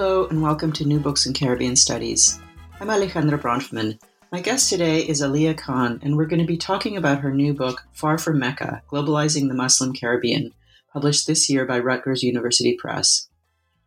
Hello, 0.00 0.26
and 0.28 0.40
welcome 0.40 0.72
to 0.72 0.86
New 0.86 0.98
Books 0.98 1.26
in 1.26 1.34
Caribbean 1.34 1.76
Studies. 1.76 2.40
I'm 2.80 2.88
Alejandra 2.88 3.38
Bronfman. 3.38 4.00
My 4.32 4.40
guest 4.40 4.70
today 4.70 5.06
is 5.06 5.20
Aliyah 5.20 5.58
Khan, 5.58 6.00
and 6.02 6.16
we're 6.16 6.24
going 6.24 6.40
to 6.40 6.46
be 6.46 6.56
talking 6.56 6.96
about 6.96 7.18
her 7.18 7.30
new 7.30 7.52
book, 7.52 7.82
Far 7.92 8.16
from 8.16 8.38
Mecca 8.38 8.80
Globalizing 8.90 9.48
the 9.48 9.54
Muslim 9.54 9.92
Caribbean, 9.92 10.54
published 10.90 11.26
this 11.26 11.50
year 11.50 11.66
by 11.66 11.78
Rutgers 11.78 12.22
University 12.22 12.74
Press. 12.80 13.28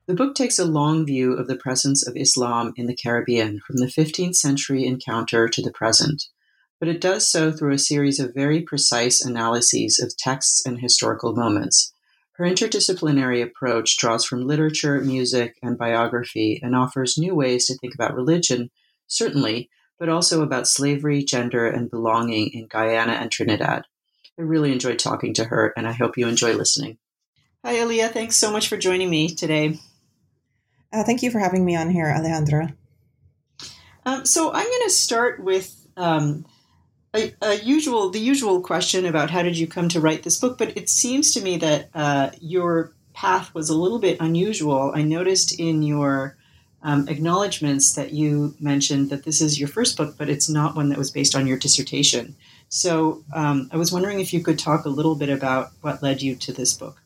The 0.05 0.13
book 0.13 0.35
takes 0.35 0.59
a 0.59 0.65
long 0.65 1.03
view 1.03 1.33
of 1.33 1.47
the 1.47 1.55
presence 1.55 2.07
of 2.07 2.15
Islam 2.15 2.73
in 2.77 2.85
the 2.85 2.95
Caribbean 2.95 3.59
from 3.65 3.77
the 3.77 3.87
15th 3.87 4.35
century 4.35 4.85
encounter 4.85 5.47
to 5.47 5.63
the 5.63 5.71
present, 5.71 6.25
but 6.79 6.87
it 6.87 7.01
does 7.01 7.27
so 7.27 7.51
through 7.51 7.73
a 7.73 7.79
series 7.79 8.19
of 8.19 8.35
very 8.35 8.61
precise 8.61 9.25
analyses 9.25 9.99
of 9.99 10.15
texts 10.15 10.63
and 10.63 10.79
historical 10.79 11.33
moments 11.35 11.92
her 12.33 12.45
interdisciplinary 12.45 13.43
approach 13.43 13.97
draws 13.97 14.25
from 14.25 14.47
literature, 14.47 14.99
music, 15.01 15.57
and 15.61 15.77
biography 15.77 16.59
and 16.63 16.75
offers 16.75 17.17
new 17.17 17.35
ways 17.35 17.67
to 17.67 17.77
think 17.77 17.93
about 17.93 18.15
religion, 18.15 18.71
certainly, 19.07 19.69
but 19.99 20.09
also 20.09 20.41
about 20.41 20.67
slavery, 20.67 21.23
gender, 21.23 21.67
and 21.67 21.91
belonging 21.91 22.49
in 22.53 22.67
Guyana 22.67 23.13
and 23.13 23.31
Trinidad. 23.31 23.85
I 24.37 24.41
really 24.41 24.71
enjoyed 24.71 24.97
talking 24.97 25.33
to 25.35 25.45
her, 25.45 25.73
and 25.77 25.87
I 25.87 25.91
hope 25.91 26.17
you 26.17 26.27
enjoy 26.27 26.53
listening. 26.53 26.97
Hi, 27.63 27.75
Aliyah. 27.75 28.11
Thanks 28.11 28.35
so 28.35 28.51
much 28.51 28.67
for 28.67 28.77
joining 28.77 29.09
me 29.09 29.35
today. 29.35 29.79
Uh, 30.91 31.03
thank 31.03 31.21
you 31.21 31.29
for 31.29 31.39
having 31.39 31.63
me 31.63 31.75
on 31.75 31.91
here, 31.91 32.05
Alejandra. 32.05 32.75
Um, 34.05 34.25
so 34.25 34.51
I'm 34.51 34.65
going 34.65 34.83
to 34.83 34.89
start 34.89 35.43
with 35.43 35.73
um, 35.95 36.45
a, 37.15 37.33
a, 37.41 37.55
usual 37.55 38.09
the 38.09 38.19
usual 38.19 38.61
question 38.61 39.05
about 39.05 39.29
how 39.29 39.43
did 39.43 39.57
you 39.57 39.67
come 39.67 39.89
to 39.89 39.99
write 39.99 40.23
this 40.23 40.39
book, 40.39 40.57
but 40.57 40.75
it 40.77 40.89
seems 40.89 41.33
to 41.33 41.41
me 41.41 41.57
that 41.57 41.89
uh, 41.93 42.31
your 42.41 42.93
path 43.13 43.53
was 43.53 43.69
a 43.69 43.77
little 43.77 43.99
bit 43.99 44.17
unusual. 44.19 44.91
I 44.95 45.03
noticed 45.03 45.59
in 45.59 45.83
your 45.83 46.35
um, 46.81 47.07
acknowledgments 47.07 47.93
that 47.93 48.11
you 48.11 48.55
mentioned 48.59 49.09
that 49.09 49.23
this 49.23 49.41
is 49.41 49.59
your 49.59 49.69
first 49.69 49.95
book, 49.95 50.15
but 50.17 50.29
it's 50.29 50.49
not 50.49 50.75
one 50.75 50.89
that 50.89 50.97
was 50.97 51.11
based 51.11 51.35
on 51.35 51.47
your 51.47 51.57
dissertation. 51.57 52.35
So 52.67 53.23
um, 53.33 53.69
I 53.71 53.77
was 53.77 53.91
wondering 53.91 54.19
if 54.19 54.33
you 54.33 54.43
could 54.43 54.57
talk 54.57 54.85
a 54.85 54.89
little 54.89 55.15
bit 55.15 55.29
about 55.29 55.71
what 55.81 56.01
led 56.01 56.21
you 56.21 56.35
to 56.35 56.51
this 56.51 56.73
book. 56.73 57.02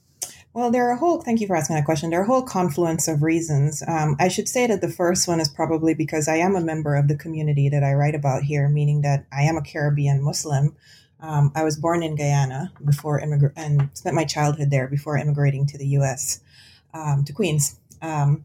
Well, 0.57 0.71
there 0.71 0.89
are 0.89 0.93
a 0.93 0.97
whole, 0.97 1.21
thank 1.21 1.39
you 1.39 1.45
for 1.45 1.55
asking 1.55 1.75
that 1.75 1.85
question. 1.85 2.09
There 2.09 2.19
are 2.19 2.23
a 2.23 2.25
whole 2.25 2.41
confluence 2.41 3.07
of 3.07 3.21
reasons. 3.21 3.83
Um, 3.87 4.15
I 4.19 4.27
should 4.27 4.49
say 4.49 4.65
that 4.65 4.81
the 4.81 4.89
first 4.89 5.27
one 5.27 5.39
is 5.39 5.47
probably 5.47 5.93
because 5.93 6.27
I 6.27 6.37
am 6.37 6.55
a 6.55 6.61
member 6.61 6.95
of 6.95 7.07
the 7.07 7.15
community 7.15 7.69
that 7.69 7.83
I 7.83 7.93
write 7.93 8.15
about 8.15 8.41
here, 8.41 8.67
meaning 8.67 9.01
that 9.01 9.27
I 9.31 9.43
am 9.43 9.55
a 9.55 9.61
Caribbean 9.61 10.19
Muslim. 10.23 10.75
Um, 11.19 11.51
I 11.53 11.63
was 11.63 11.77
born 11.77 12.01
in 12.01 12.15
Guyana 12.15 12.73
before 12.83 13.21
immigra- 13.21 13.53
and 13.55 13.91
spent 13.93 14.15
my 14.15 14.25
childhood 14.25 14.71
there 14.71 14.87
before 14.87 15.15
immigrating 15.15 15.67
to 15.67 15.77
the 15.77 15.89
U.S. 15.89 16.41
Um, 16.91 17.23
to 17.25 17.33
Queens. 17.33 17.77
Um, 18.01 18.43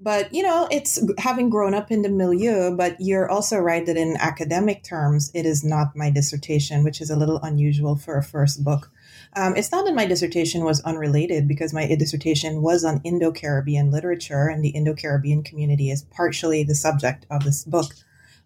but 0.00 0.32
you 0.32 0.42
know, 0.42 0.66
it's 0.70 0.98
having 1.18 1.50
grown 1.50 1.74
up 1.74 1.90
in 1.90 2.00
the 2.00 2.08
milieu. 2.08 2.74
But 2.74 2.96
you're 3.00 3.30
also 3.30 3.58
right 3.58 3.84
that 3.84 3.98
in 3.98 4.16
academic 4.16 4.82
terms, 4.82 5.30
it 5.34 5.44
is 5.44 5.62
not 5.62 5.94
my 5.94 6.08
dissertation, 6.08 6.84
which 6.84 7.02
is 7.02 7.10
a 7.10 7.16
little 7.16 7.38
unusual 7.42 7.96
for 7.96 8.16
a 8.16 8.22
first 8.22 8.64
book. 8.64 8.90
Um, 9.36 9.54
it's 9.56 9.70
not 9.70 9.84
that 9.84 9.94
my 9.94 10.06
dissertation 10.06 10.64
was 10.64 10.80
unrelated 10.80 11.46
because 11.46 11.72
my 11.72 11.86
dissertation 11.94 12.62
was 12.62 12.84
on 12.84 13.00
Indo 13.04 13.30
Caribbean 13.30 13.90
literature, 13.90 14.48
and 14.48 14.64
the 14.64 14.70
Indo 14.70 14.94
Caribbean 14.94 15.42
community 15.42 15.90
is 15.90 16.02
partially 16.02 16.64
the 16.64 16.74
subject 16.74 17.26
of 17.30 17.44
this 17.44 17.64
book. 17.64 17.94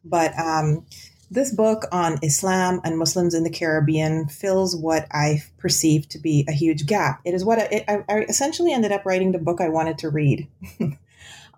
But 0.05 0.39
um, 0.39 0.85
this 1.31 1.53
book 1.53 1.85
on 1.91 2.19
Islam 2.23 2.81
and 2.85 2.99
Muslims 2.99 3.35
in 3.35 3.45
the 3.45 3.51
Caribbean 3.51 4.29
fills 4.29 4.77
what 4.77 5.07
I 5.11 5.43
perceive 5.59 6.09
to 6.11 6.19
be 6.19 6.45
a 6.49 6.53
huge 6.53 6.87
gap. 6.87 7.21
It 7.25 7.35
is 7.35 7.45
what 7.45 7.59
I, 7.59 7.85
I, 7.89 8.05
I 8.09 8.19
essentially 8.23 8.73
ended 8.73 8.93
up 8.93 9.07
writing 9.07 9.33
the 9.33 9.39
book 9.39 9.61
I 9.61 9.71
wanted 9.71 9.99
to 9.99 10.11
read. 10.11 10.49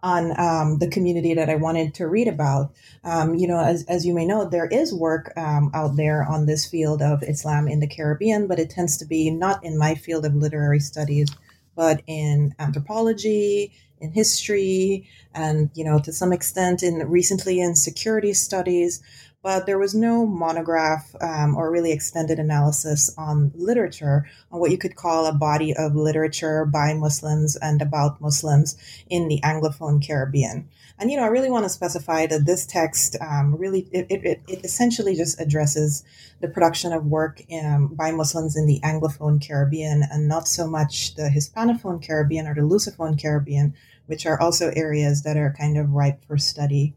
on 0.07 0.39
um, 0.39 0.79
the 0.79 0.89
community 0.89 1.35
that 1.35 1.51
I 1.51 1.57
wanted 1.57 1.93
to 1.95 2.07
read 2.07 2.29
about. 2.29 2.73
Um, 3.03 3.35
you 3.35 3.49
know, 3.49 3.59
as, 3.59 3.85
as 3.87 4.07
you 4.07 4.15
may 4.15 4.25
know, 4.25 4.49
there 4.49 4.67
is 4.67 4.95
work 4.95 5.33
um, 5.37 5.69
out 5.75 5.97
there 5.97 6.23
on 6.23 6.47
this 6.47 6.65
field 6.65 7.03
of 7.03 7.25
Islam 7.25 7.67
in 7.67 7.81
the 7.81 7.89
Caribbean, 7.89 8.47
but 8.47 8.61
it 8.61 8.71
tends 8.71 8.97
to 8.99 9.05
be 9.05 9.31
not 9.31 9.65
in 9.65 9.77
my 9.77 9.97
field 9.97 10.25
of 10.25 10.37
literary 10.37 10.79
studies, 10.79 11.29
but 11.75 12.03
in 12.07 12.55
anthropology, 12.61 13.73
in 14.01 14.13
history, 14.13 15.09
and 15.35 15.71
you 15.75 15.83
know, 15.83 15.99
to 15.99 16.13
some 16.13 16.33
extent, 16.33 16.85
in 16.85 16.99
recently 17.09 17.59
in 17.59 17.75
security 17.75 18.33
studies 18.33 19.03
but 19.47 19.65
there 19.65 19.79
was 19.79 19.95
no 19.95 20.27
monograph 20.27 21.15
um, 21.21 21.55
or 21.55 21.71
really 21.71 21.93
extended 21.93 22.41
analysis 22.41 23.15
on 23.17 23.53
literature, 23.55 24.29
on 24.51 24.59
what 24.59 24.73
you 24.73 24.77
could 24.77 24.97
call 24.97 25.25
a 25.25 25.33
body 25.33 25.73
of 25.73 25.95
literature 25.95 26.65
by 26.65 26.93
Muslims 26.95 27.55
and 27.55 27.81
about 27.81 28.21
Muslims 28.21 28.77
in 29.09 29.29
the 29.29 29.41
Anglophone 29.45 30.05
Caribbean. 30.05 30.69
And, 30.99 31.13
you 31.13 31.17
know, 31.17 31.23
I 31.23 31.29
really 31.29 31.49
want 31.49 31.65
to 31.65 31.69
specify 31.69 32.27
that 32.27 32.45
this 32.45 32.67
text 32.67 33.17
um, 33.21 33.55
really, 33.55 33.87
it, 33.93 34.09
it, 34.11 34.43
it, 34.49 34.65
essentially 34.65 35.15
just 35.15 35.41
addresses 35.41 36.03
the 36.41 36.49
production 36.49 36.93
of 36.93 37.07
work 37.07 37.41
um, 37.63 37.95
by 37.95 38.11
Muslims 38.11 38.57
in 38.57 38.67
the 38.67 38.81
Anglophone 38.83 39.41
Caribbean 39.41 40.03
and 40.11 40.27
not 40.27 40.49
so 40.49 40.67
much 40.67 41.15
the 41.15 41.31
Hispanophone 41.33 42.05
Caribbean 42.05 42.49
or 42.49 42.55
the 42.57 42.63
Lusophone 42.63 43.17
Caribbean, 43.17 43.75
which 44.07 44.27
are 44.27 44.41
also 44.41 44.73
areas 44.75 45.23
that 45.23 45.37
are 45.37 45.55
kind 45.57 45.79
of 45.79 45.93
ripe 45.93 46.25
for 46.25 46.37
study. 46.37 46.97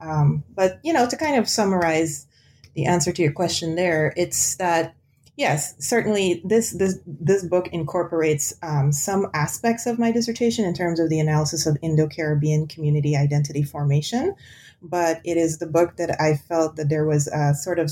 Um, 0.00 0.44
but 0.54 0.78
you 0.82 0.92
know, 0.92 1.08
to 1.08 1.16
kind 1.16 1.36
of 1.36 1.48
summarize 1.48 2.26
the 2.74 2.86
answer 2.86 3.12
to 3.12 3.22
your 3.22 3.32
question, 3.32 3.74
there, 3.74 4.12
it's 4.16 4.56
that 4.56 4.94
yes, 5.36 5.74
certainly 5.78 6.42
this 6.44 6.72
this 6.72 6.98
this 7.06 7.44
book 7.44 7.68
incorporates 7.72 8.54
um, 8.62 8.92
some 8.92 9.28
aspects 9.32 9.86
of 9.86 9.98
my 9.98 10.12
dissertation 10.12 10.64
in 10.64 10.74
terms 10.74 11.00
of 11.00 11.08
the 11.08 11.20
analysis 11.20 11.66
of 11.66 11.78
Indo-Caribbean 11.80 12.66
community 12.66 13.16
identity 13.16 13.62
formation, 13.62 14.34
but 14.82 15.20
it 15.24 15.36
is 15.36 15.58
the 15.58 15.66
book 15.66 15.96
that 15.96 16.20
I 16.20 16.36
felt 16.36 16.76
that 16.76 16.88
there 16.88 17.06
was 17.06 17.28
a 17.28 17.54
sort 17.54 17.78
of 17.78 17.90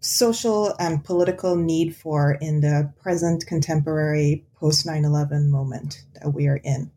social 0.00 0.74
and 0.78 1.02
political 1.02 1.56
need 1.56 1.96
for 1.96 2.36
in 2.40 2.60
the 2.60 2.92
present 3.00 3.46
contemporary 3.46 4.44
post 4.54 4.86
9-11 4.86 5.48
moment 5.48 6.02
that 6.14 6.34
we 6.34 6.46
are 6.46 6.60
in. 6.62 6.90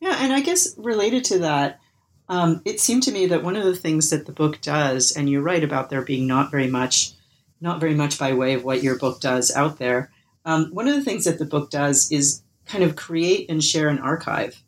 Yeah 0.00 0.16
and 0.20 0.32
i 0.32 0.40
guess 0.40 0.74
related 0.76 1.24
to 1.24 1.38
that 1.40 1.80
um, 2.28 2.62
it 2.64 2.80
seemed 2.80 3.02
to 3.04 3.12
me 3.12 3.26
that 3.26 3.42
one 3.42 3.56
of 3.56 3.64
the 3.64 3.76
things 3.76 4.10
that 4.10 4.26
the 4.26 4.32
book 4.32 4.60
does, 4.60 5.12
and 5.12 5.28
you're 5.28 5.42
right 5.42 5.62
about 5.62 5.90
there 5.90 6.02
being 6.02 6.26
not 6.26 6.50
very 6.50 6.68
much, 6.68 7.12
not 7.60 7.80
very 7.80 7.94
much 7.94 8.18
by 8.18 8.32
way 8.32 8.54
of 8.54 8.64
what 8.64 8.82
your 8.82 8.98
book 8.98 9.20
does 9.20 9.54
out 9.54 9.78
there. 9.78 10.10
Um, 10.44 10.70
one 10.72 10.88
of 10.88 10.94
the 10.94 11.02
things 11.02 11.24
that 11.24 11.38
the 11.38 11.44
book 11.44 11.70
does 11.70 12.10
is 12.10 12.42
kind 12.66 12.82
of 12.82 12.96
create 12.96 13.50
and 13.50 13.62
share 13.62 13.88
an 13.88 13.98
archive 13.98 14.62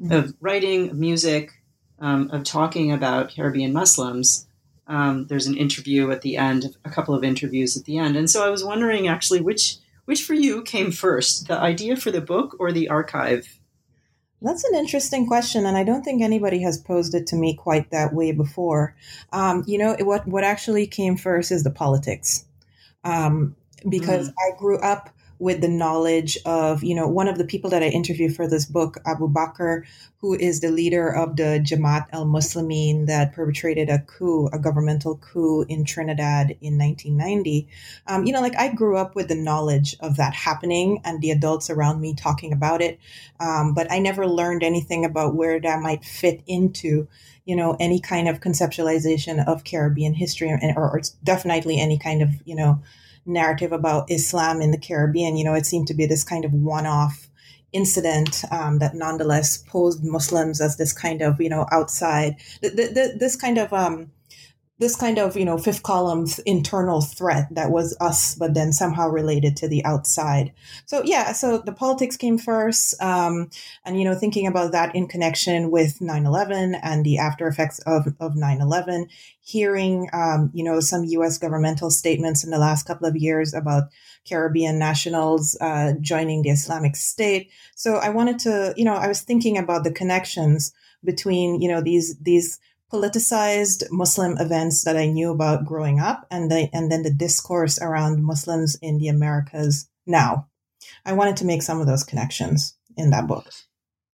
mm-hmm. 0.00 0.12
of 0.12 0.34
writing, 0.40 0.90
of 0.90 0.96
music, 0.96 1.52
um, 1.98 2.30
of 2.30 2.44
talking 2.44 2.92
about 2.92 3.34
Caribbean 3.34 3.72
Muslims. 3.72 4.46
Um, 4.86 5.26
there's 5.26 5.46
an 5.46 5.56
interview 5.56 6.10
at 6.10 6.22
the 6.22 6.36
end, 6.36 6.76
a 6.84 6.90
couple 6.90 7.14
of 7.14 7.24
interviews 7.24 7.76
at 7.76 7.84
the 7.84 7.98
end, 7.98 8.16
and 8.16 8.28
so 8.28 8.44
I 8.44 8.50
was 8.50 8.64
wondering 8.64 9.08
actually 9.08 9.40
which 9.40 9.78
which 10.04 10.24
for 10.24 10.34
you 10.34 10.62
came 10.62 10.90
first, 10.90 11.46
the 11.46 11.56
idea 11.56 11.96
for 11.96 12.10
the 12.10 12.20
book 12.20 12.56
or 12.58 12.72
the 12.72 12.88
archive 12.88 13.60
that's 14.42 14.64
an 14.64 14.74
interesting 14.74 15.26
question, 15.26 15.66
and 15.66 15.76
I 15.76 15.84
don't 15.84 16.02
think 16.02 16.22
anybody 16.22 16.62
has 16.62 16.78
posed 16.78 17.14
it 17.14 17.26
to 17.28 17.36
me 17.36 17.54
quite 17.54 17.90
that 17.90 18.12
way 18.12 18.32
before. 18.32 18.94
Um, 19.32 19.64
you 19.66 19.78
know, 19.78 19.96
what 20.00 20.26
what 20.26 20.44
actually 20.44 20.86
came 20.86 21.16
first 21.16 21.50
is 21.50 21.64
the 21.64 21.70
politics, 21.70 22.44
um, 23.04 23.56
because 23.88 24.28
mm. 24.28 24.34
I 24.38 24.58
grew 24.58 24.78
up 24.78 25.10
with 25.42 25.60
the 25.60 25.68
knowledge 25.68 26.38
of, 26.46 26.84
you 26.84 26.94
know, 26.94 27.08
one 27.08 27.26
of 27.26 27.36
the 27.36 27.44
people 27.44 27.68
that 27.68 27.82
I 27.82 27.88
interviewed 27.88 28.36
for 28.36 28.46
this 28.46 28.64
book, 28.64 28.98
Abu 29.04 29.28
Bakr, 29.28 29.82
who 30.20 30.34
is 30.34 30.60
the 30.60 30.70
leader 30.70 31.08
of 31.08 31.34
the 31.34 31.60
Jamaat 31.60 32.06
al 32.12 32.26
Muslimin 32.26 33.06
that 33.06 33.32
perpetrated 33.32 33.90
a 33.90 33.98
coup, 33.98 34.48
a 34.52 34.58
governmental 34.60 35.16
coup 35.16 35.62
in 35.68 35.84
Trinidad 35.84 36.56
in 36.60 36.78
1990. 36.78 37.66
Um, 38.06 38.24
you 38.24 38.32
know, 38.32 38.40
like 38.40 38.56
I 38.56 38.72
grew 38.72 38.96
up 38.96 39.16
with 39.16 39.26
the 39.26 39.34
knowledge 39.34 39.96
of 39.98 40.16
that 40.16 40.32
happening 40.32 41.00
and 41.04 41.20
the 41.20 41.32
adults 41.32 41.70
around 41.70 42.00
me 42.00 42.14
talking 42.14 42.52
about 42.52 42.80
it. 42.80 43.00
Um, 43.40 43.74
but 43.74 43.90
I 43.90 43.98
never 43.98 44.28
learned 44.28 44.62
anything 44.62 45.04
about 45.04 45.34
where 45.34 45.58
that 45.58 45.82
might 45.82 46.04
fit 46.04 46.40
into 46.46 47.08
you 47.44 47.56
know 47.56 47.76
any 47.80 47.98
kind 47.98 48.28
of 48.28 48.38
conceptualization 48.38 49.44
of 49.44 49.64
Caribbean 49.64 50.14
history, 50.14 50.52
or, 50.52 50.60
or 50.76 51.02
definitely 51.24 51.80
any 51.80 51.98
kind 51.98 52.22
of 52.22 52.30
you 52.44 52.54
know 52.54 52.80
narrative 53.26 53.72
about 53.72 54.10
Islam 54.10 54.60
in 54.60 54.70
the 54.70 54.78
Caribbean. 54.78 55.36
You 55.36 55.44
know, 55.44 55.54
it 55.54 55.66
seemed 55.66 55.86
to 55.88 55.94
be 55.94 56.06
this 56.06 56.24
kind 56.24 56.44
of 56.44 56.52
one 56.52 56.86
off 56.86 57.28
incident 57.72 58.44
um, 58.50 58.78
that 58.78 58.94
nonetheless 58.94 59.56
posed 59.56 60.04
Muslims 60.04 60.60
as 60.60 60.76
this 60.76 60.92
kind 60.92 61.22
of, 61.22 61.40
you 61.40 61.48
know, 61.48 61.66
outside, 61.72 62.36
th- 62.60 62.74
th- 62.76 63.18
this 63.18 63.36
kind 63.36 63.58
of, 63.58 63.72
um, 63.72 64.10
this 64.82 64.96
kind 64.96 65.16
of 65.16 65.36
you 65.36 65.44
know 65.44 65.56
fifth 65.56 65.84
column's 65.84 66.40
internal 66.40 67.00
threat 67.00 67.46
that 67.52 67.70
was 67.70 67.96
us 68.00 68.34
but 68.34 68.52
then 68.52 68.72
somehow 68.72 69.08
related 69.08 69.56
to 69.56 69.68
the 69.68 69.84
outside. 69.84 70.52
So 70.86 71.02
yeah 71.04 71.32
so 71.32 71.58
the 71.58 71.72
politics 71.72 72.16
came 72.16 72.36
first 72.36 73.00
um, 73.00 73.48
and 73.84 73.96
you 73.96 74.04
know 74.04 74.16
thinking 74.16 74.46
about 74.46 74.72
that 74.72 74.94
in 74.94 75.06
connection 75.06 75.70
with 75.70 76.00
9-11 76.00 76.78
and 76.82 77.04
the 77.04 77.18
after 77.18 77.46
effects 77.46 77.78
of, 77.86 78.08
of 78.18 78.32
9-11 78.32 79.06
hearing 79.40 80.10
um, 80.12 80.50
you 80.52 80.64
know 80.64 80.80
some 80.80 81.04
us 81.04 81.38
governmental 81.38 81.90
statements 81.90 82.42
in 82.42 82.50
the 82.50 82.58
last 82.58 82.84
couple 82.84 83.06
of 83.06 83.16
years 83.16 83.54
about 83.54 83.84
caribbean 84.28 84.80
nationals 84.80 85.56
uh, 85.60 85.92
joining 86.00 86.42
the 86.42 86.50
islamic 86.50 86.96
state. 86.96 87.50
So 87.76 87.94
i 87.94 88.08
wanted 88.08 88.40
to 88.40 88.74
you 88.76 88.84
know 88.84 88.94
i 88.94 89.06
was 89.06 89.20
thinking 89.20 89.56
about 89.56 89.84
the 89.84 89.92
connections 89.92 90.72
between 91.04 91.60
you 91.60 91.68
know 91.68 91.80
these 91.80 92.18
these 92.18 92.58
politicized 92.92 93.84
Muslim 93.90 94.36
events 94.38 94.84
that 94.84 94.96
I 94.96 95.06
knew 95.06 95.30
about 95.30 95.64
growing 95.64 95.98
up, 95.98 96.26
and 96.30 96.50
the, 96.50 96.68
and 96.72 96.92
then 96.92 97.02
the 97.02 97.12
discourse 97.12 97.80
around 97.80 98.22
Muslims 98.22 98.76
in 98.82 98.98
the 98.98 99.08
Americas 99.08 99.88
now. 100.06 100.48
I 101.04 101.14
wanted 101.14 101.36
to 101.38 101.46
make 101.46 101.62
some 101.62 101.80
of 101.80 101.86
those 101.86 102.04
connections 102.04 102.76
in 102.96 103.10
that 103.10 103.26
book. 103.26 103.48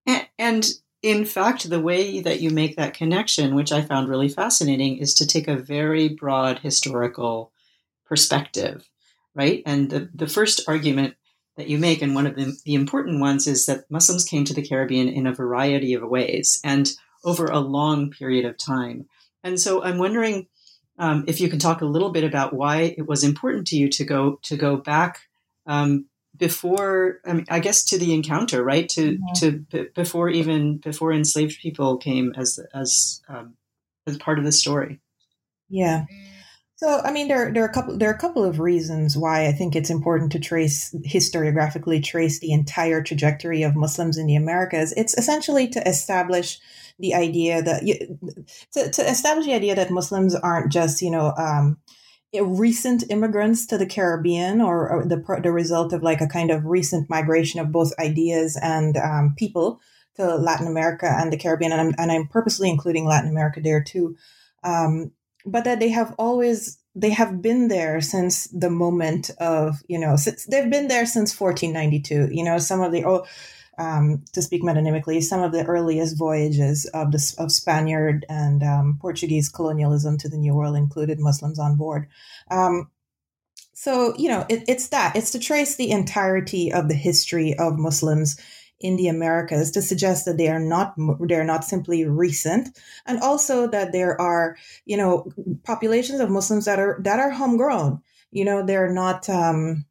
And, 0.07 0.29
and 0.39 0.71
in 1.03 1.25
fact, 1.25 1.69
the 1.69 1.81
way 1.81 2.21
that 2.21 2.41
you 2.41 2.51
make 2.51 2.77
that 2.77 2.95
connection, 2.95 3.55
which 3.55 3.73
I 3.73 3.83
found 3.83 4.09
really 4.09 4.29
fascinating, 4.29 4.99
is 4.99 5.15
to 5.15 5.27
take 5.27 5.49
a 5.49 5.57
very 5.57 6.09
broad 6.09 6.61
historical 6.61 7.53
perspective, 8.07 8.89
right? 9.35 9.63
And 9.67 9.91
the, 9.91 10.09
the 10.15 10.29
first 10.29 10.63
argument 10.69 11.15
that 11.57 11.69
you 11.69 11.79
make, 11.79 12.03
and 12.03 12.15
one 12.15 12.27
of 12.27 12.37
the, 12.37 12.57
the 12.65 12.75
important 12.75 13.21
ones, 13.21 13.47
is 13.47 13.67
that 13.67 13.91
Muslims 13.91 14.25
came 14.25 14.45
to 14.45 14.55
the 14.55 14.67
Caribbean 14.67 15.09
in 15.09 15.27
a 15.27 15.35
variety 15.35 15.95
of 15.95 16.09
ways. 16.09 16.61
And 16.63 16.91
over 17.25 17.47
a 17.47 17.59
long 17.59 18.11
period 18.11 18.45
of 18.45 18.57
time. 18.57 19.07
And 19.45 19.61
so 19.61 19.83
I'm 19.83 19.99
wondering 19.99 20.47
um, 20.99 21.25
if 21.29 21.41
you 21.41 21.49
can 21.49 21.59
talk 21.59 21.81
a 21.81 21.87
little 21.87 22.11
bit 22.11 22.25
about 22.25 22.53
why 22.53 22.95
it 22.97 23.07
was 23.07 23.23
important 23.23 23.67
to 23.69 23.77
you 23.77 23.89
to 23.91 24.05
go 24.05 24.41
to 24.43 24.57
go 24.57 24.77
back 24.77 25.21
um, 25.67 26.07
before 26.37 27.21
I, 27.25 27.33
mean, 27.35 27.47
I 27.49 27.61
guess 27.61 27.85
to 27.87 27.99
the 27.99 28.15
encounter, 28.15 28.63
right? 28.63 28.89
To 28.91 29.13
mm-hmm. 29.13 29.35
to 29.37 29.53
b- 29.53 29.89
before 29.95 30.29
even 30.29 30.79
before 30.79 31.13
enslaved 31.13 31.61
people 31.61 31.99
came 31.99 32.33
as 32.37 32.59
as 32.75 33.23
um, 33.29 33.55
as 34.07 34.19
part 34.19 34.39
of 34.39 34.45
the 34.45 34.53
story. 34.53 35.01
Yeah. 35.69 36.07
So, 36.77 37.01
I 37.01 37.11
mean, 37.11 37.27
there, 37.27 37.53
there 37.53 37.65
are 37.65 37.69
a 37.69 37.73
couple 37.73 37.99
there 37.99 38.09
are 38.09 38.15
a 38.15 38.19
couple 38.19 38.45
of 38.45 38.61
reasons 38.61 39.17
why 39.17 39.47
I 39.47 39.53
think 39.53 39.75
it's 39.75 39.91
important 39.91 40.31
to 40.33 40.39
trace 40.39 40.95
historiographically 41.05 42.03
trace 42.03 42.39
the 42.39 42.53
entire 42.53 43.03
trajectory 43.03 43.65
of 43.65 43.75
Muslims 43.75 44.17
in 44.17 44.27
the 44.27 44.37
Americas. 44.37 44.95
It's 44.97 45.17
essentially 45.19 45.67
to 45.69 45.89
establish 45.89 46.61
the 46.99 47.15
idea 47.15 47.63
that 47.63 47.83
to, 48.73 48.91
to 48.91 49.11
establish 49.11 49.47
the 49.47 49.55
idea 49.55 49.75
that 49.75 49.91
Muslims 49.91 50.35
aren't 50.35 50.73
just 50.73 51.03
you 51.03 51.11
know 51.11 51.33
um, 51.37 51.79
recent 52.41 53.05
immigrants 53.11 53.67
to 53.67 53.79
the 53.79 53.87
Caribbean 53.87 54.61
or, 54.61 54.89
or, 54.89 55.05
the 55.07 55.41
the 55.43 55.53
result 55.53 55.93
of 55.93 56.03
like 56.03 56.21
a 56.21 56.27
kind 56.27 56.51
of 56.51 56.67
recent 56.67 57.09
migration 57.09 57.61
of 57.61 57.73
both 57.73 57.99
ideas 57.99 58.59
and 58.61 58.97
um, 58.97 59.35
people 59.37 59.81
to 60.17 60.37
Latin 60.37 60.67
America 60.67 61.07
and 61.09 61.33
the 61.33 61.39
Caribbean, 61.39 61.73
and 61.73 61.81
I'm, 61.81 61.95
and 61.97 62.13
I'm 62.13 62.27
purposely 62.27 62.69
including 62.69 63.07
Latin 63.07 63.31
America 63.31 63.61
there 63.61 63.83
too. 63.83 64.17
Um, 64.65 65.13
but 65.47 65.65
that 65.65 65.81
they 65.81 65.89
have 65.89 66.15
always 66.19 66.79
they 66.95 67.11
have 67.11 67.41
been 67.41 67.69
there 67.69 68.01
since 68.01 68.49
the 68.49 68.71
moment 68.71 69.31
of 69.39 69.77
you 69.89 69.99
know 69.99 70.17
since 70.17 70.45
they've 70.47 70.71
been 70.71 70.89
there 70.89 71.07
since 71.07 71.39
1492 71.39 72.35
you 72.35 72.43
know 72.43 72.59
some 72.59 72.81
of 72.81 72.93
the 72.93 73.05
oh 73.05 73.25
um, 73.79 74.25
to 74.33 74.43
speak 74.43 74.63
metonymically, 74.63 75.23
some 75.23 75.43
of 75.43 75.53
the 75.53 75.65
earliest 75.65 76.19
voyages 76.19 76.85
of 76.87 77.13
the 77.13 77.35
of 77.39 77.53
Spaniard 77.53 78.27
and 78.29 78.63
um, 78.63 78.99
Portuguese 79.01 79.49
colonialism 79.49 80.19
to 80.19 80.29
the 80.29 80.37
New 80.37 80.55
World 80.55 80.77
included 80.77 81.21
Muslims 81.21 81.59
on 81.59 81.77
board. 81.77 82.09
Um, 82.51 82.91
so 83.73 84.15
you 84.19 84.29
know, 84.29 84.45
it, 84.49 84.65
it's 84.67 84.89
that 84.89 85.15
it's 85.15 85.31
to 85.31 85.39
trace 85.39 85.77
the 85.77 85.93
entirety 85.93 86.73
of 86.73 86.89
the 86.89 86.95
history 86.95 87.55
of 87.57 87.79
Muslims 87.79 88.37
in 88.81 88.97
the 88.97 89.09
Americas 89.09 89.71
to 89.73 89.83
suggest 89.83 90.25
that 90.25 90.37
they 90.37 90.49
are 90.49 90.61
not 90.61 90.95
they're 91.21 91.45
not 91.45 91.65
simply 91.65 92.05
recent, 92.05 92.77
and 93.07 93.21
also 93.21 93.69
that 93.69 93.93
there 93.93 94.21
are 94.21 94.57
you 94.85 94.97
know 94.97 95.31
populations 95.63 96.19
of 96.19 96.31
Muslims 96.31 96.65
that 96.65 96.81
are 96.81 96.99
that 97.05 97.21
are 97.21 97.31
homegrown. 97.31 98.03
You 98.33 98.45
know, 98.45 98.67
they're 98.67 98.93
not. 98.93 99.29
Um, 99.29 99.85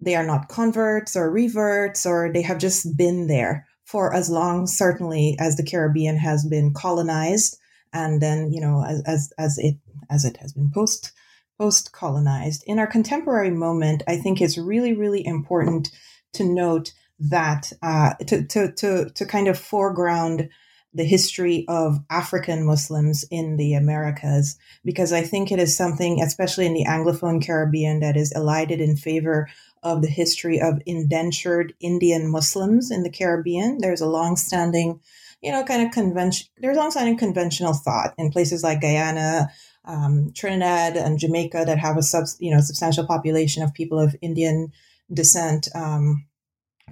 they 0.00 0.14
are 0.14 0.26
not 0.26 0.48
converts 0.48 1.16
or 1.16 1.30
reverts, 1.30 2.06
or 2.06 2.30
they 2.32 2.42
have 2.42 2.58
just 2.58 2.96
been 2.96 3.26
there 3.26 3.66
for 3.84 4.12
as 4.12 4.28
long, 4.28 4.66
certainly, 4.66 5.36
as 5.38 5.56
the 5.56 5.64
Caribbean 5.64 6.18
has 6.18 6.44
been 6.44 6.74
colonized, 6.74 7.56
and 7.92 8.20
then 8.20 8.52
you 8.52 8.60
know 8.60 8.84
as 8.84 9.02
as, 9.06 9.32
as 9.38 9.58
it 9.58 9.76
as 10.10 10.24
it 10.24 10.36
has 10.38 10.52
been 10.52 10.70
post 10.70 11.12
post 11.58 11.92
colonized. 11.92 12.62
In 12.66 12.78
our 12.78 12.86
contemporary 12.86 13.50
moment, 13.50 14.02
I 14.06 14.16
think 14.16 14.40
it's 14.40 14.58
really 14.58 14.92
really 14.92 15.24
important 15.24 15.90
to 16.34 16.44
note 16.44 16.92
that 17.18 17.72
uh, 17.82 18.14
to 18.26 18.44
to 18.46 18.72
to 18.72 19.10
to 19.10 19.26
kind 19.26 19.48
of 19.48 19.58
foreground 19.58 20.48
the 20.92 21.04
history 21.04 21.64
of 21.68 21.98
African 22.08 22.64
Muslims 22.64 23.24
in 23.30 23.56
the 23.58 23.74
Americas, 23.74 24.56
because 24.82 25.12
I 25.12 25.20
think 25.20 25.52
it 25.52 25.58
is 25.58 25.76
something, 25.76 26.22
especially 26.22 26.64
in 26.64 26.72
the 26.72 26.86
Anglophone 26.86 27.44
Caribbean, 27.44 28.00
that 28.00 28.16
is 28.16 28.32
elided 28.34 28.80
in 28.80 28.96
favor 28.96 29.48
of 29.86 30.02
the 30.02 30.08
history 30.08 30.60
of 30.60 30.82
indentured 30.84 31.72
Indian 31.78 32.28
Muslims 32.28 32.90
in 32.90 33.04
the 33.04 33.10
Caribbean. 33.10 33.78
There's 33.78 34.00
a 34.00 34.08
long-standing, 34.08 35.00
you 35.40 35.52
know, 35.52 35.62
kind 35.62 35.86
of 35.86 35.92
convention. 35.92 36.48
There's 36.58 36.76
long-standing 36.76 37.16
conventional 37.16 37.72
thought 37.72 38.12
in 38.18 38.32
places 38.32 38.64
like 38.64 38.80
Guyana, 38.80 39.48
um, 39.84 40.32
Trinidad, 40.34 40.96
and 40.96 41.20
Jamaica 41.20 41.62
that 41.66 41.78
have 41.78 41.96
a 41.96 42.02
sub, 42.02 42.24
you 42.40 42.50
know, 42.50 42.60
substantial 42.60 43.06
population 43.06 43.62
of 43.62 43.72
people 43.74 44.00
of 44.00 44.16
Indian 44.20 44.72
descent. 45.12 45.68
Um, 45.74 46.26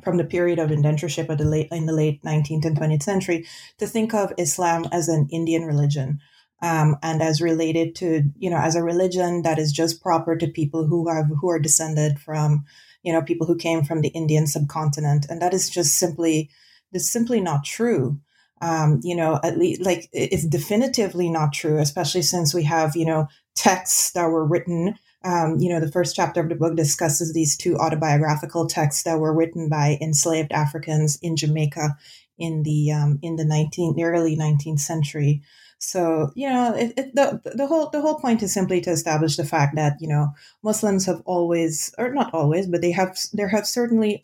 from 0.03 0.17
the 0.17 0.25
period 0.25 0.59
of 0.59 0.71
indentureship 0.71 1.29
of 1.29 1.39
the 1.39 1.45
late, 1.45 1.69
in 1.71 1.87
the 1.87 1.93
late 1.93 2.21
19th 2.25 2.65
and 2.65 2.77
20th 2.77 3.05
century 3.05 3.47
to 3.79 3.87
think 3.87 4.13
of 4.13 4.33
Islam 4.39 4.87
as 4.91 5.09
an 5.09 5.29
Indian 5.31 5.63
religion 5.63 6.21
um, 6.65 6.97
and 7.03 7.23
as 7.23 7.43
related 7.43 7.95
to 7.97 8.23
you 8.39 8.49
know 8.49 8.57
as 8.57 8.75
a 8.75 8.83
religion 8.83 9.43
that 9.43 9.59
is 9.59 9.71
just 9.71 10.03
proper 10.03 10.35
to 10.35 10.47
people 10.49 10.87
who 10.87 11.09
have 11.09 11.27
who 11.41 11.51
are 11.51 11.59
descended 11.59 12.19
from 12.19 12.65
you 13.03 13.13
know 13.13 13.21
people 13.21 13.47
who 13.47 13.57
came 13.57 13.85
from 13.85 14.01
the 14.01 14.09
Indian 14.09 14.47
subcontinent, 14.47 15.27
and 15.29 15.43
that 15.43 15.53
is 15.53 15.69
just 15.69 15.99
simply 15.99 16.49
is 16.93 17.11
simply 17.11 17.41
not 17.41 17.65
true. 17.65 18.19
Um, 18.63 19.01
you 19.03 19.15
know, 19.15 19.41
at 19.45 19.59
least 19.59 19.83
like 19.83 20.09
it's 20.13 20.47
definitively 20.47 21.29
not 21.29 21.53
true, 21.53 21.79
especially 21.79 22.23
since 22.23 22.55
we 22.55 22.63
have 22.63 22.97
you 22.97 23.05
know 23.05 23.29
texts 23.55 24.13
that 24.13 24.31
were 24.31 24.47
written. 24.47 24.95
Um, 25.23 25.59
you 25.59 25.71
know, 25.71 25.81
the 25.81 25.93
first 25.93 26.17
chapter 26.17 26.41
of 26.41 26.49
the 26.49 26.55
book 26.55 26.77
discusses 26.77 27.33
these 27.33 27.57
two 27.59 27.77
autobiographical 27.77 28.67
texts 28.67 29.03
that 29.03 29.19
were 29.19 29.35
written 29.35 29.69
by 29.69 29.99
enslaved 30.01 30.53
Africans 30.53 31.19
in 31.21 31.37
Jamaica 31.37 31.97
in 32.39 32.63
the 32.63 32.91
um, 32.91 33.19
in 33.21 33.37
the 33.37 33.45
19 33.45 33.97
the 33.97 34.05
early 34.05 34.35
19th 34.35 34.81
century. 34.81 35.43
So 35.79 36.31
you 36.35 36.49
know, 36.49 36.75
it, 36.75 36.95
it, 36.97 37.15
the 37.15 37.41
the 37.55 37.67
whole 37.67 37.91
the 37.91 38.01
whole 38.01 38.19
point 38.19 38.43
is 38.43 38.53
simply 38.53 38.81
to 38.83 38.91
establish 38.91 39.37
the 39.37 39.45
fact 39.45 39.77
that 39.77 39.97
you 40.01 40.09
know 40.09 40.29
Muslims 40.63 41.07
have 41.07 41.23
always, 41.25 41.95
or 41.99 42.13
not 42.13 42.33
always, 42.33 42.67
but 42.67 42.81
they 42.81 42.93
have 42.93 43.19
there 43.33 43.49
have 43.49 43.67
certainly 43.67 44.23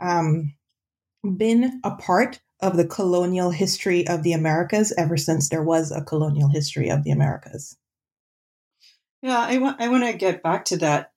um, 0.00 0.54
been 1.36 1.80
a 1.84 1.90
part 1.92 2.40
of 2.60 2.76
the 2.76 2.86
colonial 2.86 3.50
history 3.50 4.06
of 4.06 4.22
the 4.22 4.32
Americas 4.32 4.92
ever 4.96 5.16
since 5.16 5.48
there 5.48 5.62
was 5.62 5.90
a 5.90 6.04
colonial 6.04 6.48
history 6.48 6.90
of 6.90 7.04
the 7.04 7.10
Americas. 7.10 7.76
Yeah, 9.22 9.38
I 9.38 9.58
want 9.58 9.80
I 9.80 9.88
want 9.88 10.04
to 10.04 10.12
get 10.12 10.42
back 10.42 10.64
to 10.66 10.76
that 10.78 11.12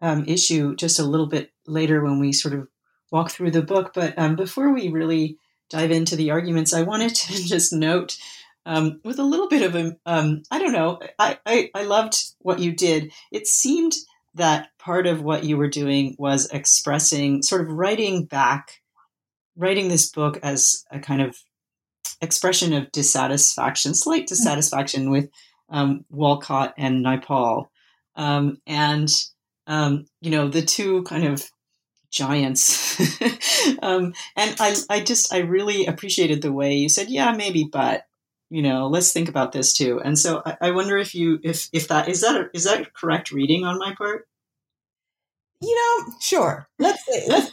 um, 0.00 0.24
issue 0.26 0.76
just 0.76 0.98
a 0.98 1.04
little 1.04 1.26
bit 1.26 1.52
later 1.66 2.02
when 2.02 2.18
we 2.18 2.32
sort 2.32 2.54
of 2.54 2.68
walk 3.10 3.30
through 3.30 3.50
the 3.50 3.62
book. 3.62 3.92
But 3.94 4.18
um, 4.18 4.36
before 4.36 4.72
we 4.72 4.88
really 4.88 5.38
dive 5.70 5.90
into 5.90 6.16
the 6.16 6.30
arguments, 6.30 6.72
I 6.72 6.82
wanted 6.82 7.14
to 7.14 7.32
just 7.44 7.72
note 7.72 8.18
um, 8.68 9.00
with 9.02 9.18
a 9.18 9.24
little 9.24 9.48
bit 9.48 9.62
of 9.62 9.74
a, 9.74 9.96
um, 10.04 10.42
I 10.50 10.58
don't 10.58 10.72
know, 10.72 11.00
I, 11.18 11.38
I, 11.46 11.70
I 11.74 11.82
loved 11.84 12.22
what 12.40 12.58
you 12.58 12.70
did. 12.70 13.10
It 13.32 13.46
seemed 13.46 13.94
that 14.34 14.68
part 14.78 15.06
of 15.06 15.22
what 15.22 15.42
you 15.42 15.56
were 15.56 15.70
doing 15.70 16.14
was 16.18 16.50
expressing, 16.50 17.42
sort 17.42 17.62
of 17.62 17.68
writing 17.68 18.26
back, 18.26 18.82
writing 19.56 19.88
this 19.88 20.10
book 20.10 20.38
as 20.42 20.84
a 20.90 21.00
kind 21.00 21.22
of 21.22 21.34
expression 22.20 22.74
of 22.74 22.92
dissatisfaction, 22.92 23.94
slight 23.94 24.24
mm-hmm. 24.24 24.34
dissatisfaction 24.34 25.10
with 25.10 25.30
um, 25.70 26.04
Walcott 26.10 26.74
and 26.76 27.02
Naipaul. 27.02 27.68
Um, 28.16 28.58
and, 28.66 29.08
um, 29.66 30.04
you 30.20 30.30
know, 30.30 30.48
the 30.48 30.62
two 30.62 31.04
kind 31.04 31.24
of 31.24 31.42
giants. 32.10 33.00
um, 33.82 34.12
and 34.36 34.56
I, 34.60 34.76
I 34.90 35.00
just, 35.00 35.32
I 35.32 35.38
really 35.38 35.86
appreciated 35.86 36.42
the 36.42 36.52
way 36.52 36.74
you 36.74 36.90
said, 36.90 37.08
yeah, 37.08 37.32
maybe, 37.32 37.64
but, 37.64 38.04
you 38.50 38.62
know 38.62 38.86
let's 38.86 39.12
think 39.12 39.28
about 39.28 39.52
this 39.52 39.72
too. 39.72 40.00
And 40.00 40.18
so 40.18 40.42
I, 40.44 40.56
I, 40.60 40.70
wonder 40.70 40.96
if 40.96 41.14
you 41.14 41.40
if 41.42 41.68
if 41.72 41.88
that 41.88 42.08
is 42.08 42.20
that 42.20 42.36
a, 42.36 42.50
is 42.54 42.64
that 42.64 42.92
correct 42.94 43.32
reading 43.32 43.64
on 43.64 43.78
my 43.78 43.94
part 43.96 44.27
you 45.60 45.74
know, 45.74 46.14
sure. 46.20 46.68
Let's 46.78 47.04
say, 47.04 47.26
let's, 47.28 47.52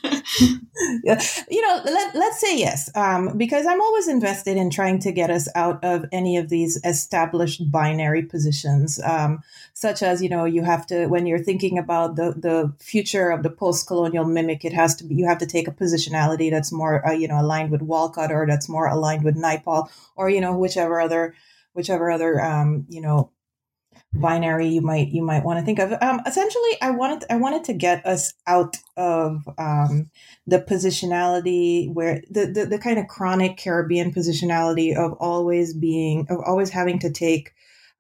you 1.50 1.62
know, 1.62 1.82
let, 1.84 2.16
let's 2.16 2.40
say 2.40 2.58
yes, 2.58 2.96
um, 2.96 3.36
because 3.36 3.66
I'm 3.66 3.82
always 3.82 4.08
invested 4.08 4.58
in 4.58 4.70
trying 4.70 5.00
to 5.00 5.12
get 5.12 5.32
us 5.32 5.48
out 5.56 5.84
of 5.84 6.06
any 6.12 6.38
of 6.38 6.50
these 6.50 6.80
established 6.86 7.72
binary 7.72 8.22
positions, 8.22 9.00
um, 9.04 9.40
such 9.74 10.04
as, 10.04 10.22
you 10.22 10.30
know, 10.30 10.46
you 10.46 10.64
have 10.64 10.86
to, 10.88 11.08
when 11.08 11.26
you're 11.26 11.44
thinking 11.44 11.80
about 11.80 12.16
the, 12.16 12.36
the 12.38 12.72
future 12.80 13.32
of 13.32 13.42
the 13.42 13.50
post-colonial 13.50 14.26
mimic, 14.26 14.64
it 14.64 14.74
has 14.74 14.96
to 14.98 15.04
be, 15.04 15.16
you 15.16 15.28
have 15.28 15.40
to 15.40 15.48
take 15.48 15.68
a 15.68 15.72
positionality 15.72 16.52
that's 16.52 16.72
more, 16.72 17.06
uh, 17.08 17.12
you 17.12 17.28
know, 17.28 17.42
aligned 17.42 17.72
with 17.72 17.82
Walcott 17.82 18.32
or 18.32 18.46
that's 18.46 18.70
more 18.70 18.86
aligned 18.86 19.24
with 19.24 19.36
Naipaul 19.36 19.90
or, 20.16 20.30
you 20.30 20.42
know, 20.42 20.56
whichever 20.56 21.02
other, 21.02 21.34
whichever 21.74 22.12
other, 22.12 22.40
um, 22.40 22.86
you 22.88 23.02
know, 23.02 23.32
binary 24.20 24.68
you 24.68 24.82
might 24.82 25.10
you 25.10 25.22
might 25.22 25.44
want 25.44 25.60
to 25.60 25.66
think 25.66 25.80
of. 25.80 25.94
Um, 26.02 26.22
essentially, 26.26 26.78
I 26.82 26.92
wanted 26.92 27.26
I 27.30 27.38
wanted 27.38 27.64
to 27.66 27.74
get 27.74 28.06
us 28.06 28.34
out 28.48 28.78
of 28.98 29.48
um, 29.58 30.10
the 30.48 30.60
positionality 30.60 31.94
where 31.94 32.22
the, 32.30 32.46
the 32.48 32.66
the 32.66 32.80
kind 32.80 33.00
of 33.00 33.08
chronic 33.08 33.58
Caribbean 33.58 34.14
positionality 34.14 34.96
of 34.96 35.14
always 35.14 35.74
being 35.74 36.28
of 36.30 36.40
always 36.46 36.70
having 36.70 37.00
to 37.00 37.12
take 37.12 37.54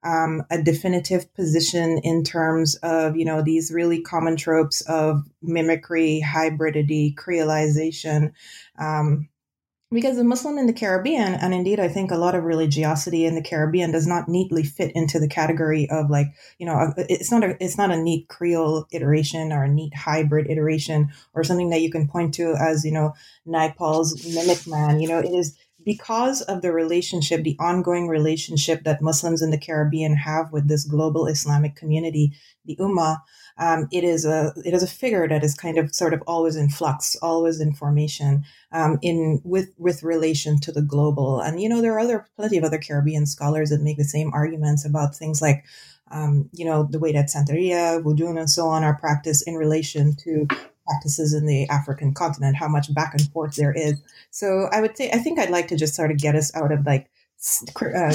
um, 0.04 0.44
a 0.52 0.62
definitive 0.62 1.34
position 1.34 2.00
in 2.04 2.24
terms 2.24 2.76
of 2.76 3.18
you 3.18 3.26
know 3.26 3.42
these 3.42 3.72
really 3.72 4.02
common 4.02 4.38
tropes 4.38 4.82
of 4.82 5.24
mimicry, 5.42 6.24
hybridity, 6.26 7.16
creolization. 7.16 8.32
Um, 8.78 9.30
because 9.92 10.18
the 10.18 10.24
Muslim 10.24 10.58
in 10.58 10.65
the 10.65 10.74
Caribbean, 10.74 11.36
and 11.36 11.54
indeed, 11.54 11.80
I 11.80 11.88
think 11.88 12.12
a 12.12 12.18
lot 12.18 12.36
of 12.36 12.44
religiosity 12.44 13.25
in 13.25 13.36
the 13.36 13.44
Caribbean 13.44 13.92
does 13.92 14.08
not 14.08 14.27
neatly 14.27 14.63
fit 14.63 14.92
into 14.96 15.20
the 15.20 15.27
category 15.27 15.88
of 15.89 16.10
like, 16.10 16.27
you 16.58 16.65
know, 16.65 16.94
it's 16.98 17.32
not 17.32 17.44
a 17.44 17.56
it's 17.63 17.77
not 17.77 17.92
a 17.92 18.01
neat 18.01 18.27
Creole 18.27 18.88
iteration 18.92 19.51
or 19.51 19.63
a 19.63 19.70
neat 19.70 19.94
hybrid 19.94 20.50
iteration 20.50 21.10
or 21.34 21.44
something 21.44 21.70
that 21.70 21.82
you 21.82 21.92
can 21.92 22.08
point 22.08 22.34
to 22.36 22.56
as 22.60 22.84
you 22.84 22.92
know 22.92 23.13
Naipaul's 23.48 24.25
mimic 24.34 24.65
man. 24.68 25.00
You 25.00 25.08
know, 25.08 25.20
it 25.20 25.34
is 25.34 25.56
because 25.86 26.42
of 26.42 26.63
the 26.63 26.74
relationship, 26.74 27.44
the 27.44 27.56
ongoing 27.60 28.08
relationship 28.08 28.84
that 28.84 29.04
Muslims 29.04 29.44
in 29.44 29.51
the 29.51 29.58
Caribbean 29.58 30.15
have 30.15 30.51
with 30.51 30.68
this 30.68 30.84
global 30.84 31.27
Islamic 31.27 31.75
community, 31.75 32.34
the 32.65 32.75
Ummah 32.77 33.20
um, 33.58 33.88
it 33.92 34.04
is 34.04 34.26
a 34.26 34.54
it 34.66 34.74
is 34.74 34.84
a 34.84 34.88
figure 34.88 35.28
that 35.28 35.44
is 35.44 35.56
kind 35.56 35.78
of 35.78 35.94
sort 35.96 36.14
of 36.14 36.22
always 36.28 36.56
in 36.56 36.70
flux, 36.70 37.16
always 37.22 37.60
in 37.60 37.74
formation, 37.74 38.44
um, 38.72 39.00
in 39.02 39.42
with 39.44 39.74
with 39.78 40.04
relation 40.04 40.60
to 40.62 40.72
the 40.72 40.82
global. 40.82 41.40
And 41.40 41.62
you 41.62 41.70
know 41.70 41.82
there 41.82 41.94
are 41.94 42.00
other 42.00 42.28
plenty 42.36 42.58
of 42.58 42.64
other 42.64 42.78
Caribbean 42.80 43.26
scholars 43.26 43.70
that 43.70 43.82
make 43.82 43.98
the 43.98 44.04
same 44.04 44.32
arguments 44.34 44.86
about 44.86 45.16
things 45.16 45.42
like. 45.42 45.66
Um, 46.12 46.52
you 46.54 46.66
know 46.66 46.84
the 46.84 47.00
way 47.00 47.12
that 47.14 47.30
Santeria, 47.30 48.02
Voodoo, 48.04 48.28
and 48.28 48.48
so 48.48 48.68
on 48.68 48.84
are 48.84 48.96
practiced 48.96 49.48
in 49.48 49.56
relation 49.56 50.16
to 50.18 50.46
practices 50.86 51.34
in 51.34 51.46
the 51.46 51.68
African 51.70 52.14
continent, 52.14 52.56
how 52.56 52.68
much 52.68 52.94
back 52.94 53.14
and 53.14 53.28
forth 53.32 53.56
there 53.56 53.74
is. 53.74 54.00
So 54.30 54.70
I 54.72 54.82
would 54.82 54.96
say, 54.96 55.10
I 55.12 55.18
think 55.18 55.40
I'd 55.40 55.50
like 55.50 55.68
to 55.70 55.76
just 55.76 55.96
sort 55.96 56.12
of 56.12 56.18
get 56.18 56.36
us 56.36 56.56
out 56.56 56.72
of 56.72 56.86
like 56.86 57.10
uh, 57.82 58.14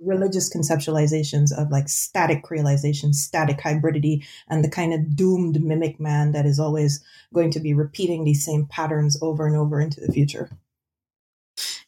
religious 0.00 0.54
conceptualizations 0.54 1.56
of 1.56 1.70
like 1.70 1.88
static 1.88 2.44
creolization, 2.44 3.14
static 3.14 3.58
hybridity, 3.58 4.24
and 4.48 4.64
the 4.64 4.70
kind 4.70 4.92
of 4.92 5.14
doomed 5.14 5.62
mimic 5.62 6.00
man 6.00 6.32
that 6.32 6.46
is 6.46 6.58
always 6.58 7.02
going 7.32 7.50
to 7.50 7.60
be 7.60 7.74
repeating 7.74 8.24
these 8.24 8.44
same 8.44 8.66
patterns 8.66 9.16
over 9.22 9.46
and 9.46 9.56
over 9.56 9.80
into 9.80 10.00
the 10.00 10.12
future. 10.12 10.50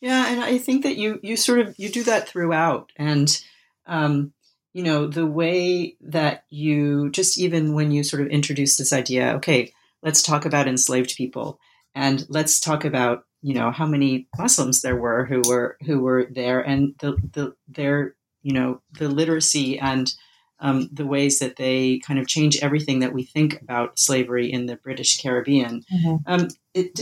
Yeah, 0.01 0.27
and 0.29 0.41
I 0.41 0.59
think 0.59 0.83
that 0.83 0.97
you 0.97 1.19
you 1.23 1.37
sort 1.37 1.61
of 1.61 1.75
you 1.79 1.89
do 1.89 2.05
that 2.05 2.29
throughout, 2.29 2.93
and 2.97 3.43
um, 3.87 4.33
you 4.73 4.83
know 4.83 5.07
the 5.07 5.27
way 5.27 5.97
that 6.01 6.45
you 6.51 7.11
just 7.11 7.39
even 7.39 7.75
when 7.75 7.91
you 7.91 8.05
sort 8.05 8.23
of 8.23 8.29
introduce 8.29 8.77
this 8.77 8.93
idea, 8.93 9.35
okay, 9.37 9.73
let's 10.03 10.23
talk 10.23 10.45
about 10.45 10.69
enslaved 10.69 11.17
people, 11.17 11.59
and 11.95 12.27
let's 12.29 12.61
talk 12.61 12.85
about 12.85 13.25
you 13.45 13.53
know 13.53 13.71
how 13.71 13.85
many 13.85 14.27
Muslims 14.39 14.81
there 14.81 14.97
were 14.97 15.27
who 15.27 15.43
were 15.47 15.77
who 15.85 16.01
were 16.01 16.27
there, 16.31 16.63
and 16.63 16.95
the 17.01 17.13
the 17.35 17.55
their 17.69 18.17
you 18.43 18.55
know 18.55 18.81
the 18.99 19.07
literacy 19.07 19.79
and 19.79 20.15
um, 20.61 20.89
the 20.91 21.05
ways 21.05 21.41
that 21.41 21.57
they 21.57 21.99
kind 21.99 22.19
of 22.19 22.27
change 22.27 22.63
everything 22.63 23.01
that 23.01 23.13
we 23.13 23.23
think 23.23 23.61
about 23.61 23.99
slavery 23.99 24.51
in 24.51 24.65
the 24.65 24.77
British 24.77 25.21
Caribbean. 25.21 25.83
Mm-hmm. 25.93 26.17
Um, 26.25 26.49
it, 26.73 27.01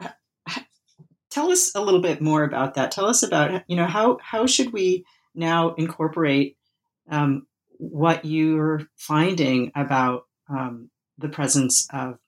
it, 0.00 0.20
tell 1.30 1.50
us 1.50 1.74
a 1.74 1.80
little 1.80 2.02
bit 2.02 2.20
more 2.20 2.44
about 2.44 2.74
that. 2.74 2.90
Tell 2.90 3.06
us 3.06 3.22
about 3.22 3.62
you 3.66 3.76
know 3.76 3.86
how 3.86 4.18
how 4.20 4.44
should 4.44 4.74
we 4.74 5.06
now 5.34 5.72
incorporate 5.76 6.58
um, 7.10 7.46
what 7.78 8.26
you're 8.26 8.82
finding 8.96 9.72
about 9.74 10.26
um, 10.50 10.90
the 11.16 11.30
presence 11.30 11.88
of 11.90 12.18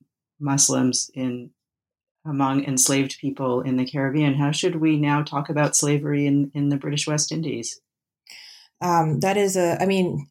Muslims 0.41 1.11
in 1.13 1.51
among 2.25 2.65
enslaved 2.65 3.19
people 3.19 3.61
in 3.61 3.77
the 3.77 3.85
Caribbean. 3.85 4.35
How 4.35 4.53
should 4.53 4.77
we 4.77 4.97
now 4.97 5.23
talk 5.23 5.49
about 5.49 5.77
slavery 5.77 6.27
in, 6.27 6.51
in 6.55 6.69
the 6.69 6.77
British 6.77 7.07
West 7.07 7.33
Indies? 7.33 7.81
Um, 8.81 9.21
that 9.21 9.37
is 9.37 9.57
a, 9.57 9.81
I 9.81 9.87
mean, 9.87 10.29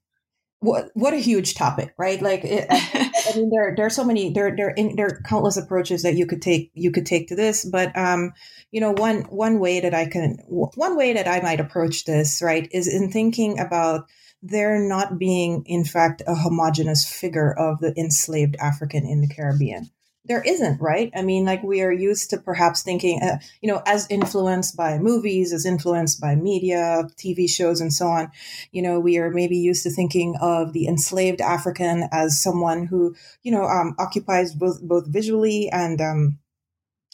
what 0.59 0.91
what 0.93 1.13
a 1.13 1.17
huge 1.17 1.55
topic, 1.55 1.93
right? 1.97 2.21
Like, 2.21 2.43
it, 2.43 2.67
I 2.69 3.35
mean, 3.35 3.49
there 3.49 3.73
there 3.75 3.87
are 3.87 3.89
so 3.89 4.03
many 4.03 4.31
there 4.31 4.55
there 4.55 4.75
there 4.95 5.07
are 5.07 5.21
countless 5.25 5.57
approaches 5.57 6.03
that 6.03 6.15
you 6.15 6.27
could 6.27 6.41
take 6.41 6.69
you 6.75 6.91
could 6.91 7.05
take 7.05 7.27
to 7.27 7.35
this, 7.35 7.65
but 7.65 7.97
um, 7.97 8.33
you 8.71 8.79
know, 8.79 8.91
one 8.91 9.21
one 9.23 9.59
way 9.59 9.79
that 9.79 9.95
I 9.95 10.05
can 10.05 10.37
one 10.45 10.95
way 10.95 11.13
that 11.13 11.27
I 11.27 11.41
might 11.41 11.59
approach 11.59 12.05
this, 12.05 12.41
right, 12.43 12.69
is 12.71 12.87
in 12.87 13.11
thinking 13.11 13.59
about 13.59 14.07
there 14.43 14.79
not 14.79 15.17
being, 15.17 15.63
in 15.65 15.83
fact, 15.83 16.21
a 16.27 16.35
homogenous 16.35 17.05
figure 17.05 17.51
of 17.51 17.79
the 17.79 17.93
enslaved 17.97 18.55
African 18.57 19.05
in 19.05 19.21
the 19.21 19.33
Caribbean 19.33 19.89
there 20.25 20.41
isn't, 20.43 20.79
right? 20.79 21.11
I 21.15 21.23
mean, 21.23 21.45
like 21.45 21.63
we 21.63 21.81
are 21.81 21.91
used 21.91 22.29
to 22.29 22.37
perhaps 22.37 22.83
thinking, 22.83 23.21
uh, 23.21 23.39
you 23.61 23.71
know, 23.71 23.81
as 23.87 24.07
influenced 24.09 24.77
by 24.77 24.99
movies, 24.99 25.51
as 25.51 25.65
influenced 25.65 26.21
by 26.21 26.35
media, 26.35 27.07
TV 27.17 27.49
shows, 27.49 27.81
and 27.81 27.91
so 27.91 28.07
on. 28.07 28.31
You 28.71 28.83
know, 28.83 28.99
we 28.99 29.17
are 29.17 29.31
maybe 29.31 29.57
used 29.57 29.83
to 29.83 29.89
thinking 29.89 30.35
of 30.39 30.73
the 30.73 30.87
enslaved 30.87 31.41
African 31.41 32.07
as 32.11 32.39
someone 32.39 32.85
who, 32.85 33.15
you 33.41 33.51
know, 33.51 33.63
um, 33.63 33.95
occupies 33.97 34.53
both 34.53 34.81
both 34.81 35.07
visually 35.07 35.69
and 35.69 35.99
um, 35.99 36.37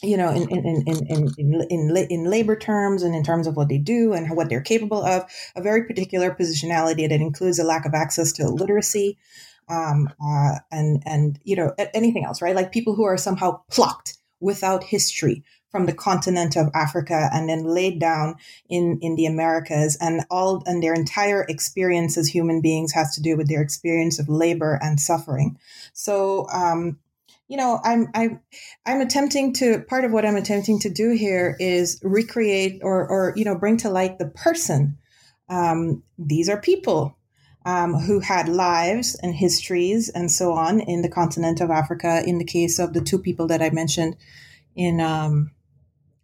you 0.02 0.16
know, 0.16 0.30
in 0.30 0.48
in, 0.50 0.66
in, 0.66 0.82
in, 0.86 1.28
in, 1.38 1.66
in, 1.70 1.96
in 2.10 2.24
labor 2.30 2.56
terms 2.56 3.02
and 3.02 3.14
in 3.14 3.24
terms 3.24 3.46
of 3.46 3.56
what 3.56 3.68
they 3.68 3.78
do 3.78 4.12
and 4.12 4.36
what 4.36 4.50
they're 4.50 4.60
capable 4.60 5.02
of, 5.02 5.24
a 5.56 5.62
very 5.62 5.84
particular 5.84 6.30
positionality 6.30 7.08
that 7.08 7.20
includes 7.20 7.58
a 7.58 7.64
lack 7.64 7.86
of 7.86 7.94
access 7.94 8.32
to 8.32 8.46
literacy, 8.48 9.16
um, 9.68 10.08
uh, 10.24 10.56
and 10.70 11.02
and 11.06 11.38
you 11.44 11.56
know 11.56 11.74
anything 11.94 12.24
else, 12.24 12.42
right? 12.42 12.56
Like 12.56 12.72
people 12.72 12.94
who 12.94 13.04
are 13.04 13.16
somehow 13.16 13.60
plucked 13.70 14.18
without 14.40 14.84
history 14.84 15.42
from 15.70 15.84
the 15.84 15.92
continent 15.92 16.56
of 16.56 16.70
Africa 16.74 17.28
and 17.32 17.48
then 17.48 17.64
laid 17.64 18.00
down 18.00 18.36
in 18.68 18.98
in 19.00 19.16
the 19.16 19.26
Americas, 19.26 19.96
and 20.00 20.22
all 20.30 20.62
and 20.66 20.82
their 20.82 20.94
entire 20.94 21.42
experience 21.48 22.16
as 22.16 22.28
human 22.28 22.60
beings 22.60 22.92
has 22.92 23.14
to 23.14 23.22
do 23.22 23.36
with 23.36 23.48
their 23.48 23.62
experience 23.62 24.18
of 24.18 24.28
labor 24.28 24.78
and 24.82 25.00
suffering. 25.00 25.58
So. 25.92 26.48
Um, 26.50 26.98
you 27.50 27.56
know, 27.56 27.80
I'm 27.82 28.08
I'm 28.14 28.40
I'm 28.84 29.00
attempting 29.00 29.54
to 29.54 29.80
part 29.88 30.04
of 30.04 30.12
what 30.12 30.26
I'm 30.26 30.36
attempting 30.36 30.80
to 30.80 30.90
do 30.90 31.12
here 31.12 31.56
is 31.58 31.98
recreate 32.02 32.80
or 32.82 33.08
or 33.08 33.32
you 33.36 33.44
know 33.46 33.54
bring 33.54 33.78
to 33.78 33.88
light 33.88 34.18
the 34.18 34.26
person. 34.26 34.98
Um, 35.48 36.02
these 36.18 36.50
are 36.50 36.60
people 36.60 37.17
um, 37.64 37.94
who 37.94 38.20
had 38.20 38.48
lives 38.48 39.14
and 39.22 39.34
histories 39.34 40.08
and 40.08 40.30
so 40.30 40.52
on 40.52 40.80
in 40.80 41.02
the 41.02 41.08
continent 41.08 41.60
of 41.60 41.70
Africa. 41.70 42.22
In 42.24 42.38
the 42.38 42.44
case 42.44 42.78
of 42.78 42.92
the 42.92 43.00
two 43.00 43.18
people 43.18 43.46
that 43.48 43.62
I 43.62 43.70
mentioned, 43.70 44.16
in 44.74 45.00
um, 45.00 45.50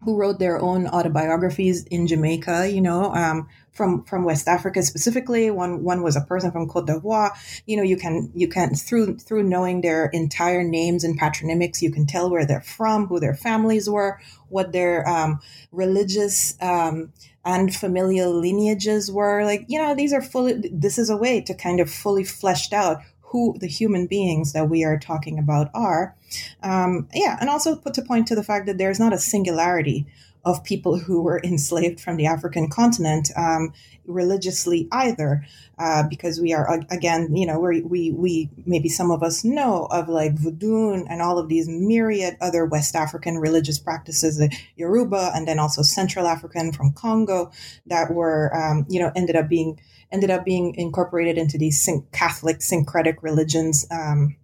who 0.05 0.17
wrote 0.17 0.39
their 0.39 0.61
own 0.61 0.87
autobiographies 0.87 1.85
in 1.85 2.07
Jamaica, 2.07 2.71
you 2.71 2.81
know, 2.81 3.13
um, 3.15 3.49
from 3.73 4.05
from 4.05 4.25
West 4.25 4.47
Africa 4.47 4.83
specifically. 4.83 5.51
One 5.51 5.83
one 5.83 6.03
was 6.03 6.17
a 6.17 6.21
person 6.21 6.53
from 6.53 6.69
Cote 6.69 6.87
d'Ivoire. 6.87 7.33
You 7.67 7.77
know, 7.77 7.83
you 7.83 7.97
can 7.97 8.31
you 8.35 8.49
can 8.49 8.75
through 8.75 9.19
through 9.19 9.43
knowing 9.43 9.81
their 9.81 10.07
entire 10.07 10.63
names 10.63 11.05
and 11.05 11.19
patronymics, 11.19 11.83
you 11.83 11.91
can 11.91 12.07
tell 12.07 12.31
where 12.31 12.47
they're 12.47 12.61
from, 12.61 13.07
who 13.07 13.19
their 13.19 13.35
families 13.35 13.89
were, 13.89 14.21
what 14.49 14.73
their 14.73 15.09
um, 15.09 15.41
religious 15.73 16.55
um, 16.61 17.13
and 17.45 17.75
familial 17.75 18.33
lineages 18.33 19.11
were. 19.11 19.45
Like, 19.45 19.65
you 19.69 19.79
know, 19.79 19.95
these 19.95 20.13
are 20.13 20.23
fully. 20.23 20.71
This 20.73 20.99
is 20.99 21.11
a 21.11 21.17
way 21.17 21.41
to 21.43 21.55
kind 21.55 21.81
of 21.81 21.91
fully 21.91 22.25
fleshed 22.25 22.73
out 22.73 23.03
who 23.21 23.57
the 23.59 23.67
human 23.67 24.07
beings 24.07 24.53
that 24.53 24.71
we 24.71 24.85
are 24.85 24.99
talking 24.99 25.39
about 25.39 25.71
are. 25.75 26.15
Um, 26.63 27.09
yeah, 27.13 27.37
and 27.41 27.51
also 27.51 27.75
put 27.77 27.95
to 27.95 28.03
point 28.03 28.29
to 28.29 28.35
the 28.35 28.45
fact 28.45 28.67
that 28.67 28.79
there's 28.79 29.01
not 29.01 29.13
a 29.13 29.19
singularity 29.19 30.07
of 30.45 30.63
people 30.65 30.99
who 30.99 31.23
were 31.23 31.41
enslaved 31.43 32.01
from 32.01 32.17
the 32.17 32.27
African 32.27 32.69
continent 32.69 33.31
um, 33.37 33.73
religiously 34.07 34.89
either, 34.93 35.45
uh, 35.79 36.03
because 36.09 36.41
we 36.41 36.53
are 36.53 36.81
again, 36.91 37.35
you 37.35 37.47
know, 37.47 37.59
we 37.59 37.83
we 37.83 38.11
we 38.13 38.51
maybe 38.67 38.89
some 38.89 39.11
of 39.11 39.23
us 39.23 39.45
know 39.45 39.87
of 39.91 40.09
like 40.09 40.35
voodoo 40.35 40.93
and 40.93 41.23
all 41.23 41.39
of 41.39 41.49
these 41.49 41.69
myriad 41.69 42.37
other 42.41 42.65
West 42.65 42.95
African 42.95 43.39
religious 43.39 43.79
practices, 43.79 44.37
the 44.37 44.55
Yoruba, 44.77 45.33
and 45.35 45.49
then 45.49 45.59
also 45.59 45.83
Central 45.83 46.27
African 46.27 46.73
from 46.73 46.93
Congo 46.93 47.51
that 47.87 48.13
were, 48.13 48.55
um, 48.55 48.87
you 48.89 49.01
know, 49.01 49.13
ended 49.17 49.37
up 49.37 49.49
being 49.49 49.81
ended 50.13 50.31
up 50.31 50.45
being 50.45 50.75
incorporated 50.77 51.39
into 51.39 51.59
these 51.59 51.89
Catholic 52.13 52.61
syncretic 52.61 53.23
religions. 53.23 53.87
Um, 53.91 54.37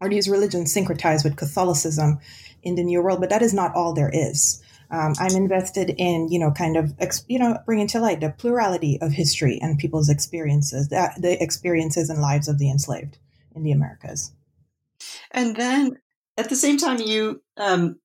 or 0.00 0.10
these 0.10 0.28
religions 0.28 0.74
syncretized 0.74 1.24
with 1.24 1.36
Catholicism 1.36 2.18
in 2.62 2.74
the 2.74 2.84
New 2.84 3.02
World, 3.02 3.20
but 3.20 3.30
that 3.30 3.42
is 3.42 3.54
not 3.54 3.74
all 3.74 3.94
there 3.94 4.10
is. 4.12 4.62
Um, 4.90 5.14
I'm 5.18 5.34
invested 5.34 5.90
in, 5.96 6.28
you 6.30 6.38
know, 6.38 6.50
kind 6.52 6.76
of, 6.76 6.94
you 7.28 7.38
know, 7.38 7.58
bringing 7.66 7.88
to 7.88 8.00
light 8.00 8.20
the 8.20 8.30
plurality 8.30 8.98
of 9.00 9.12
history 9.12 9.58
and 9.60 9.78
people's 9.78 10.08
experiences, 10.08 10.88
the, 10.88 11.10
the 11.18 11.42
experiences 11.42 12.08
and 12.08 12.20
lives 12.20 12.48
of 12.48 12.58
the 12.58 12.70
enslaved 12.70 13.18
in 13.54 13.62
the 13.62 13.72
Americas. 13.72 14.32
And 15.30 15.56
then 15.56 15.98
at 16.36 16.48
the 16.48 16.56
same 16.56 16.76
time, 16.76 17.00
you 17.00 17.42
um, 17.56 17.98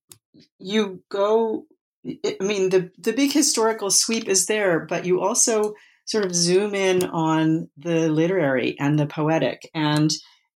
you 0.59 1.03
go. 1.09 1.65
I 2.05 2.37
mean, 2.41 2.69
the 2.69 2.91
the 2.97 3.13
big 3.13 3.31
historical 3.31 3.91
sweep 3.91 4.27
is 4.27 4.47
there, 4.47 4.79
but 4.79 5.05
you 5.05 5.21
also 5.21 5.75
sort 6.05 6.25
of 6.25 6.33
zoom 6.33 6.73
in 6.73 7.03
on 7.03 7.69
the 7.77 8.09
literary 8.09 8.75
and 8.79 8.97
the 8.97 9.05
poetic 9.05 9.69
and 9.73 10.11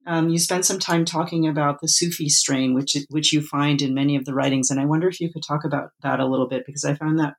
um, 0.05 0.29
you 0.29 0.39
spent 0.39 0.65
some 0.65 0.79
time 0.79 1.05
talking 1.05 1.47
about 1.47 1.81
the 1.81 1.87
Sufi 1.87 2.29
strain, 2.29 2.73
which 2.73 2.95
which 3.09 3.33
you 3.33 3.41
find 3.41 3.81
in 3.81 3.93
many 3.93 4.15
of 4.15 4.25
the 4.25 4.33
writings, 4.33 4.69
and 4.69 4.79
I 4.79 4.85
wonder 4.85 5.07
if 5.07 5.19
you 5.19 5.31
could 5.31 5.43
talk 5.43 5.63
about 5.65 5.89
that 6.03 6.19
a 6.19 6.27
little 6.27 6.47
bit 6.47 6.65
because 6.65 6.85
I 6.85 6.93
found 6.93 7.19
that 7.19 7.35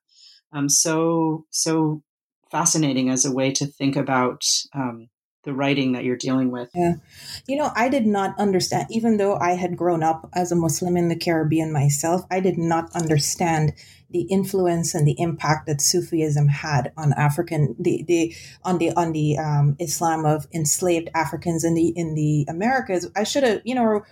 um, 0.53 0.69
so 0.69 1.45
so 1.51 2.03
fascinating 2.51 3.11
as 3.11 3.25
a 3.25 3.33
way 3.33 3.53
to 3.53 3.67
think 3.67 3.97
about 3.97 4.43
um, 4.75 5.09
the 5.47 5.55
writing 5.55 5.93
that 5.93 6.05
you're 6.05 6.17
dealing 6.17 6.51
with. 6.51 6.69
Yeah. 6.75 6.95
You 7.47 7.57
know, 7.57 7.71
I 7.75 7.89
did 7.89 8.05
not 8.05 8.39
understand, 8.39 8.89
even 8.91 9.17
though 9.17 9.37
I 9.37 9.53
had 9.53 9.77
grown 9.77 10.03
up 10.03 10.29
as 10.35 10.53
a 10.53 10.57
Muslim 10.57 10.97
in 10.97 11.09
the 11.09 11.17
Caribbean 11.17 11.73
myself, 11.73 12.23
I 12.31 12.41
did 12.41 12.59
not 12.59 12.95
understand 12.95 13.73
the 14.11 14.23
influence 14.23 14.95
and 14.95 15.07
the 15.07 15.15
impact 15.19 15.67
that 15.67 15.81
Sufism 15.81 16.49
had 16.49 16.93
on 16.97 17.13
African, 17.13 17.77
the, 17.79 18.05
the, 18.07 18.35
on 18.65 18.79
the, 18.79 18.93
on 18.93 19.13
the, 19.13 19.39
um, 19.39 19.77
Islam 19.79 20.27
of 20.27 20.47
enslaved 20.53 21.09
Africans 21.15 21.65
in 21.65 21.75
the, 21.75 21.89
in 21.89 22.15
the 22.15 22.45
Americas. 22.49 23.09
I 23.17 23.23
should 23.23 23.45
have, 23.45 23.63
you 23.65 23.77
know, 23.77 24.03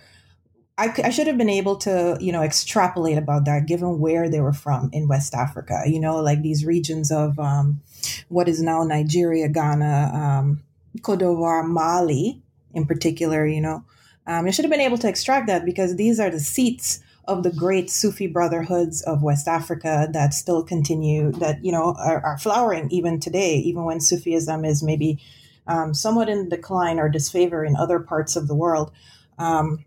I, 0.77 0.93
I, 1.03 1.09
should 1.09 1.27
have 1.27 1.37
been 1.37 1.49
able 1.49 1.77
to, 1.77 2.17
you 2.19 2.33
know, 2.33 2.43
extrapolate 2.43 3.17
about 3.17 3.45
that 3.45 3.65
given 3.65 3.99
where 3.99 4.29
they 4.29 4.41
were 4.41 4.53
from 4.53 4.89
in 4.91 5.07
West 5.07 5.33
Africa, 5.33 5.83
you 5.85 6.01
know, 6.01 6.17
like 6.17 6.41
these 6.41 6.65
regions 6.65 7.11
of 7.11 7.39
um, 7.39 7.81
what 8.27 8.49
is 8.49 8.61
now 8.61 8.83
Nigeria, 8.83 9.47
Ghana, 9.47 10.11
um, 10.13 10.63
Cote 11.01 11.19
d'Ivoire, 11.19 11.65
Mali 11.67 12.41
in 12.73 12.85
particular, 12.85 13.45
you 13.45 13.61
know. 13.61 13.83
Um, 14.27 14.45
I 14.47 14.51
should 14.51 14.65
have 14.65 14.71
been 14.71 14.81
able 14.81 14.97
to 14.99 15.07
extract 15.07 15.47
that 15.47 15.65
because 15.65 15.95
these 15.95 16.19
are 16.19 16.29
the 16.29 16.39
seats 16.39 16.99
of 17.27 17.43
the 17.43 17.51
great 17.51 17.89
Sufi 17.89 18.27
brotherhoods 18.27 19.01
of 19.03 19.23
West 19.23 19.47
Africa 19.47 20.07
that 20.11 20.33
still 20.33 20.63
continue, 20.63 21.31
that, 21.33 21.63
you 21.63 21.71
know, 21.71 21.95
are, 21.97 22.23
are 22.23 22.37
flowering 22.37 22.89
even 22.91 23.19
today, 23.19 23.55
even 23.57 23.83
when 23.83 23.99
Sufism 23.99 24.63
is 24.65 24.83
maybe 24.83 25.19
um, 25.67 25.93
somewhat 25.93 26.29
in 26.29 26.49
decline 26.49 26.99
or 26.99 27.09
disfavor 27.09 27.63
in 27.65 27.75
other 27.75 27.99
parts 27.99 28.35
of 28.35 28.47
the 28.47 28.55
world. 28.55 28.91
Um, 29.39 29.85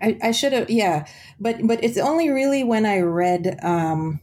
I, 0.00 0.18
I 0.22 0.30
should 0.32 0.52
have, 0.52 0.70
yeah, 0.70 1.06
but 1.38 1.64
but 1.66 1.82
it's 1.82 1.98
only 1.98 2.28
really 2.28 2.64
when 2.64 2.84
I 2.84 3.00
read 3.00 3.58
um, 3.62 4.20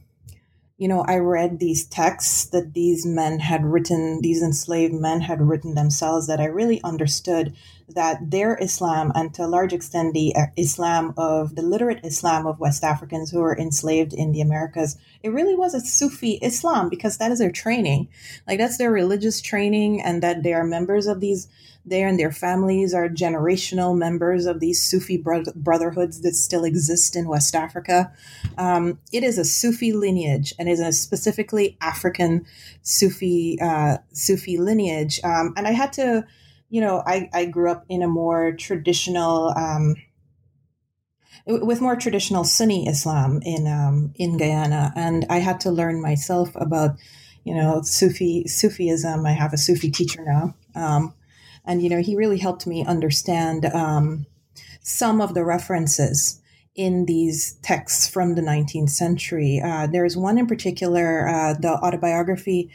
you 0.82 0.88
know, 0.88 1.06
I 1.08 1.18
read 1.18 1.60
these 1.60 1.86
texts 1.86 2.46
that 2.46 2.74
these 2.74 3.06
men 3.06 3.38
had 3.38 3.64
written, 3.64 4.20
these 4.24 4.42
enslaved 4.42 4.96
men 4.96 5.22
had 5.22 5.40
written 5.40 5.76
themselves, 5.76 6.26
that 6.26 6.40
I 6.40 6.46
really 6.46 6.82
understood 6.84 7.54
that 7.94 8.32
their 8.32 8.58
Islam, 8.62 9.12
and 9.16 9.34
to 9.34 9.46
a 9.46 9.48
large 9.48 9.74
extent 9.74 10.14
the 10.14 10.36
uh, 10.36 10.46
Islam 10.58 11.14
of 11.18 11.56
the 11.56 11.62
literate 11.62 12.04
Islam 12.04 12.46
of 12.46 12.60
West 12.60 12.84
Africans 12.84 13.32
who 13.32 13.40
were 13.40 13.58
enslaved 13.58 14.14
in 14.14 14.32
the 14.32 14.42
Americas, 14.42 14.98
it 15.24 15.30
really 15.30 15.56
was 15.56 15.74
a 15.74 15.80
Sufi 15.82 16.34
Islam 16.42 16.90
because 16.90 17.18
that 17.18 17.32
is 17.32 17.40
their 17.40 17.52
training. 17.52 18.10
Like 18.48 18.58
that's 18.58 18.78
their 18.78 18.92
religious 18.92 19.42
training, 19.42 20.02
and 20.02 20.22
that 20.24 20.44
they 20.44 20.54
are 20.54 20.64
members 20.64 21.08
of 21.08 21.20
these 21.20 21.48
there 21.86 22.08
and 22.08 22.20
their 22.20 22.32
families 22.32 22.94
are 22.94 23.10
generational 23.10 23.98
members 23.98 24.46
of 24.46 24.60
these 24.60 24.82
Sufi 24.82 25.18
bro- 25.18 25.44
brotherhoods 25.56 26.22
that 26.22 26.36
still 26.36 26.64
exist 26.64 27.16
in 27.16 27.28
West 27.28 27.56
Africa. 27.56 28.12
Um, 28.58 29.00
it 29.12 29.24
is 29.24 29.38
a 29.38 29.46
Sufi 29.46 29.92
lineage 29.92 30.54
and 30.60 30.70
is 30.70 30.80
a 30.80 30.92
specifically 30.92 31.78
African 31.82 32.46
Sufi 32.84 33.60
uh, 33.60 33.98
Sufi 34.14 34.58
lineage. 34.58 35.20
Um, 35.24 35.54
and 35.58 35.68
I 35.68 35.72
had 35.72 35.92
to, 35.94 36.25
you 36.72 36.81
know, 36.81 37.03
I, 37.05 37.29
I 37.34 37.46
grew 37.46 37.70
up 37.70 37.86
in 37.90 38.01
a 38.01 38.07
more 38.07 38.53
traditional. 38.53 39.53
Um, 39.55 39.96
with 41.48 41.81
more 41.81 41.96
traditional 41.96 42.44
Sunni 42.44 42.88
Islam 42.88 43.42
in 43.44 43.68
um, 43.68 44.14
in 44.16 44.38
Guyana, 44.38 44.94
and 44.96 45.25
I 45.27 45.40
had 45.40 45.60
to 45.62 45.72
learn 45.72 46.00
myself 46.00 46.50
about, 46.55 46.98
you 47.44 47.55
know, 47.55 47.81
Sufi 47.81 48.48
Sufism. 48.48 49.25
I 49.25 49.31
have 49.31 49.51
a 49.51 49.57
Sufi 49.57 49.90
teacher 49.90 50.24
now, 50.24 50.55
um, 50.75 51.16
and, 51.66 51.81
you 51.81 51.90
know, 51.90 52.01
he 52.01 52.16
really 52.16 52.38
helped 52.38 52.68
me 52.68 52.86
understand 52.86 53.66
um, 53.66 54.25
some 54.81 55.22
of 55.22 55.34
the 55.34 55.44
references 55.44 56.42
in 56.75 57.05
these 57.05 57.53
texts 57.62 58.07
from 58.07 58.36
the 58.36 58.42
19th 58.42 58.90
century. 58.90 59.62
Uh, 59.64 59.88
there's 59.88 60.16
one 60.16 60.38
in 60.38 60.48
particular, 60.48 61.27
uh, 61.27 61.53
the 61.53 61.72
autobiography, 61.72 62.72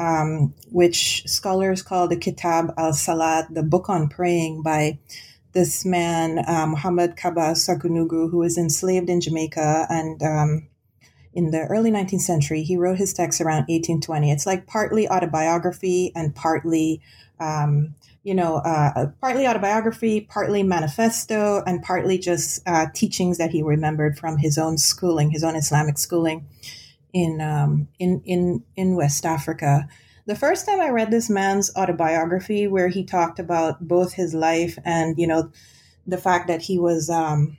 um, 0.00 0.54
which 0.70 1.22
scholars 1.26 1.82
call 1.82 2.08
the 2.08 2.16
Kitab 2.16 2.72
al 2.78 2.94
Salat, 2.94 3.52
the 3.52 3.62
book 3.62 3.90
on 3.90 4.08
praying 4.08 4.62
by 4.62 4.98
this 5.52 5.84
man, 5.84 6.38
uh, 6.48 6.66
Muhammad 6.66 7.16
Kaba 7.16 7.52
Saghanughu, 7.52 8.30
who 8.30 8.38
was 8.38 8.56
enslaved 8.56 9.10
in 9.10 9.20
Jamaica 9.20 9.86
and 9.90 10.22
um, 10.22 10.68
in 11.34 11.50
the 11.50 11.66
early 11.66 11.90
19th 11.90 12.22
century. 12.22 12.62
He 12.62 12.78
wrote 12.78 12.96
his 12.96 13.12
text 13.12 13.42
around 13.42 13.66
1820. 13.68 14.32
It's 14.32 14.46
like 14.46 14.66
partly 14.66 15.08
autobiography 15.08 16.12
and 16.16 16.34
partly 16.34 17.02
um, 17.38 17.94
you 18.22 18.34
know, 18.34 18.56
uh, 18.56 19.06
partly 19.22 19.46
autobiography, 19.46 20.20
partly 20.20 20.62
manifesto, 20.62 21.62
and 21.66 21.82
partly 21.82 22.18
just 22.18 22.60
uh, 22.66 22.86
teachings 22.94 23.38
that 23.38 23.50
he 23.50 23.62
remembered 23.62 24.18
from 24.18 24.36
his 24.36 24.58
own 24.58 24.76
schooling, 24.76 25.30
his 25.30 25.42
own 25.42 25.56
Islamic 25.56 25.96
schooling 25.96 26.46
in 27.12 27.40
um, 27.40 27.88
in 27.98 28.22
in 28.24 28.64
in 28.76 28.96
West 28.96 29.24
Africa. 29.24 29.88
The 30.26 30.36
first 30.36 30.66
time 30.66 30.80
I 30.80 30.90
read 30.90 31.10
this 31.10 31.30
man's 31.30 31.74
autobiography, 31.76 32.66
where 32.66 32.88
he 32.88 33.04
talked 33.04 33.38
about 33.38 33.86
both 33.86 34.12
his 34.12 34.34
life 34.34 34.78
and 34.84 35.18
you 35.18 35.26
know 35.26 35.50
the 36.06 36.18
fact 36.18 36.48
that 36.48 36.62
he 36.62 36.78
was 36.78 37.10
um, 37.10 37.58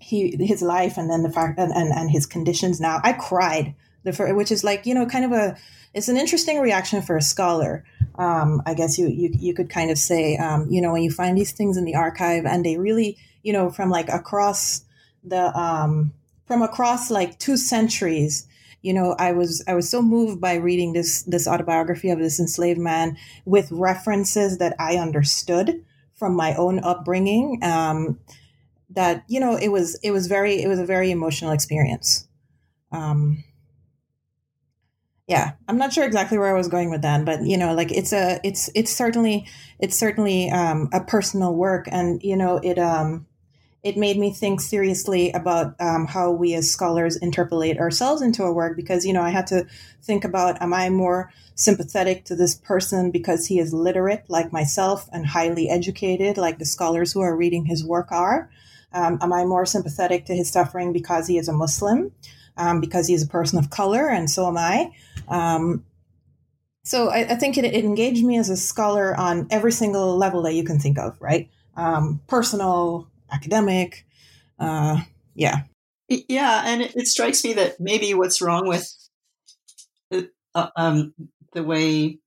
he 0.00 0.36
his 0.38 0.62
life 0.62 0.96
and 0.96 1.10
then 1.10 1.22
the 1.22 1.30
fact 1.30 1.58
and, 1.58 1.72
and, 1.72 1.92
and 1.92 2.10
his 2.10 2.26
conditions 2.26 2.80
now, 2.80 3.00
I 3.02 3.12
cried. 3.12 3.74
The 4.04 4.12
first, 4.12 4.34
which 4.36 4.52
is 4.52 4.64
like 4.64 4.86
you 4.86 4.94
know 4.94 5.06
kind 5.06 5.24
of 5.24 5.32
a 5.32 5.56
it's 5.94 6.08
an 6.08 6.16
interesting 6.16 6.60
reaction 6.60 7.02
for 7.02 7.16
a 7.16 7.22
scholar 7.22 7.84
um, 8.18 8.62
I 8.66 8.74
guess 8.74 8.98
you, 8.98 9.06
you 9.06 9.30
you 9.38 9.54
could 9.54 9.70
kind 9.70 9.90
of 9.90 9.96
say, 9.96 10.36
um, 10.36 10.66
you 10.68 10.80
know, 10.80 10.92
when 10.92 11.02
you 11.02 11.10
find 11.10 11.38
these 11.38 11.52
things 11.52 11.76
in 11.76 11.84
the 11.84 11.94
archive 11.94 12.44
and 12.44 12.64
they 12.64 12.76
really, 12.76 13.16
you 13.42 13.52
know, 13.52 13.70
from 13.70 13.90
like 13.90 14.08
across 14.08 14.82
the 15.22 15.56
um, 15.56 16.12
from 16.46 16.60
across 16.60 17.10
like 17.10 17.38
two 17.38 17.56
centuries, 17.56 18.46
you 18.82 18.92
know, 18.92 19.14
I 19.18 19.32
was 19.32 19.62
I 19.66 19.74
was 19.74 19.88
so 19.90 20.02
moved 20.02 20.40
by 20.40 20.54
reading 20.54 20.92
this 20.92 21.22
this 21.22 21.48
autobiography 21.48 22.10
of 22.10 22.18
this 22.18 22.38
enslaved 22.38 22.80
man 22.80 23.16
with 23.44 23.70
references 23.72 24.58
that 24.58 24.74
I 24.78 24.96
understood 24.96 25.84
from 26.14 26.34
my 26.34 26.54
own 26.54 26.80
upbringing. 26.80 27.60
Um, 27.62 28.20
that 28.90 29.24
you 29.28 29.40
know, 29.40 29.56
it 29.56 29.68
was 29.68 29.98
it 30.02 30.12
was 30.12 30.26
very 30.26 30.62
it 30.62 30.68
was 30.68 30.78
a 30.78 30.86
very 30.86 31.10
emotional 31.10 31.52
experience. 31.52 32.26
Um, 32.92 33.44
yeah 35.28 35.52
i'm 35.68 35.78
not 35.78 35.92
sure 35.92 36.04
exactly 36.04 36.38
where 36.38 36.48
i 36.48 36.58
was 36.58 36.68
going 36.68 36.90
with 36.90 37.02
that 37.02 37.24
but 37.24 37.44
you 37.44 37.56
know 37.56 37.74
like 37.74 37.92
it's 37.92 38.12
a 38.12 38.40
it's 38.42 38.68
it's 38.74 38.90
certainly 38.90 39.46
it's 39.78 39.96
certainly 39.96 40.50
um, 40.50 40.88
a 40.92 41.04
personal 41.04 41.54
work 41.54 41.86
and 41.92 42.20
you 42.22 42.36
know 42.36 42.56
it 42.56 42.78
um 42.78 43.26
it 43.84 43.96
made 43.96 44.18
me 44.18 44.32
think 44.32 44.60
seriously 44.60 45.30
about 45.32 45.74
um, 45.80 46.06
how 46.06 46.30
we 46.30 46.54
as 46.54 46.70
scholars 46.70 47.16
interpolate 47.18 47.78
ourselves 47.78 48.22
into 48.22 48.42
a 48.42 48.52
work 48.52 48.76
because 48.76 49.06
you 49.06 49.12
know 49.12 49.22
i 49.22 49.30
had 49.30 49.46
to 49.46 49.66
think 50.02 50.24
about 50.24 50.60
am 50.60 50.74
i 50.74 50.88
more 50.90 51.32
sympathetic 51.54 52.24
to 52.24 52.34
this 52.34 52.54
person 52.54 53.10
because 53.10 53.46
he 53.46 53.58
is 53.58 53.72
literate 53.72 54.24
like 54.28 54.52
myself 54.52 55.08
and 55.12 55.26
highly 55.26 55.68
educated 55.68 56.36
like 56.36 56.58
the 56.58 56.64
scholars 56.64 57.12
who 57.12 57.20
are 57.20 57.36
reading 57.36 57.64
his 57.66 57.84
work 57.84 58.10
are 58.10 58.50
um, 58.92 59.18
am 59.20 59.32
i 59.32 59.44
more 59.44 59.66
sympathetic 59.66 60.26
to 60.26 60.34
his 60.34 60.50
suffering 60.50 60.92
because 60.92 61.26
he 61.26 61.38
is 61.38 61.48
a 61.48 61.52
muslim 61.52 62.12
um, 62.58 62.80
because 62.80 63.08
is 63.08 63.22
a 63.22 63.28
person 63.28 63.58
of 63.58 63.70
color, 63.70 64.08
and 64.08 64.28
so 64.28 64.46
am 64.46 64.58
I. 64.58 64.92
Um, 65.28 65.84
so 66.82 67.08
I, 67.08 67.20
I 67.20 67.34
think 67.36 67.56
it, 67.56 67.64
it, 67.64 67.84
engaged 67.84 68.24
me 68.24 68.38
as 68.38 68.50
a 68.50 68.56
scholar 68.56 69.16
on 69.16 69.46
every 69.50 69.72
single 69.72 70.16
level 70.16 70.42
that 70.42 70.54
you 70.54 70.64
can 70.64 70.78
think 70.78 70.98
of, 70.98 71.16
right? 71.20 71.48
Um, 71.76 72.20
personal, 72.26 73.08
academic, 73.32 74.06
uh, 74.58 75.00
yeah. 75.34 75.62
Yeah, 76.08 76.62
and 76.64 76.82
it, 76.82 76.96
it, 76.96 77.06
strikes 77.06 77.44
me 77.44 77.52
that 77.54 77.78
maybe 77.78 78.14
what's 78.14 78.40
wrong 78.40 78.66
with 78.66 78.90
uh, 80.54 80.68
um, 80.74 81.12
the 81.52 81.62
way 81.62 82.18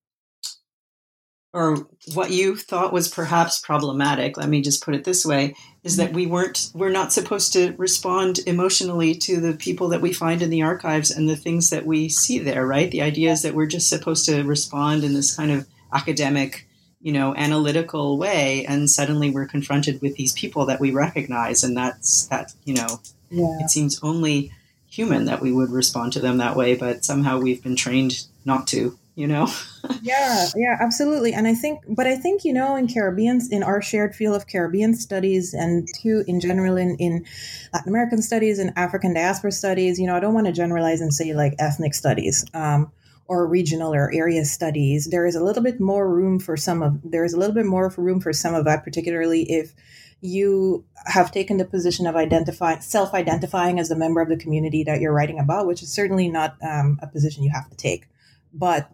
or 1.53 1.87
what 2.13 2.31
you 2.31 2.55
thought 2.55 2.93
was 2.93 3.09
perhaps 3.09 3.59
problematic 3.59 4.37
let 4.37 4.47
me 4.47 4.61
just 4.61 4.83
put 4.83 4.95
it 4.95 5.03
this 5.03 5.25
way 5.25 5.53
is 5.83 5.97
that 5.97 6.13
we 6.13 6.25
weren't 6.25 6.69
we're 6.73 6.89
not 6.89 7.11
supposed 7.11 7.51
to 7.51 7.73
respond 7.77 8.39
emotionally 8.47 9.13
to 9.13 9.41
the 9.41 9.53
people 9.53 9.89
that 9.89 10.01
we 10.01 10.13
find 10.13 10.41
in 10.41 10.49
the 10.49 10.61
archives 10.61 11.11
and 11.11 11.27
the 11.27 11.35
things 11.35 11.69
that 11.69 11.85
we 11.85 12.07
see 12.07 12.39
there 12.39 12.65
right? 12.65 12.91
The 12.91 13.01
idea 13.01 13.31
is 13.31 13.41
that 13.41 13.55
we're 13.55 13.65
just 13.65 13.89
supposed 13.89 14.25
to 14.25 14.43
respond 14.43 15.03
in 15.03 15.13
this 15.13 15.35
kind 15.35 15.51
of 15.51 15.67
academic 15.93 16.69
you 17.01 17.11
know, 17.11 17.35
analytical 17.35 18.17
way, 18.17 18.65
and 18.65 18.89
suddenly 18.89 19.29
we're 19.29 19.47
confronted 19.47 20.01
with 20.01 20.15
these 20.15 20.33
people 20.33 20.65
that 20.67 20.79
we 20.79 20.91
recognize, 20.91 21.63
and 21.63 21.75
that's 21.75 22.27
that, 22.27 22.53
you 22.65 22.75
know, 22.75 23.01
yeah. 23.29 23.57
it 23.61 23.69
seems 23.69 23.99
only 24.03 24.51
human 24.87 25.25
that 25.25 25.41
we 25.41 25.51
would 25.51 25.71
respond 25.71 26.13
to 26.13 26.19
them 26.19 26.37
that 26.37 26.55
way, 26.55 26.75
but 26.75 27.05
somehow 27.05 27.39
we've 27.39 27.63
been 27.63 27.75
trained 27.75 28.25
not 28.45 28.67
to 28.67 28.97
you 29.15 29.27
know 29.27 29.47
yeah 30.01 30.47
yeah 30.55 30.77
absolutely 30.79 31.33
and 31.33 31.45
i 31.45 31.53
think 31.53 31.81
but 31.89 32.07
i 32.07 32.15
think 32.15 32.45
you 32.45 32.53
know 32.53 32.75
in 32.75 32.87
caribbean 32.87 33.41
in 33.51 33.61
our 33.61 33.81
shared 33.81 34.15
field 34.15 34.35
of 34.35 34.47
caribbean 34.47 34.95
studies 34.95 35.53
and 35.53 35.87
too 36.01 36.23
in 36.27 36.39
general 36.39 36.77
in, 36.77 36.95
in 36.97 37.25
latin 37.73 37.89
american 37.89 38.21
studies 38.21 38.57
and 38.57 38.71
african 38.77 39.13
diaspora 39.13 39.51
studies 39.51 39.99
you 39.99 40.07
know 40.07 40.15
i 40.15 40.19
don't 40.19 40.33
want 40.33 40.47
to 40.47 40.53
generalize 40.53 41.01
and 41.01 41.13
say 41.13 41.33
like 41.33 41.53
ethnic 41.59 41.93
studies 41.93 42.45
um, 42.53 42.89
or 43.31 43.47
regional 43.47 43.93
or 43.93 44.11
area 44.13 44.43
studies 44.43 45.07
there 45.09 45.25
is 45.25 45.35
a 45.35 45.43
little 45.43 45.63
bit 45.63 45.79
more 45.79 46.13
room 46.13 46.37
for 46.37 46.57
some 46.57 46.83
of 46.83 46.99
there 47.03 47.23
is 47.23 47.33
a 47.33 47.39
little 47.39 47.55
bit 47.55 47.65
more 47.65 47.93
room 47.97 48.19
for 48.19 48.33
some 48.33 48.53
of 48.53 48.65
that 48.65 48.83
particularly 48.83 49.43
if 49.49 49.73
you 50.19 50.83
have 51.05 51.31
taken 51.31 51.55
the 51.57 51.63
position 51.65 52.05
of 52.05 52.15
identifying 52.15 52.81
self-identifying 52.81 53.79
as 53.79 53.89
a 53.89 53.95
member 53.95 54.21
of 54.21 54.27
the 54.27 54.35
community 54.35 54.83
that 54.83 54.99
you're 54.99 55.13
writing 55.13 55.39
about 55.39 55.65
which 55.65 55.81
is 55.81 55.93
certainly 55.93 56.27
not 56.27 56.57
um, 56.61 56.99
a 57.01 57.07
position 57.07 57.43
you 57.43 57.51
have 57.51 57.69
to 57.69 57.75
take. 57.77 58.07
But 58.53 58.91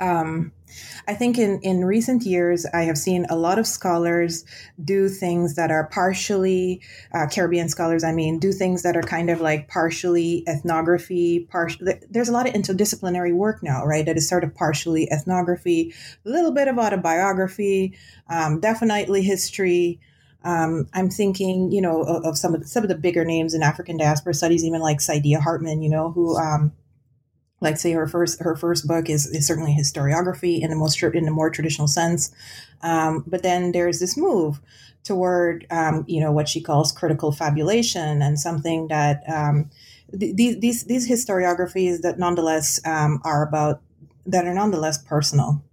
um, 0.00 0.52
I 1.06 1.14
think 1.14 1.38
in, 1.38 1.60
in 1.60 1.84
recent 1.84 2.22
years, 2.22 2.64
I 2.72 2.82
have 2.82 2.96
seen 2.96 3.26
a 3.28 3.36
lot 3.36 3.58
of 3.58 3.66
scholars 3.66 4.44
do 4.82 5.08
things 5.08 5.54
that 5.56 5.70
are 5.70 5.86
partially, 5.88 6.80
uh, 7.12 7.26
Caribbean 7.26 7.68
scholars, 7.68 8.02
I 8.02 8.12
mean, 8.12 8.38
do 8.38 8.50
things 8.50 8.82
that 8.82 8.96
are 8.96 9.02
kind 9.02 9.28
of 9.28 9.40
like 9.40 9.68
partially 9.68 10.42
ethnography. 10.48 11.46
Partial, 11.50 11.86
there's 12.10 12.28
a 12.28 12.32
lot 12.32 12.48
of 12.48 12.54
interdisciplinary 12.54 13.34
work 13.34 13.62
now, 13.62 13.84
right? 13.84 14.06
That 14.06 14.16
is 14.16 14.28
sort 14.28 14.42
of 14.42 14.54
partially 14.54 15.10
ethnography, 15.12 15.94
a 16.24 16.28
little 16.28 16.52
bit 16.52 16.68
of 16.68 16.78
autobiography, 16.78 17.96
um, 18.28 18.60
definitely 18.60 19.22
history. 19.22 20.00
Um, 20.44 20.88
I'm 20.92 21.10
thinking, 21.10 21.72
you 21.72 21.82
know, 21.82 22.02
of, 22.02 22.24
of, 22.24 22.38
some 22.38 22.54
of 22.54 22.62
the, 22.62 22.66
some 22.66 22.82
of 22.82 22.88
the 22.88 22.98
bigger 22.98 23.24
names 23.24 23.54
in 23.54 23.62
African 23.62 23.98
diaspora 23.98 24.34
studies, 24.34 24.64
even 24.64 24.80
like 24.80 24.98
Saidiya 24.98 25.40
Hartman, 25.40 25.82
you 25.82 25.90
know, 25.90 26.10
who 26.10 26.36
um, 26.38 26.72
like 27.64 27.78
say 27.78 27.92
her 27.92 28.06
first 28.06 28.40
her 28.40 28.54
first 28.54 28.86
book 28.86 29.10
is, 29.10 29.26
is 29.26 29.46
certainly 29.46 29.74
historiography 29.74 30.60
in 30.60 30.70
the 30.70 30.76
most 30.76 31.02
in 31.02 31.24
the 31.24 31.30
more 31.32 31.50
traditional 31.50 31.88
sense. 31.88 32.30
Um, 32.82 33.24
but 33.26 33.42
then 33.42 33.72
there's 33.72 33.98
this 33.98 34.16
move 34.16 34.60
toward 35.02 35.66
um, 35.70 36.04
you 36.06 36.20
know 36.20 36.30
what 36.30 36.48
she 36.48 36.60
calls 36.60 36.92
critical 36.92 37.32
fabulation 37.32 38.22
and 38.22 38.38
something 38.38 38.88
that 38.88 39.22
um, 39.28 39.70
th- 40.18 40.36
these 40.36 40.84
these 40.84 41.10
historiographies 41.10 42.02
that 42.02 42.18
nonetheless 42.18 42.80
um, 42.86 43.20
are 43.24 43.42
about 43.42 43.80
that 44.26 44.46
are 44.46 44.54
nonetheless 44.54 44.98
personal. 44.98 45.64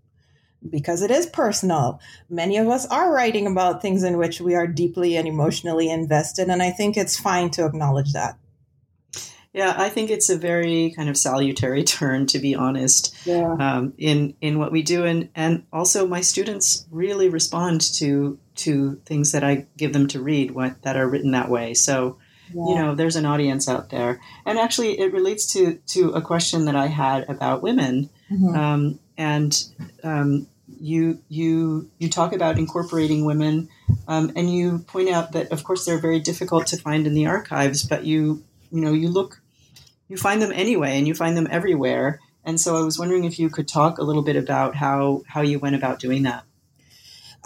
Because 0.69 1.01
it 1.01 1.09
is 1.09 1.25
personal. 1.25 1.99
Many 2.29 2.57
of 2.57 2.67
us 2.67 2.85
are 2.85 3.11
writing 3.11 3.47
about 3.47 3.81
things 3.81 4.03
in 4.03 4.19
which 4.19 4.39
we 4.39 4.53
are 4.53 4.67
deeply 4.67 5.17
and 5.17 5.27
emotionally 5.27 5.89
invested 5.89 6.49
and 6.49 6.61
i 6.61 6.69
think 6.69 6.95
it's 6.95 7.19
fine 7.19 7.49
to 7.49 7.65
acknowledge 7.65 8.13
that 8.13 8.37
yeah, 9.53 9.75
I 9.77 9.89
think 9.89 10.09
it's 10.09 10.29
a 10.29 10.37
very 10.37 10.93
kind 10.95 11.09
of 11.09 11.17
salutary 11.17 11.83
turn, 11.85 12.25
to 12.27 12.39
be 12.39 12.55
honest, 12.55 13.15
yeah. 13.25 13.55
um, 13.59 13.93
in 13.97 14.33
in 14.41 14.59
what 14.59 14.71
we 14.71 14.81
do, 14.81 15.05
and 15.05 15.29
and 15.35 15.65
also 15.73 16.07
my 16.07 16.21
students 16.21 16.85
really 16.89 17.29
respond 17.29 17.81
to 17.95 18.39
to 18.55 18.95
things 19.05 19.33
that 19.33 19.43
I 19.43 19.67
give 19.77 19.93
them 19.93 20.07
to 20.09 20.21
read 20.21 20.51
what, 20.51 20.81
that 20.83 20.95
are 20.95 21.07
written 21.07 21.31
that 21.31 21.49
way. 21.49 21.73
So, 21.73 22.17
yeah. 22.53 22.65
you 22.67 22.75
know, 22.75 22.95
there's 22.95 23.15
an 23.15 23.25
audience 23.25 23.67
out 23.67 23.89
there, 23.89 24.21
and 24.45 24.57
actually, 24.57 24.99
it 24.99 25.11
relates 25.11 25.51
to 25.53 25.79
to 25.87 26.11
a 26.11 26.21
question 26.21 26.65
that 26.65 26.77
I 26.77 26.87
had 26.87 27.29
about 27.29 27.61
women, 27.61 28.09
mm-hmm. 28.31 28.55
um, 28.55 28.99
and 29.17 29.65
um, 30.03 30.47
you 30.79 31.21
you 31.27 31.89
you 31.99 32.09
talk 32.09 32.31
about 32.31 32.57
incorporating 32.57 33.25
women, 33.25 33.67
um, 34.07 34.31
and 34.37 34.49
you 34.49 34.79
point 34.79 35.09
out 35.09 35.33
that 35.33 35.51
of 35.51 35.65
course 35.65 35.85
they're 35.85 35.99
very 35.99 36.21
difficult 36.21 36.67
to 36.67 36.77
find 36.77 37.05
in 37.05 37.13
the 37.13 37.25
archives, 37.25 37.83
but 37.83 38.05
you 38.05 38.45
you 38.71 38.79
know 38.79 38.93
you 38.93 39.09
look 39.09 39.40
you 40.11 40.17
find 40.17 40.41
them 40.41 40.51
anyway 40.51 40.97
and 40.97 41.07
you 41.07 41.15
find 41.15 41.37
them 41.37 41.47
everywhere. 41.49 42.19
And 42.43 42.59
so 42.59 42.75
I 42.75 42.81
was 42.81 42.99
wondering 42.99 43.23
if 43.23 43.39
you 43.39 43.49
could 43.49 43.65
talk 43.65 43.97
a 43.97 44.03
little 44.03 44.23
bit 44.23 44.35
about 44.35 44.75
how 44.75 45.23
how 45.25 45.41
you 45.41 45.57
went 45.57 45.75
about 45.75 45.99
doing 45.99 46.23
that. 46.23 46.43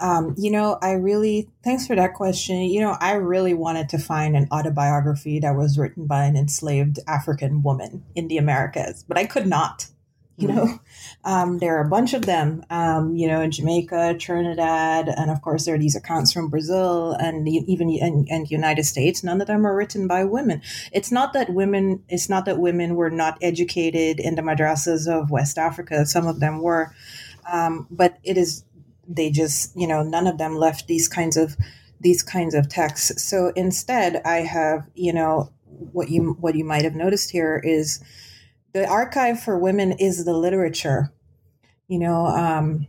Um, 0.00 0.34
you 0.36 0.50
know, 0.50 0.76
I 0.82 0.92
really, 0.92 1.48
thanks 1.62 1.86
for 1.86 1.94
that 1.94 2.14
question. 2.14 2.62
You 2.62 2.80
know, 2.80 2.96
I 3.00 3.12
really 3.12 3.54
wanted 3.54 3.88
to 3.90 3.98
find 3.98 4.36
an 4.36 4.48
autobiography 4.52 5.38
that 5.38 5.54
was 5.54 5.78
written 5.78 6.06
by 6.06 6.24
an 6.24 6.36
enslaved 6.36 6.98
African 7.06 7.62
woman 7.62 8.04
in 8.14 8.28
the 8.28 8.36
Americas, 8.36 9.04
but 9.06 9.16
I 9.16 9.24
could 9.24 9.46
not. 9.46 9.86
You 10.46 10.48
know, 10.48 10.78
um, 11.24 11.58
there 11.60 11.78
are 11.78 11.86
a 11.86 11.88
bunch 11.88 12.12
of 12.12 12.26
them, 12.26 12.62
um, 12.68 13.16
you 13.16 13.26
know, 13.26 13.40
in 13.40 13.50
Jamaica, 13.50 14.16
Trinidad, 14.18 15.08
and 15.08 15.30
of 15.30 15.40
course, 15.40 15.64
there 15.64 15.76
are 15.76 15.78
these 15.78 15.96
accounts 15.96 16.30
from 16.30 16.50
Brazil 16.50 17.12
and 17.12 17.48
even 17.48 17.88
and, 18.02 18.28
and 18.28 18.50
United 18.50 18.84
States. 18.84 19.24
None 19.24 19.40
of 19.40 19.46
them 19.46 19.66
are 19.66 19.74
written 19.74 20.06
by 20.06 20.24
women. 20.24 20.60
It's 20.92 21.10
not 21.10 21.32
that 21.32 21.54
women. 21.54 22.04
It's 22.10 22.28
not 22.28 22.44
that 22.44 22.58
women 22.58 22.96
were 22.96 23.08
not 23.08 23.38
educated 23.40 24.20
in 24.20 24.34
the 24.34 24.42
madrasas 24.42 25.08
of 25.08 25.30
West 25.30 25.56
Africa. 25.56 26.04
Some 26.04 26.26
of 26.26 26.38
them 26.38 26.60
were, 26.60 26.94
um, 27.50 27.86
but 27.90 28.18
it 28.22 28.36
is 28.36 28.62
they 29.08 29.30
just 29.30 29.74
you 29.74 29.86
know 29.86 30.02
none 30.02 30.26
of 30.26 30.36
them 30.36 30.54
left 30.54 30.86
these 30.86 31.08
kinds 31.08 31.38
of 31.38 31.56
these 32.00 32.22
kinds 32.22 32.54
of 32.54 32.68
texts. 32.68 33.24
So 33.24 33.52
instead, 33.56 34.20
I 34.26 34.42
have 34.42 34.86
you 34.94 35.14
know 35.14 35.50
what 35.64 36.10
you 36.10 36.36
what 36.40 36.54
you 36.54 36.64
might 36.64 36.84
have 36.84 36.94
noticed 36.94 37.30
here 37.30 37.60
is 37.64 38.02
the 38.76 38.86
archive 38.86 39.40
for 39.40 39.58
women 39.58 39.92
is 39.92 40.26
the 40.26 40.34
literature. 40.34 41.10
You 41.88 41.98
know, 41.98 42.26
um, 42.26 42.86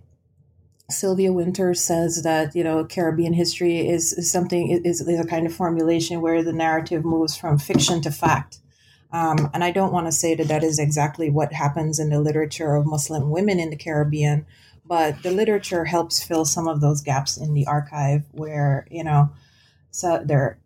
Sylvia 0.90 1.32
Wynter 1.32 1.74
says 1.74 2.24
that 2.24 2.54
you 2.54 2.64
know 2.64 2.84
Caribbean 2.84 3.32
history 3.32 3.88
is, 3.88 4.12
is 4.12 4.30
something 4.30 4.82
is, 4.84 5.00
is 5.00 5.20
a 5.20 5.26
kind 5.26 5.48
of 5.48 5.54
formulation 5.54 6.20
where 6.20 6.44
the 6.44 6.52
narrative 6.52 7.06
moves 7.06 7.38
from 7.38 7.58
fiction 7.58 8.02
to 8.02 8.12
fact. 8.12 8.60
Um, 9.14 9.50
and 9.54 9.64
I 9.64 9.72
don't 9.72 9.94
want 9.94 10.08
to 10.08 10.12
say 10.12 10.36
that 10.36 10.50
that 10.50 10.62
is 10.62 10.78
exactly 10.78 11.30
what 11.30 11.54
happens 11.54 12.00
in 12.00 12.10
the 12.10 12.20
literature 12.20 12.76
of 12.76 12.86
Muslim 12.86 13.30
women 13.30 13.58
in 13.58 13.70
the 13.70 13.78
Caribbean, 13.78 14.46
but 14.86 15.24
the 15.24 15.32
literature 15.32 15.86
helps 15.86 16.22
fill 16.22 16.44
some 16.44 16.68
of 16.68 16.82
those 16.82 17.00
gaps 17.00 17.38
in 17.38 17.54
the 17.54 17.66
archive 17.66 18.24
where 18.32 18.86
you 18.92 19.06
know 19.06 19.30
so 19.92 20.22
there 20.26 20.60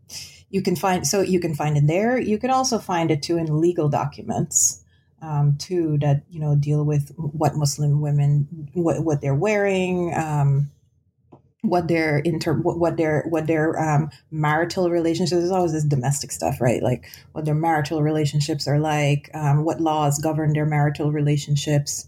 you 0.49 0.63
can 0.63 0.75
find 0.75 1.05
so 1.05 1.21
you 1.21 1.39
can 1.39 1.53
find 1.53 1.77
it 1.77 1.85
there. 1.85 2.19
You 2.19 2.39
can 2.39 2.49
also 2.49 2.79
find 2.79 3.11
it 3.11 3.21
too 3.21 3.37
in 3.37 3.61
legal 3.61 3.87
documents 3.87 4.80
um, 5.21 5.57
too 5.57 5.97
that 5.99 6.23
you 6.29 6.39
know 6.39 6.55
deal 6.55 6.83
with 6.83 7.11
what 7.15 7.55
Muslim 7.55 8.01
women 8.01 8.69
what 8.73 9.03
what 9.03 9.21
they're 9.21 9.35
wearing, 9.35 10.13
um, 10.15 10.71
what 11.61 11.87
their 11.87 12.19
inter 12.19 12.53
what, 12.53 12.97
their 12.97 13.25
what 13.29 13.47
their 13.47 13.79
um, 13.79 14.09
marital 14.31 14.89
relationships. 14.89 15.39
There's 15.39 15.51
always 15.51 15.73
this 15.73 15.83
domestic 15.83 16.31
stuff, 16.31 16.59
right? 16.59 16.81
Like 16.81 17.05
what 17.33 17.45
their 17.45 17.55
marital 17.55 18.01
relationships 18.01 18.67
are 18.67 18.79
like, 18.79 19.29
um, 19.33 19.63
what 19.63 19.79
laws 19.79 20.19
govern 20.19 20.53
their 20.53 20.65
marital 20.65 21.11
relationships, 21.11 22.07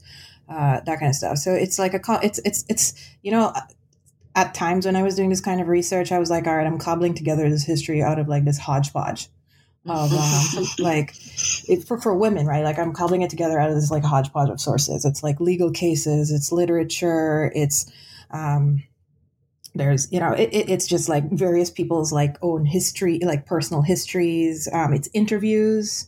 uh, 0.49 0.81
that 0.85 0.99
kind 0.99 1.09
of 1.09 1.15
stuff. 1.15 1.37
So 1.37 1.53
it's 1.53 1.77
like 1.77 1.93
a 1.93 2.01
it's 2.23 2.39
it's 2.45 2.65
it's 2.69 2.93
you 3.21 3.31
know. 3.31 3.53
At 4.35 4.55
times 4.55 4.87
when 4.87 4.95
I 4.95 5.03
was 5.03 5.13
doing 5.13 5.29
this 5.29 5.41
kind 5.41 5.61
of 5.61 5.67
research, 5.67 6.11
I 6.11 6.17
was 6.17 6.31
like, 6.31 6.47
all 6.47 6.57
right, 6.57 6.65
I'm 6.65 6.79
cobbling 6.79 7.13
together 7.13 7.47
this 7.51 7.65
history 7.65 8.01
out 8.01 8.17
of 8.17 8.27
like 8.27 8.45
this 8.45 8.57
hodgepodge 8.57 9.29
of 9.85 10.13
um, 10.13 10.65
like 10.79 11.13
it, 11.67 11.85
for 11.85 11.99
for 11.99 12.15
women, 12.15 12.45
right? 12.45 12.63
Like 12.63 12.79
I'm 12.79 12.93
cobbling 12.93 13.21
it 13.21 13.29
together 13.29 13.59
out 13.59 13.69
of 13.69 13.75
this 13.75 13.91
like 13.91 14.03
hodgepodge 14.03 14.49
of 14.49 14.61
sources. 14.61 15.03
It's 15.05 15.23
like 15.23 15.39
legal 15.39 15.71
cases, 15.71 16.31
it's 16.31 16.51
literature, 16.51 17.51
it's 17.53 17.91
um, 18.31 18.83
there's 19.75 20.11
you 20.11 20.19
know 20.19 20.31
it, 20.31 20.49
it's 20.51 20.87
just 20.87 21.09
like 21.09 21.29
various 21.31 21.69
people's 21.69 22.13
like 22.13 22.37
own 22.41 22.65
history, 22.65 23.19
like 23.23 23.45
personal 23.45 23.81
histories. 23.81 24.69
Um, 24.71 24.93
it's 24.93 25.09
interviews, 25.13 26.07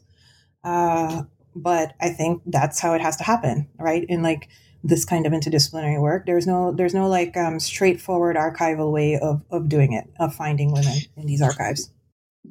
uh, 0.63 1.23
but 1.55 1.93
I 1.99 2.09
think 2.09 2.43
that's 2.45 2.79
how 2.79 2.93
it 2.93 3.01
has 3.01 3.17
to 3.17 3.23
happen, 3.23 3.67
right? 3.77 4.05
In 4.07 4.23
like 4.23 4.47
this 4.83 5.03
kind 5.03 5.25
of 5.25 5.33
interdisciplinary 5.33 5.99
work, 5.99 6.25
there's 6.25 6.47
no 6.47 6.71
there's 6.71 6.93
no 6.93 7.09
like 7.09 7.35
um, 7.35 7.59
straightforward 7.59 8.37
archival 8.37 8.93
way 8.93 9.19
of 9.19 9.43
of 9.51 9.67
doing 9.67 9.91
it, 9.91 10.09
of 10.17 10.33
finding 10.33 10.71
women 10.71 10.97
in 11.17 11.25
these 11.25 11.41
archives 11.41 11.91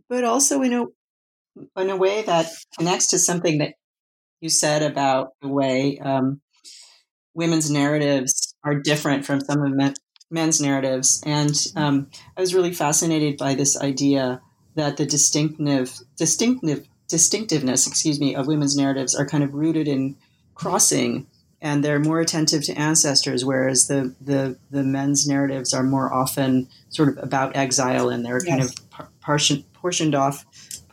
but 0.09 0.25
also 0.25 0.63
in 0.63 0.73
a 0.73 0.87
in 1.77 1.91
a 1.91 1.97
way 1.97 2.23
that 2.23 2.47
connects 2.79 3.09
to 3.09 3.19
something 3.19 3.59
that 3.59 3.75
you 4.41 4.49
said 4.49 4.83
about 4.83 5.31
the 5.41 5.49
way 5.49 5.99
um, 5.99 6.41
women's 7.35 7.71
narratives 7.71 8.55
are 8.65 8.75
different 8.75 9.25
from 9.25 9.41
some 9.41 9.63
of 9.63 9.73
men, 9.73 9.95
men's 10.31 10.61
narratives. 10.61 11.23
And 11.27 11.55
um, 11.77 12.09
I 12.37 12.41
was 12.41 12.55
really 12.55 12.73
fascinated 12.73 13.37
by 13.37 13.55
this 13.55 13.81
idea 13.81 14.41
that 14.75 14.97
the 14.97 15.07
distinctive, 15.07 15.99
distinctive, 16.17 16.87
distinctiveness, 17.09 17.87
excuse 17.87 18.19
me, 18.21 18.35
of 18.35 18.47
women's 18.47 18.77
narratives 18.77 19.15
are 19.15 19.27
kind 19.27 19.45
of 19.45 19.55
rooted 19.55 19.87
in 19.87 20.17
crossing, 20.55 21.27
and 21.61 21.85
they're 21.85 22.01
more 22.01 22.21
attentive 22.21 22.65
to 22.65 22.75
ancestors, 22.75 23.45
whereas 23.45 23.87
the 23.87 24.15
the, 24.21 24.59
the 24.71 24.83
men's 24.83 25.27
narratives 25.27 25.73
are 25.73 25.83
more 25.83 26.13
often 26.13 26.69
sort 26.89 27.09
of 27.09 27.23
about 27.23 27.57
exile, 27.57 28.09
and 28.09 28.25
they're 28.25 28.45
yes. 28.45 28.49
kind 28.49 28.63
of 28.63 28.91
par- 28.91 29.65
portioned 29.81 30.15
off 30.15 30.45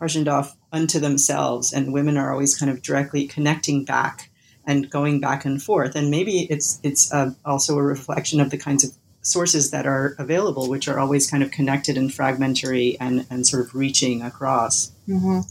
portioned 0.01 0.27
off 0.27 0.57
unto 0.71 0.99
themselves, 0.99 1.71
and 1.71 1.93
women 1.93 2.17
are 2.17 2.31
always 2.31 2.57
kind 2.57 2.71
of 2.71 2.81
directly 2.81 3.27
connecting 3.27 3.85
back 3.85 4.31
and 4.65 4.89
going 4.89 5.21
back 5.21 5.45
and 5.45 5.61
forth. 5.61 5.95
And 5.95 6.09
maybe 6.09 6.47
it's 6.49 6.79
it's 6.81 7.13
uh, 7.13 7.33
also 7.45 7.77
a 7.77 7.83
reflection 7.83 8.41
of 8.41 8.49
the 8.49 8.57
kinds 8.57 8.83
of 8.83 8.93
sources 9.21 9.69
that 9.69 9.85
are 9.85 10.15
available, 10.17 10.67
which 10.67 10.87
are 10.87 10.97
always 10.97 11.29
kind 11.29 11.43
of 11.43 11.51
connected 11.51 11.99
and 11.99 12.11
fragmentary 12.11 12.97
and, 12.99 13.27
and 13.29 13.45
sort 13.45 13.63
of 13.63 13.75
reaching 13.75 14.23
across. 14.23 14.91
Mm-hmm. 15.07 15.41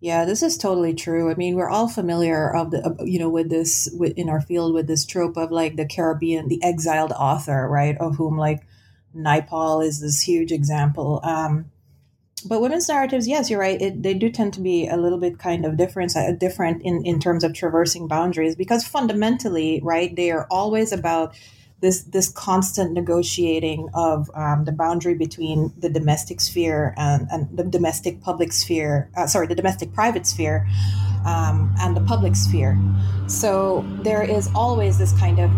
Yeah, 0.00 0.26
this 0.26 0.42
is 0.42 0.58
totally 0.58 0.92
true. 0.92 1.30
I 1.30 1.34
mean, 1.34 1.54
we're 1.54 1.70
all 1.70 1.88
familiar 1.88 2.54
of 2.54 2.72
the, 2.72 2.96
you 3.06 3.18
know, 3.18 3.30
with 3.30 3.48
this 3.48 3.88
with, 3.98 4.12
in 4.18 4.28
our 4.28 4.42
field 4.42 4.74
with 4.74 4.88
this 4.88 5.06
trope 5.06 5.38
of 5.38 5.50
like 5.50 5.76
the 5.76 5.86
Caribbean, 5.86 6.48
the 6.48 6.62
exiled 6.62 7.12
author, 7.12 7.66
right? 7.66 7.96
Of 7.96 8.16
whom 8.16 8.36
like 8.36 8.60
Naipaul 9.16 9.82
is 9.82 10.00
this 10.00 10.20
huge 10.20 10.52
example. 10.52 11.20
Um, 11.22 11.70
but 12.40 12.60
women's 12.60 12.88
narratives, 12.88 13.26
yes, 13.26 13.50
you're 13.50 13.60
right. 13.60 13.80
It, 13.80 14.02
they 14.02 14.14
do 14.14 14.30
tend 14.30 14.54
to 14.54 14.60
be 14.60 14.86
a 14.88 14.96
little 14.96 15.18
bit 15.18 15.38
kind 15.38 15.64
of 15.64 15.76
different, 15.76 16.16
uh, 16.16 16.32
different 16.32 16.82
in, 16.82 17.04
in 17.04 17.20
terms 17.20 17.44
of 17.44 17.54
traversing 17.54 18.08
boundaries 18.08 18.56
because 18.56 18.86
fundamentally, 18.86 19.80
right, 19.82 20.14
they 20.14 20.30
are 20.30 20.46
always 20.50 20.92
about 20.92 21.34
this 21.80 22.02
this 22.02 22.30
constant 22.30 22.92
negotiating 22.92 23.88
of 23.94 24.30
um, 24.34 24.64
the 24.64 24.72
boundary 24.72 25.14
between 25.14 25.72
the 25.78 25.88
domestic 25.88 26.40
sphere 26.40 26.94
and, 26.98 27.26
and 27.30 27.48
the 27.56 27.64
domestic 27.64 28.20
public 28.20 28.52
sphere. 28.52 29.10
Uh, 29.16 29.26
sorry, 29.26 29.46
the 29.46 29.54
domestic 29.54 29.92
private 29.94 30.26
sphere 30.26 30.68
um, 31.26 31.74
and 31.80 31.96
the 31.96 32.02
public 32.02 32.36
sphere. 32.36 32.78
So 33.28 33.84
there 34.02 34.22
is 34.22 34.48
always 34.54 34.98
this 34.98 35.18
kind 35.18 35.38
of. 35.38 35.50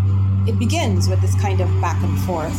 It 0.49 0.59
begins 0.59 1.09
with 1.09 1.21
this 1.21 1.41
kind 1.41 1.61
of 1.61 1.69
back 1.81 2.03
and 2.03 2.19
forth 2.21 2.57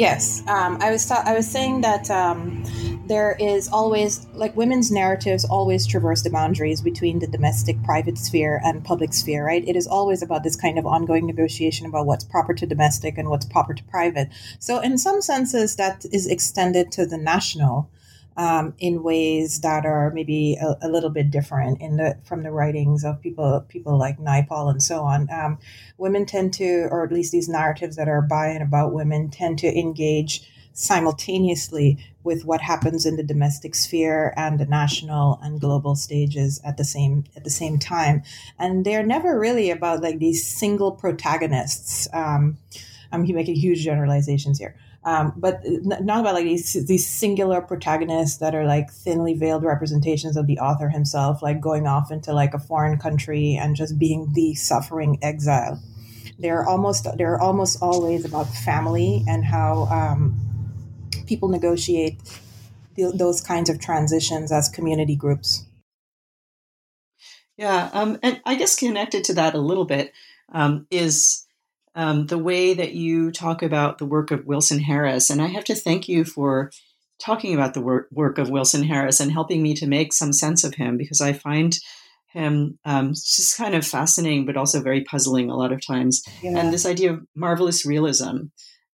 Yes, 0.00 0.42
um, 0.48 0.78
I 0.80 0.90
was 0.90 1.10
I 1.10 1.34
was 1.34 1.46
saying 1.46 1.82
that 1.82 2.10
um, 2.10 2.64
there 3.06 3.36
is 3.38 3.68
always 3.68 4.26
like 4.32 4.56
women's 4.56 4.90
narratives 4.90 5.44
always 5.44 5.86
traverse 5.86 6.22
the 6.22 6.30
boundaries 6.30 6.80
between 6.80 7.18
the 7.18 7.26
domestic 7.26 7.76
private 7.82 8.16
sphere 8.16 8.62
and 8.64 8.82
public 8.82 9.12
sphere, 9.12 9.44
right? 9.44 9.62
It 9.68 9.76
is 9.76 9.86
always 9.86 10.22
about 10.22 10.42
this 10.42 10.56
kind 10.56 10.78
of 10.78 10.86
ongoing 10.86 11.26
negotiation 11.26 11.84
about 11.84 12.06
what's 12.06 12.24
proper 12.24 12.54
to 12.54 12.64
domestic 12.64 13.18
and 13.18 13.28
what's 13.28 13.44
proper 13.44 13.74
to 13.74 13.84
private. 13.84 14.30
So, 14.58 14.80
in 14.80 14.96
some 14.96 15.20
senses, 15.20 15.76
that 15.76 16.06
is 16.10 16.26
extended 16.26 16.90
to 16.92 17.04
the 17.04 17.18
national 17.18 17.90
um, 18.40 18.72
in 18.78 19.02
ways 19.02 19.60
that 19.60 19.84
are 19.84 20.10
maybe 20.14 20.56
a, 20.58 20.86
a, 20.86 20.88
little 20.88 21.10
bit 21.10 21.30
different 21.30 21.78
in 21.78 21.98
the 21.98 22.16
from 22.24 22.42
the 22.42 22.50
writings 22.50 23.04
of 23.04 23.20
people 23.20 23.66
people 23.68 23.98
like 23.98 24.18
Naipaul 24.18 24.70
and 24.70 24.82
so 24.82 25.02
on. 25.02 25.28
Um, 25.30 25.58
women 25.98 26.24
tend 26.24 26.54
to, 26.54 26.88
or 26.90 27.04
at 27.04 27.12
least 27.12 27.32
these 27.32 27.50
narratives 27.50 27.96
that 27.96 28.08
are 28.08 28.22
by 28.22 28.46
and 28.46 28.62
about 28.62 28.94
women, 28.94 29.28
tend 29.28 29.58
to 29.58 29.78
engage 29.78 30.50
simultaneously 30.72 31.98
with 32.24 32.46
what 32.46 32.62
happens 32.62 33.04
in 33.04 33.16
the 33.16 33.22
domestic 33.22 33.74
sphere 33.74 34.32
and 34.38 34.58
the 34.58 34.64
national 34.64 35.38
and 35.42 35.60
global 35.60 35.94
stages 35.94 36.62
at 36.64 36.78
the 36.78 36.84
same 36.84 37.24
at 37.36 37.44
the 37.44 37.50
same 37.50 37.78
time. 37.78 38.22
And 38.58 38.86
they're 38.86 39.04
never 39.04 39.38
really 39.38 39.70
about 39.70 40.00
like 40.00 40.18
these 40.18 40.46
single 40.46 40.92
protagonists. 40.92 42.08
Um, 42.14 42.56
i'm 43.12 43.22
making 43.22 43.56
huge 43.56 43.82
generalizations 43.82 44.56
here 44.56 44.76
um, 45.02 45.32
but 45.36 45.62
not 45.64 46.20
about 46.20 46.34
like 46.34 46.44
these 46.44 46.86
these 46.86 47.08
singular 47.08 47.62
protagonists 47.62 48.38
that 48.38 48.54
are 48.54 48.66
like 48.66 48.90
thinly 48.90 49.32
veiled 49.32 49.64
representations 49.64 50.36
of 50.36 50.46
the 50.46 50.58
author 50.58 50.90
himself, 50.90 51.42
like 51.42 51.60
going 51.60 51.86
off 51.86 52.10
into 52.10 52.34
like 52.34 52.52
a 52.52 52.58
foreign 52.58 52.98
country 52.98 53.56
and 53.58 53.76
just 53.76 53.98
being 53.98 54.32
the 54.34 54.54
suffering 54.54 55.18
exile. 55.22 55.80
They're 56.38 56.66
almost 56.66 57.06
they're 57.16 57.40
almost 57.40 57.82
always 57.82 58.26
about 58.26 58.48
family 58.48 59.24
and 59.26 59.44
how 59.44 59.86
um, 59.86 60.38
people 61.26 61.48
negotiate 61.48 62.18
th- 62.96 63.14
those 63.14 63.40
kinds 63.40 63.70
of 63.70 63.80
transitions 63.80 64.52
as 64.52 64.68
community 64.68 65.16
groups. 65.16 65.64
Yeah, 67.56 67.90
um, 67.92 68.18
and 68.22 68.40
I 68.44 68.54
guess 68.54 68.76
connected 68.78 69.24
to 69.24 69.34
that 69.34 69.54
a 69.54 69.60
little 69.60 69.84
bit 69.84 70.12
um, 70.52 70.86
is 70.90 71.46
um, 71.94 72.26
the 72.26 72.38
way 72.38 72.74
that 72.74 72.92
you 72.92 73.30
talk 73.30 73.62
about 73.62 73.98
the 73.98 74.06
work 74.06 74.30
of 74.30 74.46
Wilson 74.46 74.80
Harris. 74.80 75.30
And 75.30 75.42
I 75.42 75.46
have 75.46 75.64
to 75.64 75.74
thank 75.74 76.08
you 76.08 76.24
for 76.24 76.70
talking 77.20 77.54
about 77.54 77.74
the 77.74 77.82
work, 77.82 78.08
work 78.10 78.38
of 78.38 78.50
Wilson 78.50 78.82
Harris 78.82 79.20
and 79.20 79.30
helping 79.30 79.62
me 79.62 79.74
to 79.74 79.86
make 79.86 80.12
some 80.12 80.32
sense 80.32 80.64
of 80.64 80.74
him 80.74 80.96
because 80.96 81.20
I 81.20 81.32
find 81.32 81.76
him 82.32 82.78
um, 82.84 83.10
just 83.10 83.56
kind 83.56 83.74
of 83.74 83.86
fascinating, 83.86 84.46
but 84.46 84.56
also 84.56 84.80
very 84.80 85.02
puzzling 85.04 85.50
a 85.50 85.56
lot 85.56 85.72
of 85.72 85.84
times. 85.84 86.22
Yeah. 86.42 86.58
And 86.58 86.72
this 86.72 86.86
idea 86.86 87.12
of 87.14 87.20
marvelous 87.34 87.84
realism. 87.84 88.46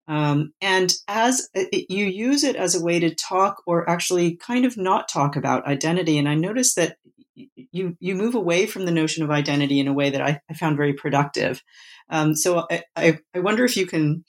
Um, 0.07 0.53
and 0.61 0.93
as 1.07 1.49
it, 1.53 1.89
you 1.89 2.05
use 2.05 2.43
it 2.43 2.55
as 2.55 2.75
a 2.75 2.83
way 2.83 2.99
to 2.99 3.13
talk 3.13 3.61
or 3.65 3.89
actually 3.89 4.37
kind 4.37 4.65
of 4.65 4.77
not 4.77 5.09
talk 5.09 5.35
about 5.35 5.65
identity. 5.67 6.17
And 6.17 6.29
I 6.29 6.35
noticed 6.35 6.75
that 6.77 6.97
you 7.35 7.95
you 7.99 8.15
move 8.15 8.35
away 8.35 8.65
from 8.65 8.85
the 8.85 8.91
notion 8.91 9.23
of 9.23 9.31
identity 9.31 9.79
in 9.79 9.87
a 9.87 9.93
way 9.93 10.09
that 10.09 10.21
I, 10.21 10.39
I 10.49 10.53
found 10.53 10.77
very 10.77 10.93
productive. 10.93 11.61
Um, 12.09 12.35
so 12.35 12.65
I, 12.71 12.83
I, 12.95 13.19
I 13.33 13.39
wonder 13.39 13.65
if 13.65 13.75
you 13.75 13.85
can 13.85 14.23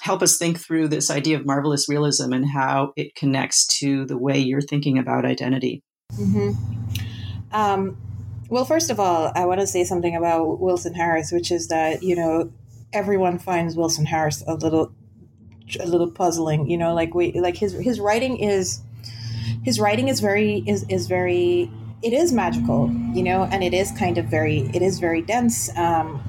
help 0.00 0.22
us 0.22 0.38
think 0.38 0.58
through 0.58 0.88
this 0.88 1.10
idea 1.10 1.36
of 1.36 1.44
marvelous 1.44 1.88
realism 1.88 2.32
and 2.32 2.48
how 2.48 2.92
it 2.96 3.14
connects 3.14 3.66
to 3.78 4.04
the 4.06 4.16
way 4.16 4.38
you're 4.38 4.60
thinking 4.60 4.98
about 4.98 5.24
identity. 5.24 5.82
Mm-hmm. 6.12 6.52
Um, 7.52 7.96
well, 8.48 8.64
first 8.64 8.90
of 8.90 9.00
all, 9.00 9.32
I 9.34 9.44
want 9.46 9.60
to 9.60 9.66
say 9.66 9.84
something 9.84 10.14
about 10.14 10.60
Wilson 10.60 10.94
Harris, 10.94 11.32
which 11.32 11.50
is 11.50 11.68
that 11.68 12.02
you 12.02 12.16
know 12.16 12.52
everyone 12.92 13.38
finds 13.38 13.76
Wilson 13.76 14.06
Harris 14.06 14.42
a 14.46 14.54
little 14.54 14.92
a 15.80 15.86
little 15.86 16.10
puzzling. 16.10 16.70
You 16.70 16.78
know, 16.78 16.94
like 16.94 17.14
we 17.14 17.32
like 17.40 17.56
his 17.56 17.72
his 17.72 17.98
writing 17.98 18.38
is 18.38 18.80
his 19.64 19.80
writing 19.80 20.08
is 20.08 20.20
very 20.20 20.62
is 20.66 20.86
is 20.88 21.08
very 21.08 21.70
it 22.02 22.12
is 22.12 22.32
magical, 22.32 22.90
you 23.14 23.22
know, 23.22 23.44
and 23.44 23.64
it 23.64 23.74
is 23.74 23.90
kind 23.92 24.18
of 24.18 24.26
very 24.26 24.70
it 24.74 24.82
is 24.82 24.98
very 24.98 25.22
dense. 25.22 25.74
Um, 25.76 26.22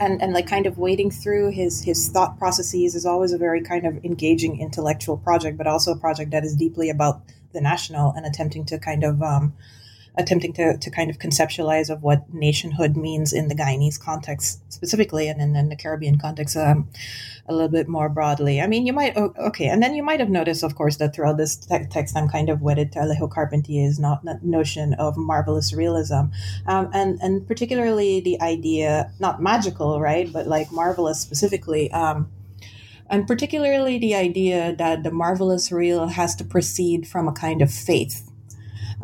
and, 0.00 0.20
and 0.20 0.32
like 0.32 0.48
kind 0.48 0.66
of 0.66 0.76
wading 0.76 1.10
through 1.10 1.52
his 1.52 1.82
his 1.82 2.08
thought 2.08 2.38
processes 2.38 2.94
is 2.94 3.06
always 3.06 3.32
a 3.32 3.38
very 3.38 3.62
kind 3.62 3.86
of 3.86 4.04
engaging 4.04 4.60
intellectual 4.60 5.16
project, 5.16 5.56
but 5.56 5.66
also 5.66 5.92
a 5.92 5.98
project 5.98 6.32
that 6.32 6.44
is 6.44 6.56
deeply 6.56 6.90
about 6.90 7.22
the 7.52 7.60
national 7.60 8.12
and 8.12 8.26
attempting 8.26 8.64
to 8.66 8.78
kind 8.78 9.04
of 9.04 9.22
um, 9.22 9.54
attempting 10.16 10.52
to, 10.52 10.76
to 10.78 10.90
kind 10.90 11.10
of 11.10 11.18
conceptualize 11.18 11.90
of 11.90 12.02
what 12.02 12.32
nationhood 12.32 12.96
means 12.96 13.32
in 13.32 13.48
the 13.48 13.54
Guyanese 13.54 14.00
context 14.00 14.60
specifically, 14.72 15.28
and 15.28 15.40
then 15.40 15.56
in 15.56 15.68
the 15.68 15.76
Caribbean 15.76 16.18
context 16.18 16.56
um, 16.56 16.88
a 17.46 17.52
little 17.52 17.68
bit 17.68 17.88
more 17.88 18.08
broadly. 18.08 18.60
I 18.60 18.66
mean, 18.66 18.86
you 18.86 18.92
might 18.92 19.16
okay, 19.16 19.66
and 19.66 19.82
then 19.82 19.94
you 19.94 20.02
might 20.02 20.20
have 20.20 20.30
noticed, 20.30 20.62
of 20.62 20.76
course, 20.76 20.96
that 20.96 21.14
throughout 21.14 21.36
this 21.36 21.56
te- 21.56 21.86
text, 21.90 22.16
I'm 22.16 22.28
kind 22.28 22.48
of 22.48 22.62
wedded 22.62 22.92
to 22.92 23.00
Alejo 23.00 23.30
Carpentier's 23.30 23.98
not, 23.98 24.22
notion 24.42 24.94
of 24.94 25.16
marvelous 25.16 25.72
realism, 25.72 26.26
um, 26.66 26.90
and 26.92 27.20
and 27.20 27.46
particularly 27.46 28.20
the 28.20 28.40
idea, 28.40 29.12
not 29.18 29.42
magical, 29.42 30.00
right, 30.00 30.32
but 30.32 30.46
like 30.46 30.70
marvelous 30.70 31.20
specifically. 31.20 31.90
Um, 31.92 32.30
and 33.10 33.26
particularly 33.26 33.98
the 33.98 34.14
idea 34.14 34.74
that 34.76 35.02
the 35.02 35.10
marvelous 35.10 35.70
real 35.70 36.06
has 36.08 36.34
to 36.36 36.44
proceed 36.44 37.06
from 37.06 37.28
a 37.28 37.32
kind 37.32 37.60
of 37.60 37.70
faith 37.70 38.30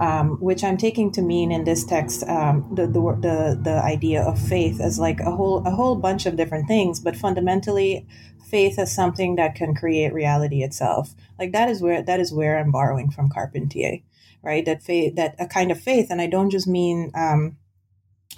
um, 0.01 0.39
which 0.41 0.65
I'm 0.65 0.79
taking 0.79 1.13
to 1.13 1.23
mean 1.23 1.53
in 1.53 1.65
this 1.65 1.85
text 1.85 2.27
um, 2.27 2.67
the, 2.75 2.87
the, 2.87 3.01
the 3.01 3.61
the 3.63 3.83
idea 3.85 4.23
of 4.23 4.39
faith 4.39 4.81
as 4.81 4.99
like 4.99 5.21
a 5.21 5.31
whole 5.31 5.63
a 5.67 5.71
whole 5.71 5.95
bunch 5.95 6.25
of 6.25 6.37
different 6.37 6.67
things, 6.67 7.01
but 7.01 7.17
fundamentally, 7.17 8.07
faith 8.51 8.79
as 8.79 8.95
something 8.95 9.37
that 9.37 9.55
can 9.55 9.75
create 9.75 10.15
reality 10.15 10.63
itself. 10.63 11.15
Like 11.39 11.53
that 11.53 11.69
is 11.69 11.83
where 11.83 12.03
that 12.03 12.19
is 12.19 12.33
where 12.33 12.59
I'm 12.59 12.71
borrowing 12.71 13.11
from 13.11 13.29
Carpentier, 13.29 13.99
right? 14.43 14.65
That 14.65 14.83
faith, 14.83 15.17
that 15.17 15.37
a 15.39 15.47
kind 15.47 15.71
of 15.71 15.79
faith, 15.79 16.07
and 16.11 16.21
I 16.23 16.27
don't 16.27 16.51
just 16.51 16.67
mean 16.67 17.11
um, 17.15 17.59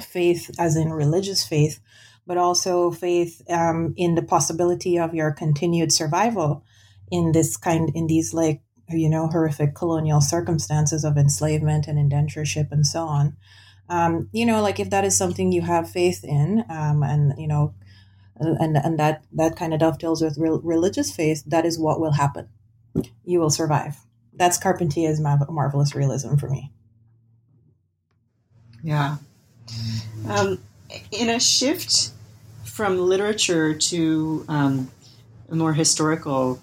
faith 0.00 0.50
as 0.58 0.74
in 0.74 0.92
religious 0.92 1.46
faith, 1.46 1.78
but 2.26 2.38
also 2.38 2.90
faith 2.90 3.40
um, 3.48 3.94
in 3.96 4.16
the 4.16 4.22
possibility 4.22 4.98
of 4.98 5.14
your 5.14 5.30
continued 5.30 5.92
survival 5.92 6.64
in 7.12 7.30
this 7.30 7.56
kind 7.56 7.92
in 7.94 8.08
these 8.08 8.34
like 8.34 8.62
you 8.94 9.08
know, 9.08 9.28
horrific 9.28 9.74
colonial 9.74 10.20
circumstances 10.20 11.04
of 11.04 11.16
enslavement 11.16 11.86
and 11.86 11.98
indentureship 11.98 12.70
and 12.72 12.86
so 12.86 13.04
on. 13.04 13.36
Um, 13.88 14.28
you 14.32 14.46
know, 14.46 14.62
like 14.62 14.80
if 14.80 14.90
that 14.90 15.04
is 15.04 15.16
something 15.16 15.52
you 15.52 15.62
have 15.62 15.90
faith 15.90 16.24
in, 16.24 16.64
um, 16.68 17.02
and 17.02 17.34
you 17.38 17.46
know, 17.46 17.74
and 18.36 18.76
and 18.76 18.98
that 18.98 19.24
that 19.32 19.56
kind 19.56 19.74
of 19.74 19.80
dovetails 19.80 20.22
with 20.22 20.38
re- 20.38 20.60
religious 20.62 21.14
faith, 21.14 21.42
that 21.46 21.66
is 21.66 21.78
what 21.78 22.00
will 22.00 22.12
happen. 22.12 22.48
You 23.24 23.40
will 23.40 23.50
survive. 23.50 23.96
That's 24.32 24.58
Carpentier's 24.58 25.20
marvelous 25.20 25.94
realism 25.94 26.36
for 26.36 26.48
me. 26.48 26.72
Yeah. 28.82 29.16
Um, 30.28 30.58
in 31.10 31.28
a 31.28 31.38
shift 31.38 32.10
from 32.64 32.98
literature 32.98 33.74
to 33.74 34.44
um, 34.48 34.90
a 35.48 35.54
more 35.54 35.74
historical 35.74 36.60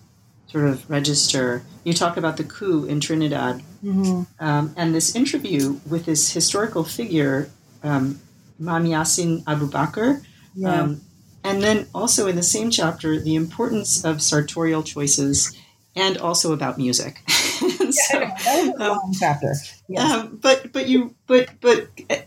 sort 0.51 0.65
of 0.65 0.89
register. 0.89 1.63
You 1.83 1.93
talk 1.93 2.17
about 2.17 2.37
the 2.37 2.43
coup 2.43 2.85
in 2.85 2.99
Trinidad, 2.99 3.61
mm-hmm. 3.83 4.23
um, 4.43 4.73
and 4.75 4.93
this 4.93 5.15
interview 5.15 5.79
with 5.87 6.05
this 6.05 6.33
historical 6.33 6.83
figure, 6.83 7.49
um, 7.83 8.19
Mam 8.57 8.85
Yassin 8.85 9.43
Abubakar. 9.43 10.23
Yeah. 10.55 10.81
Um, 10.81 11.01
and 11.43 11.63
then 11.63 11.87
also 11.95 12.27
in 12.27 12.35
the 12.35 12.43
same 12.43 12.69
chapter, 12.69 13.19
the 13.19 13.35
importance 13.35 14.03
of 14.03 14.21
sartorial 14.21 14.83
choices 14.83 15.55
and 15.95 16.17
also 16.17 16.53
about 16.53 16.77
music. 16.77 17.21
so, 17.29 18.19
yeah, 18.19 18.35
that 18.43 18.45
was 18.45 18.67
a 18.67 18.83
um, 18.83 18.97
long 18.97 19.15
chapter. 19.17 19.53
Yeah. 19.87 20.01
Um, 20.01 20.39
but 20.41 20.71
but 20.73 20.87
you 20.87 21.15
but 21.27 21.49
but 21.61 21.87
uh, 22.09 22.17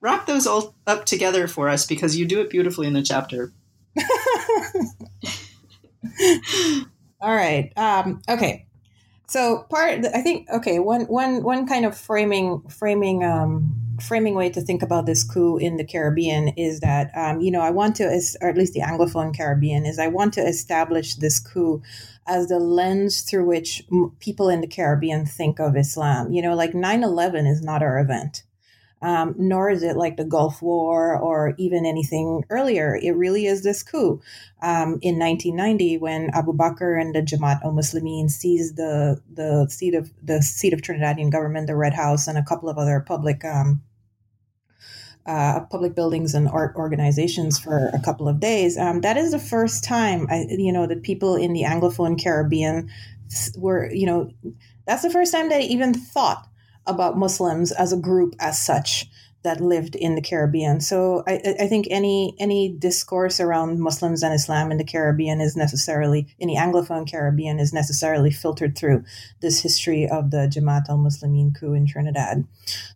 wrap 0.00 0.26
those 0.26 0.46
all 0.46 0.74
up 0.86 1.06
together 1.06 1.46
for 1.46 1.68
us 1.68 1.86
because 1.86 2.16
you 2.16 2.26
do 2.26 2.40
it 2.40 2.50
beautifully 2.50 2.86
in 2.86 2.92
the 2.92 3.02
chapter. 3.02 3.52
all 7.22 7.34
right. 7.34 7.72
Um, 7.76 8.20
okay. 8.28 8.66
So 9.28 9.64
part, 9.70 10.04
I 10.04 10.20
think, 10.20 10.50
okay, 10.50 10.78
one, 10.78 11.02
one, 11.02 11.42
one 11.42 11.66
kind 11.66 11.86
of 11.86 11.96
framing, 11.96 12.62
framing, 12.68 13.24
um, 13.24 13.74
framing 14.00 14.34
way 14.34 14.50
to 14.50 14.60
think 14.60 14.82
about 14.82 15.06
this 15.06 15.22
coup 15.22 15.56
in 15.56 15.76
the 15.76 15.84
Caribbean 15.84 16.48
is 16.48 16.80
that, 16.80 17.10
um, 17.16 17.40
you 17.40 17.50
know, 17.50 17.60
I 17.60 17.70
want 17.70 17.96
to, 17.96 18.04
or 18.42 18.48
at 18.48 18.58
least 18.58 18.74
the 18.74 18.80
Anglophone 18.80 19.34
Caribbean, 19.34 19.86
is 19.86 19.98
I 19.98 20.08
want 20.08 20.34
to 20.34 20.40
establish 20.42 21.14
this 21.14 21.38
coup 21.38 21.80
as 22.26 22.48
the 22.48 22.58
lens 22.58 23.22
through 23.22 23.46
which 23.46 23.84
people 24.18 24.48
in 24.48 24.60
the 24.60 24.66
Caribbean 24.66 25.24
think 25.24 25.60
of 25.60 25.76
Islam. 25.76 26.30
You 26.32 26.42
know, 26.42 26.54
like 26.54 26.74
9 26.74 27.02
11 27.02 27.46
is 27.46 27.62
not 27.62 27.82
our 27.82 27.98
event 28.00 28.42
um, 29.02 29.34
nor 29.36 29.68
is 29.68 29.82
it 29.82 29.96
like 29.96 30.16
the 30.16 30.24
Gulf 30.24 30.62
War 30.62 31.18
or 31.18 31.54
even 31.58 31.84
anything 31.84 32.44
earlier. 32.50 32.96
It 33.02 33.10
really 33.16 33.46
is 33.46 33.62
this 33.62 33.82
coup 33.82 34.20
um, 34.62 34.98
in 35.02 35.18
1990 35.18 35.98
when 35.98 36.30
Abu 36.30 36.52
Bakr 36.52 37.00
and 37.00 37.14
the 37.14 37.20
Jamaat 37.20 37.64
al-Muslimin 37.64 38.30
seized 38.30 38.76
the 38.76 39.20
the 39.32 39.66
seat 39.68 39.94
of 39.94 40.10
the 40.22 40.40
seat 40.40 40.72
of 40.72 40.80
Trinidadian 40.80 41.30
government, 41.30 41.66
the 41.66 41.76
Red 41.76 41.94
House, 41.94 42.28
and 42.28 42.38
a 42.38 42.44
couple 42.44 42.68
of 42.68 42.78
other 42.78 43.00
public. 43.00 43.44
Um, 43.44 43.82
uh, 45.24 45.60
public 45.70 45.94
buildings 45.94 46.34
and 46.34 46.48
art 46.48 46.74
organizations 46.74 47.56
for 47.56 47.92
a 47.94 48.00
couple 48.00 48.26
of 48.26 48.40
days. 48.40 48.76
Um, 48.76 49.02
that 49.02 49.16
is 49.16 49.30
the 49.30 49.38
first 49.38 49.84
time, 49.84 50.26
I, 50.28 50.46
you 50.50 50.72
know, 50.72 50.88
that 50.88 51.04
people 51.04 51.36
in 51.36 51.52
the 51.52 51.62
Anglophone 51.62 52.20
Caribbean 52.20 52.90
were, 53.56 53.88
you 53.92 54.04
know, 54.04 54.32
that's 54.84 55.02
the 55.02 55.10
first 55.10 55.32
time 55.32 55.48
they 55.48 55.62
even 55.62 55.94
thought 55.94 56.48
about 56.86 57.18
Muslims 57.18 57.72
as 57.72 57.92
a 57.92 57.96
group 57.96 58.34
as 58.38 58.60
such 58.60 59.06
that 59.42 59.60
lived 59.60 59.96
in 59.96 60.14
the 60.14 60.22
Caribbean. 60.22 60.80
So 60.80 61.24
I, 61.26 61.54
I, 61.60 61.66
think 61.66 61.88
any 61.90 62.36
any 62.38 62.68
discourse 62.68 63.40
around 63.40 63.80
Muslims 63.80 64.22
and 64.22 64.32
Islam 64.32 64.70
in 64.70 64.78
the 64.78 64.84
Caribbean 64.84 65.40
is 65.40 65.56
necessarily 65.56 66.28
in 66.38 66.48
the 66.48 66.54
Anglophone 66.54 67.10
Caribbean 67.10 67.58
is 67.58 67.72
necessarily 67.72 68.30
filtered 68.30 68.78
through 68.78 69.04
this 69.40 69.60
history 69.60 70.08
of 70.08 70.30
the 70.30 70.48
Jamaat 70.48 70.88
al 70.88 70.98
Muslimin 70.98 71.58
coup 71.58 71.72
in 71.72 71.86
Trinidad. 71.86 72.46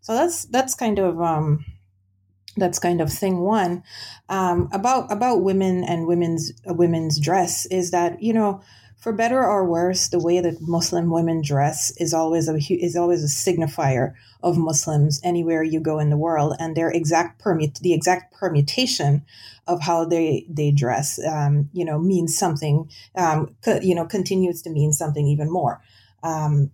So 0.03 0.14
that's 0.14 0.44
that's 0.44 0.75
kind 0.75 1.01
of 1.01 1.20
um, 1.20 1.64
that's 2.57 2.79
kind 2.79 3.01
of 3.01 3.12
thing 3.12 3.40
one 3.40 3.83
um, 4.29 4.68
about 4.72 5.11
about 5.11 5.42
women 5.42 5.83
and 5.85 6.07
women's 6.07 6.53
uh, 6.68 6.75
women's 6.75 7.18
dress 7.18 7.66
is 7.66 7.90
that 7.90 8.22
you 8.22 8.33
know 8.33 8.62
for 9.07 9.12
better 9.12 9.47
or 9.47 9.64
worse, 9.64 10.09
the 10.09 10.19
way 10.19 10.40
that 10.40 10.61
Muslim 10.61 11.11
women 11.11 11.40
dress 11.40 11.92
is 11.97 12.12
always 12.12 12.49
a 12.49 12.57
is 12.57 12.97
always 12.97 13.23
a 13.23 13.29
signifier 13.29 14.14
of 14.42 14.59
Muslims 14.59 15.21
anywhere 15.23 15.62
you 15.62 15.79
go 15.79 16.01
in 16.01 16.11
the 16.11 16.16
world, 16.16 16.57
and 16.59 16.77
their 16.77 16.90
exact 16.90 17.40
permut 17.40 17.79
the 17.79 17.95
exact 17.95 18.35
permutation 18.35 19.25
of 19.69 19.81
how 19.81 20.05
they 20.05 20.45
they 20.49 20.73
dress, 20.73 21.21
um, 21.25 21.71
you 21.73 21.85
know, 21.85 22.01
means 22.01 22.37
something. 22.37 22.90
Um, 23.14 23.55
co- 23.62 23.79
you 23.81 23.95
know, 23.95 24.07
continues 24.07 24.61
to 24.62 24.71
mean 24.71 24.92
something 24.92 25.29
even 25.29 25.53
more. 25.53 25.81
Um, 26.25 26.73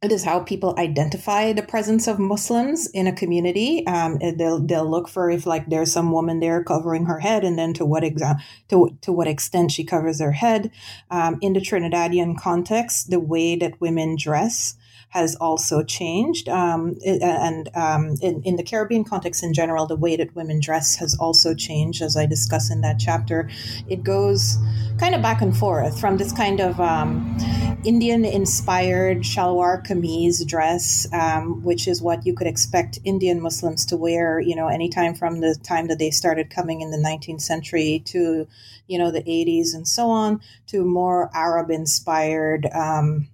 it 0.00 0.12
is 0.12 0.22
how 0.22 0.38
people 0.40 0.76
identify 0.78 1.52
the 1.52 1.62
presence 1.62 2.06
of 2.06 2.20
Muslims 2.20 2.86
in 2.88 3.08
a 3.08 3.12
community. 3.12 3.84
Um, 3.86 4.18
they'll 4.36 4.60
they'll 4.60 4.88
look 4.88 5.08
for 5.08 5.28
if 5.28 5.44
like 5.44 5.68
there's 5.68 5.92
some 5.92 6.12
woman 6.12 6.38
there 6.38 6.62
covering 6.62 7.06
her 7.06 7.18
head, 7.18 7.42
and 7.42 7.58
then 7.58 7.74
to 7.74 7.84
what 7.84 8.04
exa- 8.04 8.40
to 8.68 8.96
to 9.00 9.12
what 9.12 9.26
extent 9.26 9.72
she 9.72 9.82
covers 9.82 10.20
her 10.20 10.32
head. 10.32 10.70
Um, 11.10 11.38
in 11.40 11.52
the 11.52 11.60
Trinidadian 11.60 12.38
context, 12.38 13.10
the 13.10 13.18
way 13.18 13.56
that 13.56 13.80
women 13.80 14.14
dress 14.16 14.76
has 15.10 15.34
also 15.36 15.82
changed. 15.82 16.48
Um, 16.48 16.96
and 17.04 17.68
um, 17.74 18.16
in, 18.20 18.42
in, 18.42 18.56
the 18.56 18.62
Caribbean 18.62 19.04
context 19.04 19.42
in 19.42 19.54
general, 19.54 19.86
the 19.86 19.96
way 19.96 20.16
that 20.16 20.34
women 20.34 20.60
dress 20.60 20.96
has 20.96 21.16
also 21.18 21.54
changed, 21.54 22.02
as 22.02 22.16
I 22.16 22.26
discuss 22.26 22.70
in 22.70 22.82
that 22.82 22.98
chapter. 22.98 23.48
It 23.88 24.02
goes 24.02 24.58
kind 24.98 25.14
of 25.14 25.22
back 25.22 25.40
and 25.40 25.56
forth 25.56 25.98
from 25.98 26.18
this 26.18 26.32
kind 26.32 26.60
of 26.60 26.78
um, 26.78 27.36
Indian 27.84 28.24
inspired 28.24 29.18
shalwar 29.18 29.84
kameez 29.86 30.46
dress, 30.46 31.10
um, 31.12 31.62
which 31.64 31.88
is 31.88 32.02
what 32.02 32.26
you 32.26 32.34
could 32.34 32.46
expect 32.46 32.98
Indian 33.04 33.40
Muslims 33.40 33.86
to 33.86 33.96
wear, 33.96 34.40
you 34.40 34.54
know, 34.54 34.68
anytime 34.68 35.14
from 35.14 35.40
the 35.40 35.56
time 35.62 35.88
that 35.88 35.98
they 35.98 36.10
started 36.10 36.50
coming 36.50 36.82
in 36.82 36.90
the 36.90 36.98
19th 36.98 37.40
century 37.40 38.02
to, 38.06 38.46
you 38.88 38.98
know, 38.98 39.10
the 39.10 39.22
80s 39.22 39.74
and 39.74 39.88
so 39.88 40.10
on, 40.10 40.40
to 40.66 40.84
more 40.84 41.30
Arab 41.32 41.70
inspired. 41.70 42.66
Um, 42.74 43.28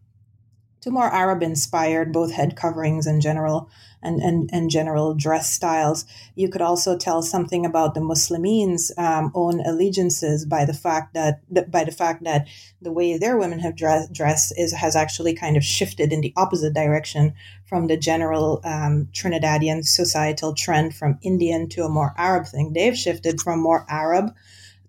to 0.84 0.90
more 0.90 1.10
Arab 1.10 1.42
inspired, 1.42 2.12
both 2.12 2.32
head 2.32 2.56
coverings 2.56 3.06
and 3.06 3.22
general 3.22 3.70
and, 4.02 4.20
and, 4.20 4.50
and 4.52 4.68
general 4.68 5.14
dress 5.14 5.50
styles. 5.50 6.04
You 6.34 6.50
could 6.50 6.60
also 6.60 6.98
tell 6.98 7.22
something 7.22 7.64
about 7.64 7.94
the 7.94 8.02
Muslimins' 8.02 8.90
um, 8.98 9.32
own 9.34 9.60
allegiances 9.60 10.44
by 10.44 10.66
the 10.66 10.74
fact 10.74 11.14
that 11.14 11.40
by 11.70 11.84
the 11.84 11.90
fact 11.90 12.24
that 12.24 12.46
the 12.82 12.92
way 12.92 13.16
their 13.16 13.38
women 13.38 13.60
have 13.60 13.76
dress, 13.76 14.10
dressed 14.10 14.52
is 14.58 14.74
has 14.74 14.94
actually 14.94 15.32
kind 15.34 15.56
of 15.56 15.64
shifted 15.64 16.12
in 16.12 16.20
the 16.20 16.34
opposite 16.36 16.74
direction 16.74 17.32
from 17.64 17.86
the 17.86 17.96
general 17.96 18.60
um, 18.62 19.08
Trinidadian 19.14 19.86
societal 19.86 20.52
trend 20.52 20.94
from 20.94 21.18
Indian 21.22 21.66
to 21.70 21.84
a 21.84 21.88
more 21.88 22.12
Arab 22.18 22.46
thing. 22.46 22.74
They've 22.74 22.96
shifted 22.96 23.40
from 23.40 23.58
more 23.58 23.86
Arab 23.88 24.34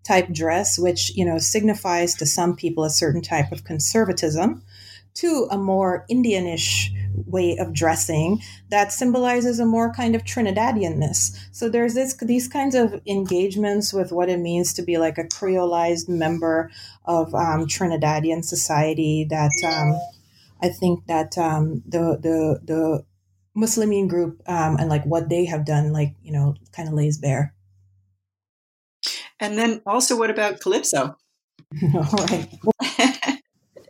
type 0.04 0.28
dress, 0.34 0.78
which 0.78 1.16
you 1.16 1.24
know 1.24 1.38
signifies 1.38 2.16
to 2.16 2.26
some 2.26 2.54
people 2.54 2.84
a 2.84 2.90
certain 2.90 3.22
type 3.22 3.54
of 3.54 3.64
conservatism 3.64 4.62
to 5.16 5.48
a 5.52 5.58
more 5.58 6.06
Indianish 6.10 6.90
way 7.26 7.58
of 7.58 7.74
dressing 7.74 8.42
that 8.70 8.92
symbolizes 8.92 9.60
a 9.60 9.66
more 9.66 9.94
kind 9.94 10.16
of 10.16 10.24
Trinidadianness. 10.24 11.38
So 11.52 11.70
there's 11.70 11.94
this 11.94 12.14
these 12.18 12.48
kinds 12.48 12.76
of 12.76 13.02
engagements 13.08 13.94
with 13.94 14.12
what 14.12 14.30
it 14.30 14.40
means 14.40 14.74
to 14.74 14.82
be 14.82 14.98
like 14.98 15.18
a 15.18 15.24
creolized 15.24 16.10
member 16.10 16.72
of 17.06 17.34
um, 17.34 17.66
Trinidadian 17.66 18.44
society 18.44 19.26
that 19.30 19.52
um, 19.66 20.00
I 20.62 20.70
think 20.70 21.06
that 21.08 21.38
um, 21.38 21.84
the 21.86 22.18
the 22.22 22.60
the 22.64 23.06
Muslimin 23.58 24.10
group 24.10 24.42
um, 24.48 24.76
and 24.78 24.90
like 24.90 25.06
what 25.06 25.30
they 25.30 25.46
have 25.46 25.66
done, 25.66 25.94
like 25.94 26.14
you 26.24 26.32
know, 26.32 26.56
kind 26.72 26.88
of 26.88 26.94
lays 26.94 27.18
bare. 27.18 27.54
And 29.40 29.58
then 29.58 29.82
also, 29.86 30.18
what 30.18 30.30
about 30.30 30.62
calypso? 30.62 31.18
All 31.94 32.26
right. 32.30 32.50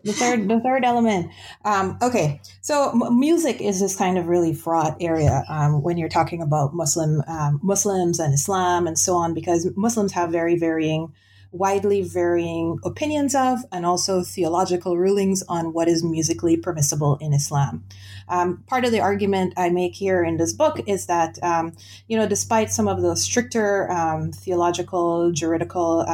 the 0.06 0.14
third 0.14 0.48
the 0.48 0.60
third 0.62 0.86
element. 0.86 1.32
Um, 1.66 1.98
okay 2.02 2.40
so 2.62 2.92
m- 2.92 3.20
music 3.20 3.60
is 3.60 3.82
this 3.82 3.96
kind 3.96 4.18
of 4.18 4.28
really 4.28 4.54
fraught 4.54 4.96
area 5.02 5.44
um, 5.50 5.82
when 5.82 5.98
you're 5.98 6.10
talking 6.10 6.42
about 6.42 6.74
muslim 6.74 7.24
um, 7.28 7.60
muslims 7.64 8.20
and 8.20 8.34
islam 8.34 8.88
and 8.88 8.98
so 8.98 9.16
on 9.16 9.34
because 9.34 9.68
muslims 9.76 10.14
have 10.14 10.32
very 10.32 10.58
varying 10.58 11.12
widely 11.52 12.02
varying 12.02 12.78
opinions 12.84 13.34
of 13.34 13.60
and 13.72 13.86
also 13.86 14.22
theological 14.22 14.98
rulings 14.98 15.42
on 15.48 15.72
what 15.72 15.88
is 15.88 16.04
musically 16.04 16.58
permissible 16.58 17.18
in 17.22 17.34
islam. 17.34 17.84
Um, 18.28 18.64
part 18.68 18.86
of 18.86 18.92
the 18.92 19.00
argument 19.00 19.54
i 19.58 19.70
make 19.70 19.96
here 19.96 20.24
in 20.24 20.38
this 20.38 20.54
book 20.54 20.80
is 20.88 21.08
that 21.08 21.42
um, 21.44 21.74
you 22.08 22.18
know 22.18 22.28
despite 22.28 22.72
some 22.72 22.88
of 22.88 23.02
the 23.02 23.16
stricter 23.16 23.90
um, 23.92 24.32
theological 24.32 25.32
juridical 25.32 26.06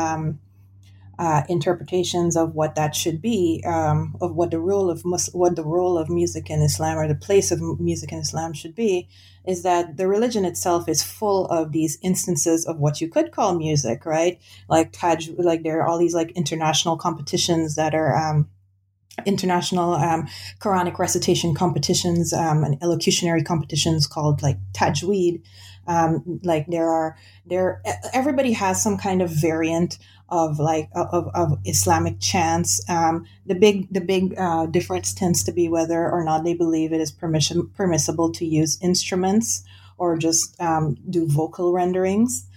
uh, 1.21 1.43
interpretations 1.47 2.35
of 2.35 2.55
what 2.55 2.73
that 2.73 2.95
should 2.95 3.21
be, 3.21 3.63
um, 3.67 4.17
of 4.21 4.33
what 4.33 4.49
the 4.49 4.59
role 4.59 4.89
of 4.89 5.05
mus- 5.05 5.29
what 5.33 5.55
the 5.55 5.63
role 5.63 5.95
of 5.95 6.09
music 6.09 6.49
in 6.49 6.63
Islam 6.63 6.97
or 6.97 7.07
the 7.07 7.13
place 7.13 7.51
of 7.51 7.61
music 7.79 8.11
in 8.11 8.17
Islam 8.17 8.53
should 8.53 8.73
be, 8.73 9.07
is 9.45 9.61
that 9.61 9.97
the 9.97 10.07
religion 10.07 10.45
itself 10.45 10.89
is 10.89 11.03
full 11.03 11.45
of 11.45 11.73
these 11.73 11.99
instances 12.01 12.65
of 12.65 12.79
what 12.79 13.01
you 13.01 13.07
could 13.07 13.31
call 13.31 13.53
music, 13.53 14.03
right? 14.03 14.39
Like 14.67 14.91
Taj, 14.93 15.29
like 15.37 15.61
there 15.61 15.79
are 15.81 15.87
all 15.87 15.99
these 15.99 16.15
like 16.15 16.31
international 16.31 16.97
competitions 16.97 17.75
that 17.75 17.93
are. 17.93 18.17
Um, 18.17 18.49
international 19.25 19.93
um, 19.95 20.25
Quranic 20.61 20.97
recitation 20.97 21.53
competitions 21.53 22.31
um, 22.31 22.63
and 22.63 22.79
elocutionary 22.81 23.43
competitions 23.43 24.07
called 24.07 24.41
like 24.41 24.57
Tajweed. 24.71 25.43
Um, 25.85 26.39
like 26.43 26.65
there 26.67 26.89
are 26.89 27.17
there, 27.45 27.83
everybody 28.13 28.53
has 28.53 28.81
some 28.81 28.97
kind 28.97 29.21
of 29.21 29.29
variant 29.29 29.99
of 30.31 30.59
like 30.59 30.89
of, 30.95 31.29
of 31.35 31.59
Islamic 31.65 32.19
chants. 32.19 32.81
Um, 32.89 33.25
the 33.45 33.55
big 33.55 33.93
the 33.93 34.01
big 34.01 34.33
uh, 34.37 34.65
difference 34.65 35.13
tends 35.13 35.43
to 35.43 35.51
be 35.51 35.67
whether 35.67 36.09
or 36.09 36.23
not 36.23 36.43
they 36.43 36.53
believe 36.53 36.93
it 36.93 37.01
is 37.01 37.11
permission 37.11 37.69
permissible 37.75 38.31
to 38.31 38.45
use 38.45 38.79
instruments 38.81 39.63
or 39.97 40.17
just 40.17 40.59
um, 40.59 40.97
do 41.09 41.27
vocal 41.27 41.73
renderings. 41.73 42.47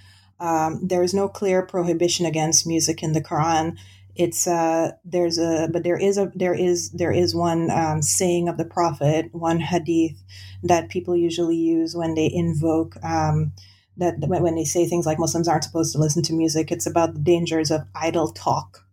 Um, 0.41 0.81
there 0.83 1.03
is 1.03 1.13
no 1.13 1.29
clear 1.29 1.63
prohibition 1.63 2.27
against 2.27 2.67
music 2.67 3.03
in 3.03 3.13
the 3.13 3.23
Quran. 3.23 3.77
It's 4.17 4.47
uh, 4.47 4.93
there's 5.05 5.39
a 5.39 5.69
but 5.73 5.83
there 5.83 5.99
is 5.99 6.17
a 6.17 6.31
there 6.35 6.55
is 6.55 6.91
there 6.91 7.13
is 7.13 7.35
one 7.35 7.71
um, 7.73 8.03
saying 8.03 8.49
of 8.49 8.57
the 8.57 8.65
Prophet, 8.65 9.35
one 9.35 9.59
hadith 9.59 10.23
that 10.63 10.89
people 10.89 11.17
usually 11.17 11.57
use 11.57 11.97
when 11.97 12.15
they 12.15 12.31
invoke 12.33 12.97
um, 13.05 13.53
that 13.97 14.17
when 14.19 14.55
they 14.55 14.65
say 14.65 14.87
things 14.87 15.07
like 15.07 15.19
Muslims 15.19 15.49
aren't 15.49 15.65
supposed 15.65 15.93
to 15.93 15.99
listen 15.99 16.23
to 16.25 16.33
music, 16.33 16.71
it's 16.71 16.87
about 16.87 17.15
the 17.15 17.21
dangers 17.21 17.71
of 17.71 17.87
idle 17.95 18.33
talk 18.33 18.85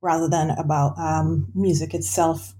rather 0.00 0.28
than 0.28 0.50
about 0.50 0.98
um, 0.98 1.48
music 1.54 1.94
itself. 1.94 2.54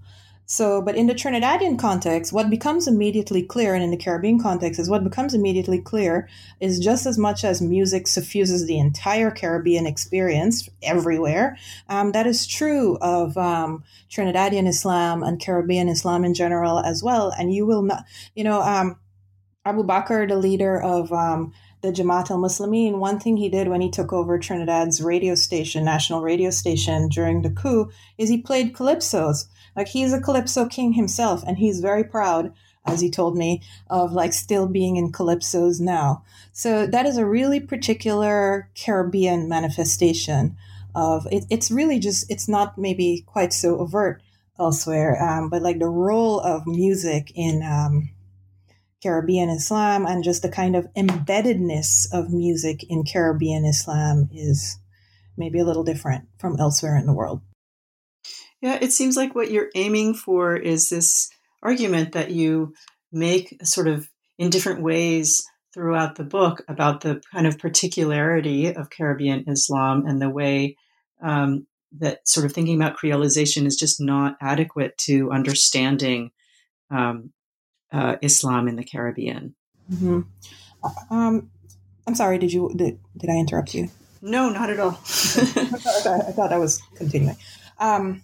So, 0.49 0.81
but 0.81 0.95
in 0.95 1.07
the 1.07 1.13
Trinidadian 1.13 1.77
context, 1.77 2.31
what 2.31 2.49
becomes 2.49 2.87
immediately 2.87 3.43
clear, 3.43 3.75
and 3.75 3.83
in 3.83 3.91
the 3.91 3.97
Caribbean 3.97 4.39
context, 4.39 4.79
is 4.79 4.89
what 4.89 5.03
becomes 5.03 5.33
immediately 5.33 5.81
clear 5.81 6.29
is 6.61 6.79
just 6.79 7.05
as 7.05 7.17
much 7.17 7.43
as 7.43 7.61
music 7.61 8.07
suffuses 8.07 8.65
the 8.65 8.79
entire 8.79 9.29
Caribbean 9.29 9.85
experience 9.85 10.69
everywhere. 10.81 11.57
Um, 11.89 12.13
that 12.13 12.25
is 12.25 12.47
true 12.47 12.97
of 13.01 13.37
um, 13.37 13.83
Trinidadian 14.09 14.69
Islam 14.69 15.21
and 15.21 15.37
Caribbean 15.37 15.89
Islam 15.89 16.23
in 16.23 16.33
general 16.33 16.79
as 16.79 17.03
well. 17.03 17.33
And 17.37 17.53
you 17.53 17.65
will 17.65 17.81
not, 17.81 18.05
you 18.33 18.45
know, 18.45 18.61
um, 18.61 18.97
Abu 19.65 19.83
Bakr, 19.83 20.29
the 20.29 20.37
leader 20.37 20.81
of 20.81 21.11
um, 21.11 21.51
the 21.81 21.91
Jamaat 21.91 22.31
al 22.31 22.37
Muslimin, 22.37 22.97
one 22.97 23.19
thing 23.19 23.37
he 23.37 23.49
did 23.49 23.67
when 23.67 23.81
he 23.81 23.89
took 23.89 24.11
over 24.11 24.39
Trinidad's 24.39 25.01
radio 25.01 25.35
station, 25.35 25.85
national 25.85 26.21
radio 26.21 26.49
station 26.49 27.07
during 27.09 27.41
the 27.41 27.49
coup, 27.49 27.91
is 28.17 28.29
he 28.29 28.37
played 28.37 28.73
calypsos. 28.73 29.45
Like 29.75 29.87
he's 29.87 30.13
a 30.13 30.21
calypso 30.21 30.67
king 30.67 30.93
himself, 30.93 31.43
and 31.45 31.57
he's 31.57 31.79
very 31.79 32.03
proud, 32.03 32.51
as 32.85 33.01
he 33.01 33.11
told 33.11 33.37
me, 33.37 33.61
of 33.89 34.13
like 34.13 34.33
still 34.33 34.67
being 34.67 34.95
in 34.95 35.11
calypsos 35.11 35.79
now. 35.79 36.23
So 36.51 36.87
that 36.87 37.05
is 37.05 37.17
a 37.17 37.25
really 37.25 37.59
particular 37.59 38.69
Caribbean 38.75 39.47
manifestation 39.47 40.57
of 40.97 41.27
it, 41.31 41.45
it's 41.51 41.69
really 41.69 41.99
just 41.99 42.29
it's 42.29 42.47
not 42.47 42.77
maybe 42.77 43.23
quite 43.27 43.53
so 43.53 43.77
overt 43.79 44.21
elsewhere, 44.59 45.21
um, 45.21 45.49
but 45.49 45.61
like 45.61 45.77
the 45.77 45.87
role 45.87 46.39
of 46.39 46.65
music 46.65 47.31
in 47.35 47.61
um, 47.61 48.09
Caribbean 49.03 49.49
Islam 49.49 50.05
and 50.05 50.23
just 50.23 50.41
the 50.41 50.49
kind 50.49 50.75
of 50.75 50.87
embeddedness 50.95 52.07
of 52.11 52.31
music 52.31 52.83
in 52.89 53.03
Caribbean 53.03 53.65
Islam 53.65 54.29
is 54.33 54.79
maybe 55.37 55.59
a 55.59 55.65
little 55.65 55.83
different 55.83 56.25
from 56.39 56.59
elsewhere 56.59 56.97
in 56.97 57.05
the 57.05 57.13
world. 57.13 57.41
Yeah, 58.61 58.79
it 58.81 58.91
seems 58.91 59.15
like 59.15 59.35
what 59.35 59.51
you're 59.51 59.69
aiming 59.75 60.15
for 60.15 60.55
is 60.55 60.89
this 60.89 61.29
argument 61.61 62.13
that 62.13 62.31
you 62.31 62.73
make 63.11 63.55
sort 63.63 63.87
of 63.87 64.09
in 64.37 64.49
different 64.49 64.81
ways 64.81 65.43
throughout 65.73 66.15
the 66.15 66.23
book 66.23 66.63
about 66.67 67.01
the 67.01 67.21
kind 67.31 67.45
of 67.45 67.59
particularity 67.59 68.73
of 68.73 68.89
Caribbean 68.89 69.43
Islam 69.47 70.05
and 70.07 70.19
the 70.19 70.29
way 70.29 70.75
um, 71.21 71.67
that 71.99 72.27
sort 72.27 72.45
of 72.45 72.51
thinking 72.51 72.81
about 72.81 72.97
creolization 72.97 73.65
is 73.65 73.75
just 73.75 74.01
not 74.01 74.37
adequate 74.41 74.97
to 74.97 75.31
understanding 75.31 76.31
um, 76.89 77.31
uh, 77.91 78.17
Islam 78.21 78.67
in 78.67 78.75
the 78.75 78.83
Caribbean. 78.83 79.55
Mm-hmm. 79.91 80.21
Um, 81.11 81.49
I'm 82.05 82.15
sorry. 82.15 82.37
Did 82.37 82.53
you 82.53 82.71
did, 82.75 82.99
did 83.17 83.29
I 83.29 83.35
interrupt 83.35 83.73
you? 83.73 83.89
No, 84.21 84.49
not 84.49 84.69
at 84.69 84.79
all. 84.79 84.91
I 84.91 86.31
thought 86.33 86.51
I 86.51 86.57
was 86.57 86.81
continuing. 86.95 87.37
Um, 87.79 88.23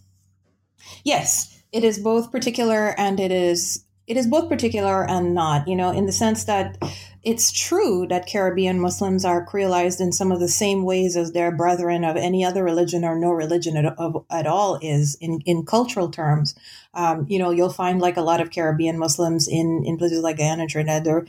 yes, 1.03 1.61
it 1.72 1.84
is 1.84 1.99
both 1.99 2.32
particular 2.32 2.93
and 2.97 3.20
it 3.20 3.32
is 3.32 3.82
it 4.08 4.18
is 4.18 4.28
both 4.28 4.49
particular 4.49 5.08
and 5.10 5.34
not. 5.34 5.68
You 5.68 5.76
know, 5.76 5.91
in 5.91 6.06
the 6.06 6.12
sense 6.12 6.43
that 6.45 6.78
it's 7.24 7.51
true 7.51 8.06
that 8.10 8.28
Caribbean 8.28 8.80
Muslims 8.80 9.24
are 9.24 9.45
creolized 9.45 10.01
in 10.01 10.12
some 10.12 10.32
of 10.32 10.41
the 10.41 10.49
same 10.49 10.84
ways 10.84 11.16
as 11.16 11.32
their 11.32 11.56
brethren 11.56 12.04
of 12.04 12.18
any 12.18 12.43
other 12.43 12.64
religion 12.64 13.06
or 13.06 13.18
no 13.18 13.32
religion 13.32 13.78
at, 13.78 13.97
of, 13.97 14.26
at 14.30 14.45
all 14.45 14.78
is 14.82 15.16
in, 15.22 15.39
in 15.45 15.66
cultural 15.66 16.10
terms. 16.10 16.54
Um, 16.93 17.26
you 17.30 17.39
know, 17.39 17.51
you'll 17.51 17.70
find 17.70 18.01
like 18.01 18.18
a 18.18 18.22
lot 18.22 18.41
of 18.41 18.51
Caribbean 18.51 18.99
Muslims 18.99 19.47
in, 19.47 19.84
in 19.86 19.97
places 19.97 20.22
like 20.22 20.38
Guyana 20.38 20.68
Trinidad, 20.68 21.06
they're, 21.06 21.26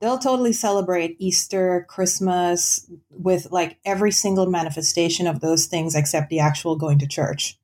they'll 0.00 0.18
totally 0.18 0.52
celebrate 0.52 1.16
Easter, 1.18 1.86
Christmas 1.88 2.88
with 3.10 3.50
like 3.50 3.78
every 3.84 4.12
single 4.12 4.46
manifestation 4.46 5.26
of 5.26 5.40
those 5.40 5.66
things 5.66 5.96
except 5.96 6.30
the 6.30 6.38
actual 6.38 6.76
going 6.76 7.00
to 7.00 7.06
church. 7.08 7.58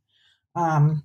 Um, 0.56 1.04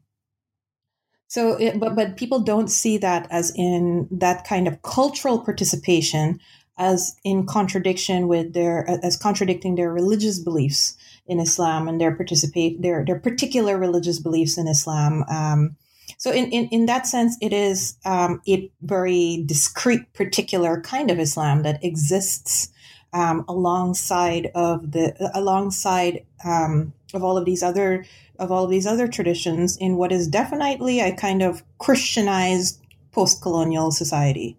so, 1.34 1.54
it, 1.54 1.80
but 1.80 1.96
but 1.96 2.16
people 2.16 2.42
don't 2.42 2.68
see 2.68 3.00
that 3.00 3.26
as 3.32 3.52
in 3.56 4.08
that 4.12 4.46
kind 4.46 4.68
of 4.68 4.84
cultural 4.84 5.40
participation 5.40 6.40
as 6.78 7.16
in 7.24 7.48
contradiction 7.48 8.28
with 8.28 8.54
their 8.54 8.88
as 9.02 9.18
contradicting 9.18 9.74
their 9.74 9.92
religious 9.92 10.38
beliefs 10.38 10.96
in 11.26 11.40
Islam 11.40 11.88
and 11.88 12.00
their 12.00 12.16
participate 12.16 12.84
their 12.84 13.04
their 13.04 13.18
particular 13.18 13.80
religious 13.80 14.20
beliefs 14.20 14.60
in 14.60 14.68
Islam. 14.68 15.24
Um, 15.28 15.76
so 16.20 16.32
in, 16.32 16.52
in, 16.52 16.68
in 16.68 16.86
that 16.86 17.08
sense, 17.08 17.36
it 17.42 17.52
is 17.52 17.98
um, 18.06 18.40
a 18.48 18.72
very 18.84 19.44
discrete, 19.48 20.14
particular 20.14 20.82
kind 20.82 21.10
of 21.10 21.18
Islam 21.18 21.64
that 21.64 21.84
exists 21.84 22.70
um, 23.12 23.44
alongside 23.48 24.52
of 24.54 24.92
the 24.92 25.32
alongside 25.34 26.28
um, 26.46 26.94
of 27.16 27.24
all 27.24 27.40
of 27.40 27.46
these 27.46 27.64
other 27.64 28.06
of 28.44 28.52
all 28.52 28.68
these 28.68 28.86
other 28.86 29.08
traditions 29.08 29.78
in 29.78 29.96
what 29.96 30.12
is 30.12 30.28
definitely 30.28 31.00
a 31.00 31.16
kind 31.16 31.42
of 31.42 31.64
Christianized 31.80 32.82
post-colonial 33.12 33.92
society. 33.92 34.58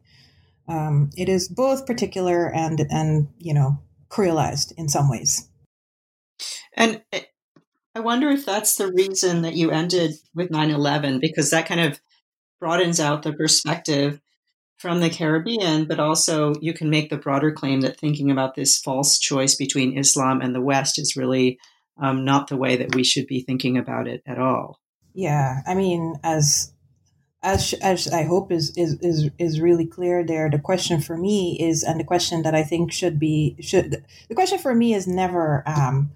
Um, 0.67 1.11
it 1.17 1.29
is 1.29 1.49
both 1.49 1.87
particular 1.87 2.51
and 2.51 2.81
and 2.91 3.29
you 3.39 3.53
know 3.53 3.79
creolized 4.09 4.73
in 4.79 4.89
some 4.89 5.11
ways. 5.11 5.49
And 6.73 7.03
I 7.95 8.01
wonder 8.01 8.31
if 8.31 8.47
that's 8.47 8.77
the 8.77 8.91
reason 8.91 9.43
that 9.43 9.55
you 9.55 9.71
ended 9.71 10.15
with 10.35 10.51
9/11 10.51 11.21
because 11.21 11.51
that 11.51 11.69
kind 11.69 11.81
of 11.81 12.01
broadens 12.61 12.99
out 12.99 13.23
the 13.23 13.33
perspective 13.33 14.21
from 14.79 15.01
the 15.01 15.11
Caribbean, 15.11 15.85
but 15.85 16.01
also 16.01 16.55
you 16.61 16.73
can 16.73 16.91
make 16.91 17.11
the 17.11 17.17
broader 17.17 17.53
claim 17.53 17.83
that 17.83 17.99
thinking 17.99 18.31
about 18.31 18.55
this 18.55 18.79
false 18.79 19.19
choice 19.19 19.55
between 19.55 19.99
Islam 19.99 20.41
and 20.41 20.55
the 20.55 20.61
West 20.61 20.99
is 20.99 21.17
really 21.17 21.59
um, 21.99 22.25
not 22.25 22.49
the 22.49 22.57
way 22.57 22.77
that 22.77 22.95
we 22.95 23.05
should 23.05 23.27
be 23.27 23.41
thinking 23.41 23.79
about 23.79 24.09
it 24.09 24.23
at 24.27 24.39
all. 24.39 24.81
Yeah, 25.15 25.61
I 25.67 25.75
mean, 25.75 26.17
as 26.25 26.73
as 27.45 27.75
as 27.75 28.09
I 28.09 28.25
hope 28.25 28.51
is 28.51 28.77
is 28.77 28.95
is 29.01 29.31
is 29.39 29.61
really 29.61 29.87
clear 29.87 30.25
there. 30.25 30.51
The 30.51 30.59
question 30.59 31.01
for 31.01 31.17
me 31.17 31.57
is, 31.61 31.85
and 31.85 32.01
the 32.01 32.05
question 32.05 32.43
that 32.43 32.55
I 32.55 32.65
think 32.65 32.91
should 32.91 33.19
be 33.21 33.57
should 33.61 34.05
the 34.29 34.35
question 34.35 34.59
for 34.59 34.75
me 34.75 34.95
is 34.95 35.07
never 35.07 35.63
um, 35.67 36.11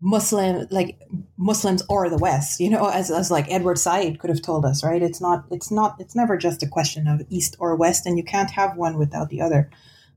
Muslim 0.00 0.66
like 0.70 0.98
Muslims 1.36 1.82
or 1.88 2.08
the 2.08 2.18
West. 2.18 2.58
You 2.58 2.70
know, 2.70 2.88
as 2.88 3.10
as 3.10 3.30
like 3.30 3.46
Edward 3.48 3.78
Said 3.78 4.18
could 4.18 4.30
have 4.30 4.42
told 4.42 4.64
us, 4.64 4.82
right? 4.82 5.02
It's 5.02 5.20
not 5.20 5.44
it's 5.50 5.70
not 5.70 5.96
it's 6.00 6.16
never 6.16 6.36
just 6.36 6.62
a 6.64 6.68
question 6.68 7.06
of 7.06 7.22
East 7.30 7.54
or 7.60 7.76
West, 7.76 8.06
and 8.06 8.18
you 8.18 8.24
can't 8.24 8.50
have 8.50 8.76
one 8.76 8.98
without 8.98 9.28
the 9.28 9.40
other. 9.40 9.70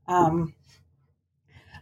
Um, 0.08 0.54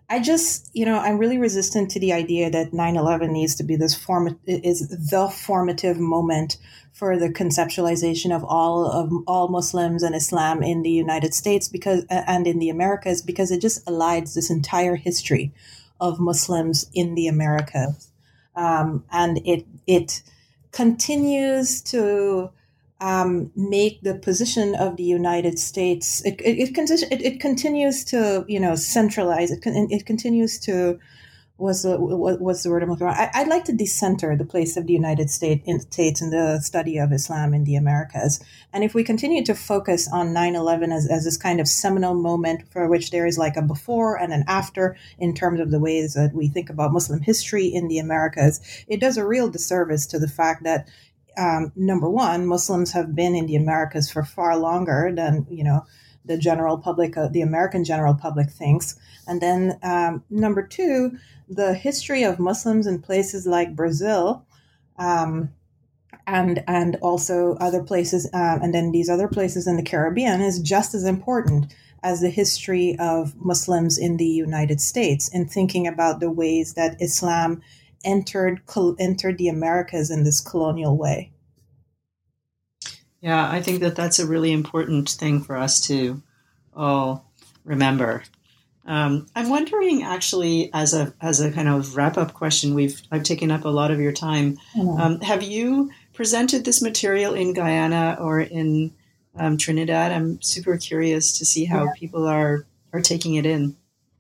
I 0.09 0.21
just, 0.21 0.71
you 0.75 0.85
know, 0.85 0.99
I'm 0.99 1.19
really 1.19 1.39
resistant 1.39 1.91
to 1.93 2.01
the 2.01 2.13
idea 2.13 2.51
that 2.51 2.73
9/11 2.73 3.31
needs 3.31 3.55
to 3.57 3.65
be 3.65 3.77
this 3.77 3.95
form 3.95 4.39
is 4.47 4.89
the 4.89 5.29
formative 5.29 5.99
moment 5.99 6.59
for 6.93 7.19
the 7.19 7.29
conceptualization 7.29 8.35
of 8.35 8.45
all 8.45 8.87
of 8.87 9.13
all 9.27 9.49
Muslims 9.49 10.03
and 10.03 10.15
Islam 10.15 10.63
in 10.63 10.83
the 10.83 10.91
United 10.91 11.35
States 11.35 11.69
because 11.69 12.05
and 12.11 12.47
in 12.47 12.59
the 12.59 12.71
Americas 12.71 13.23
because 13.23 13.51
it 13.51 13.61
just 13.61 13.85
elides 13.87 14.35
this 14.35 14.51
entire 14.51 14.97
history 14.97 15.53
of 16.01 16.21
Muslims 16.21 16.89
in 16.93 17.15
the 17.15 17.27
Americas, 17.27 18.09
um, 18.57 19.05
and 19.11 19.41
it 19.45 19.67
it 19.87 20.23
continues 20.71 21.81
to 21.81 22.51
um, 23.01 23.51
make 23.57 24.01
the 24.03 24.15
position 24.15 24.75
of 24.75 24.97
the 24.97 25.03
United 25.03 25.59
States. 25.59 26.25
It 26.25 26.41
it, 26.41 26.59
it, 26.59 27.23
it, 27.23 27.41
continues 27.41 28.05
to 28.07 28.45
you 28.49 28.61
know 28.61 28.77
centralize. 28.77 29.51
It 29.51 29.61
it 29.65 30.07
continues 30.07 30.59
to 30.61 30.99
was 31.57 31.83
the 31.83 31.97
what's 31.97 32.65
the 32.65 32.71
word 32.71 32.83
I'm 32.83 32.91
looking 32.91 33.07
for? 33.07 33.15
I, 33.15 33.31
would 33.39 33.49
like 33.49 33.65
to 33.67 33.73
decenter 33.73 34.35
the 34.35 34.45
place 34.45 34.77
of 34.77 34.89
the 34.89 34.93
United 34.93 35.31
States 35.31 35.63
in, 35.67 35.79
States 35.79 36.21
in 36.21 36.31
the 36.31 36.61
study 36.61 36.99
of 36.99 37.13
Islam 37.13 37.55
in 37.55 37.63
the 37.63 37.77
Americas. 37.77 38.43
And 38.73 38.83
if 38.83 38.93
we 38.93 39.05
continue 39.05 39.45
to 39.45 39.55
focus 39.55 40.09
on 40.13 40.35
9/11 40.35 40.93
as, 40.93 41.09
as 41.09 41.25
this 41.25 41.37
kind 41.37 41.61
of 41.61 41.69
seminal 41.69 42.15
moment 42.15 42.69
for 42.73 42.89
which 42.89 43.13
there 43.13 43.25
is 43.25 43.39
like 43.39 43.57
a 43.57 43.63
before 43.63 44.17
and 44.17 44.33
an 44.33 44.43
after 44.49 44.97
in 45.17 45.33
terms 45.33 45.61
of 45.61 45.71
the 45.71 45.79
ways 45.79 46.15
that 46.15 46.35
we 46.35 46.49
think 46.49 46.71
about 46.71 46.93
Muslim 46.93 47.21
history 47.21 47.67
in 47.67 47.87
the 47.87 48.01
Americas, 48.01 48.61
it 48.89 48.99
does 48.99 49.17
a 49.17 49.27
real 49.27 49.49
disservice 49.49 50.07
to 50.07 50.19
the 50.19 50.29
fact 50.29 50.65
that 50.65 50.89
um, 51.37 51.73
number 51.77 52.09
one, 52.09 52.47
Muslims 52.47 52.93
have 52.93 53.15
been 53.15 53.35
in 53.35 53.47
the 53.47 53.57
Americas 53.57 54.11
for 54.11 54.25
far 54.25 54.57
longer 54.57 55.13
than 55.15 55.47
you 55.51 55.65
know 55.65 55.85
the 56.25 56.39
general 56.39 56.79
public, 56.79 57.17
uh, 57.17 57.29
the 57.29 57.43
American 57.43 57.85
general 57.85 58.15
public 58.15 58.51
thinks. 58.51 58.97
And 59.27 59.41
then 59.41 59.79
um, 59.83 60.25
number 60.31 60.67
two, 60.67 61.19
the 61.49 61.75
history 61.75 62.23
of 62.23 62.39
Muslims 62.39 62.87
in 62.87 63.01
places 63.01 63.47
like 63.47 63.77
Brazil. 63.77 64.47
Um, 64.97 65.51
and 66.27 66.65
and 66.67 66.97
also 67.03 67.55
other 67.61 67.83
places, 67.83 68.31
um, 68.33 68.63
and 68.63 68.73
then 68.73 68.93
these 68.93 69.11
other 69.11 69.29
places 69.29 69.67
in 69.67 69.77
the 69.77 69.83
Caribbean 69.83 70.41
is 70.41 70.59
just 70.59 70.95
as 70.95 71.05
important 71.05 71.75
as 72.03 72.21
the 72.21 72.31
history 72.31 72.97
of 72.99 73.35
Muslims 73.37 73.99
in 73.99 74.19
the 74.19 74.27
United 74.27 74.81
States 74.81 75.29
in 75.29 75.47
thinking 75.47 75.87
about 75.87 76.21
the 76.21 76.31
ways 76.31 76.75
that 76.75 77.01
Islam 77.01 77.63
entered 78.05 78.63
entered 78.99 79.39
the 79.39 79.49
Americas 79.49 80.11
in 80.11 80.25
this 80.25 80.41
colonial 80.41 80.97
way. 80.97 81.33
Yeah, 83.21 83.51
I 83.51 83.63
think 83.63 83.81
that 83.81 83.97
that's 83.97 84.19
a 84.19 84.27
really 84.27 84.53
important 84.53 85.09
thing 85.09 85.41
for 85.41 85.57
us 85.57 85.81
to 85.87 86.23
all 86.75 87.33
remember. 87.65 88.23
Um, 88.87 89.27
I'm 89.35 89.49
wondering, 89.49 90.03
actually, 90.03 90.71
as 90.75 90.93
a 90.93 91.15
as 91.21 91.41
a 91.41 91.51
kind 91.51 91.69
of 91.69 91.97
wrap 91.97 92.19
up 92.19 92.35
question, 92.35 92.75
we've 92.75 93.01
I've 93.11 93.23
taken 93.23 93.51
up 93.51 93.65
a 93.65 93.71
lot 93.71 93.91
of 93.91 93.99
your 93.99 94.13
time. 94.13 94.59
Mm-hmm. 94.77 95.01
Um, 95.01 95.21
have 95.21 95.43
you 95.43 95.91
presented 96.13 96.65
this 96.65 96.83
material 96.83 97.35
in 97.35 97.55
Guyana 97.55 98.19
or 98.21 98.41
in 98.41 98.93
um, 99.37 99.57
Trinidad? 99.57 100.13
I'm 100.13 100.41
super 100.43 100.77
curious 100.77 101.39
to 101.39 101.47
see 101.47 101.65
how 101.65 101.85
yeah. 101.85 101.93
people 101.97 102.27
are 102.27 102.67
are 102.93 103.01
taking 103.01 103.37
it 103.37 103.47
in. 103.47 103.77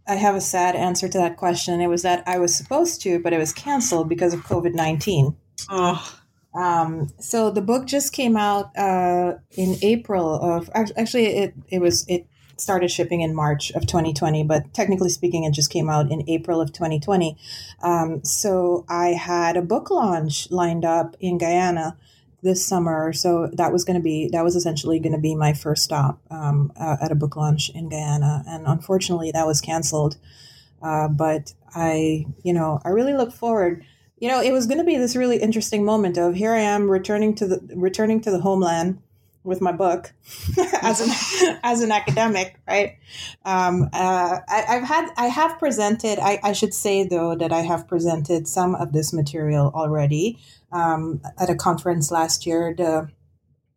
I 0.06 0.16
have 0.16 0.34
a 0.34 0.40
sad 0.40 0.76
answer 0.76 1.08
to 1.08 1.18
that 1.18 1.36
question. 1.36 1.80
It 1.80 1.88
was 1.88 2.02
that 2.02 2.22
I 2.26 2.38
was 2.38 2.54
supposed 2.54 3.00
to, 3.02 3.18
but 3.18 3.32
it 3.32 3.38
was 3.38 3.52
canceled 3.52 4.08
because 4.08 4.34
of 4.34 4.40
COVID 4.40 4.74
nineteen. 4.74 5.36
Oh. 5.70 6.20
Um, 6.54 7.08
so 7.18 7.50
the 7.50 7.62
book 7.62 7.86
just 7.86 8.12
came 8.12 8.36
out 8.36 8.76
uh, 8.76 9.34
in 9.56 9.76
April 9.82 10.34
of 10.34 10.70
actually 10.74 11.26
it 11.26 11.54
it 11.68 11.80
was 11.80 12.04
it 12.08 12.26
started 12.56 12.90
shipping 12.90 13.20
in 13.20 13.34
March 13.34 13.72
of 13.72 13.86
2020, 13.86 14.44
but 14.44 14.72
technically 14.72 15.08
speaking, 15.08 15.44
it 15.44 15.52
just 15.52 15.70
came 15.70 15.90
out 15.90 16.10
in 16.10 16.28
April 16.28 16.60
of 16.60 16.72
2020. 16.72 17.36
Um, 17.82 18.22
so 18.24 18.84
I 18.88 19.08
had 19.08 19.56
a 19.56 19.62
book 19.62 19.90
launch 19.90 20.50
lined 20.50 20.84
up 20.84 21.16
in 21.20 21.38
Guyana 21.38 21.96
this 22.44 22.64
summer. 22.64 23.12
So 23.12 23.48
that 23.54 23.72
was 23.72 23.84
going 23.84 23.96
to 23.96 24.02
be 24.02 24.28
that 24.28 24.44
was 24.44 24.54
essentially 24.54 25.00
going 25.00 25.14
to 25.14 25.20
be 25.20 25.34
my 25.34 25.52
first 25.52 25.82
stop 25.82 26.20
um, 26.30 26.72
uh, 26.76 26.98
at 27.00 27.10
a 27.10 27.16
book 27.16 27.34
launch 27.34 27.70
in 27.70 27.88
Guyana, 27.88 28.44
and 28.46 28.66
unfortunately, 28.66 29.32
that 29.32 29.46
was 29.46 29.60
canceled. 29.60 30.16
Uh, 30.80 31.08
but 31.08 31.54
I, 31.74 32.26
you 32.42 32.52
know, 32.52 32.80
I 32.84 32.90
really 32.90 33.14
look 33.14 33.32
forward. 33.32 33.84
You 34.18 34.28
know, 34.28 34.40
it 34.40 34.52
was 34.52 34.66
going 34.66 34.78
to 34.78 34.84
be 34.84 34.96
this 34.96 35.16
really 35.16 35.38
interesting 35.38 35.84
moment 35.84 36.18
of 36.18 36.34
here 36.34 36.52
I 36.52 36.60
am 36.60 36.90
returning 36.90 37.34
to 37.36 37.46
the 37.46 37.74
returning 37.74 38.20
to 38.20 38.30
the 38.30 38.40
homeland 38.40 39.02
with 39.44 39.60
my 39.60 39.70
book 39.70 40.12
as 40.82 41.00
an 41.00 41.58
as 41.62 41.82
an 41.82 41.92
academic, 41.92 42.58
right? 42.66 42.96
Um, 43.44 43.88
uh, 43.92 44.38
I, 44.48 44.60
have 44.68 44.82
had 44.82 45.10
I 45.16 45.26
have 45.26 45.58
presented. 45.58 46.18
I, 46.18 46.40
I, 46.42 46.52
should 46.52 46.74
say 46.74 47.06
though 47.06 47.36
that 47.36 47.52
I 47.52 47.60
have 47.60 47.86
presented 47.86 48.48
some 48.48 48.74
of 48.74 48.92
this 48.92 49.12
material 49.12 49.70
already 49.74 50.38
um, 50.72 51.20
at 51.38 51.50
a 51.50 51.54
conference 51.54 52.10
last 52.10 52.46
year, 52.46 52.74
the 52.76 53.10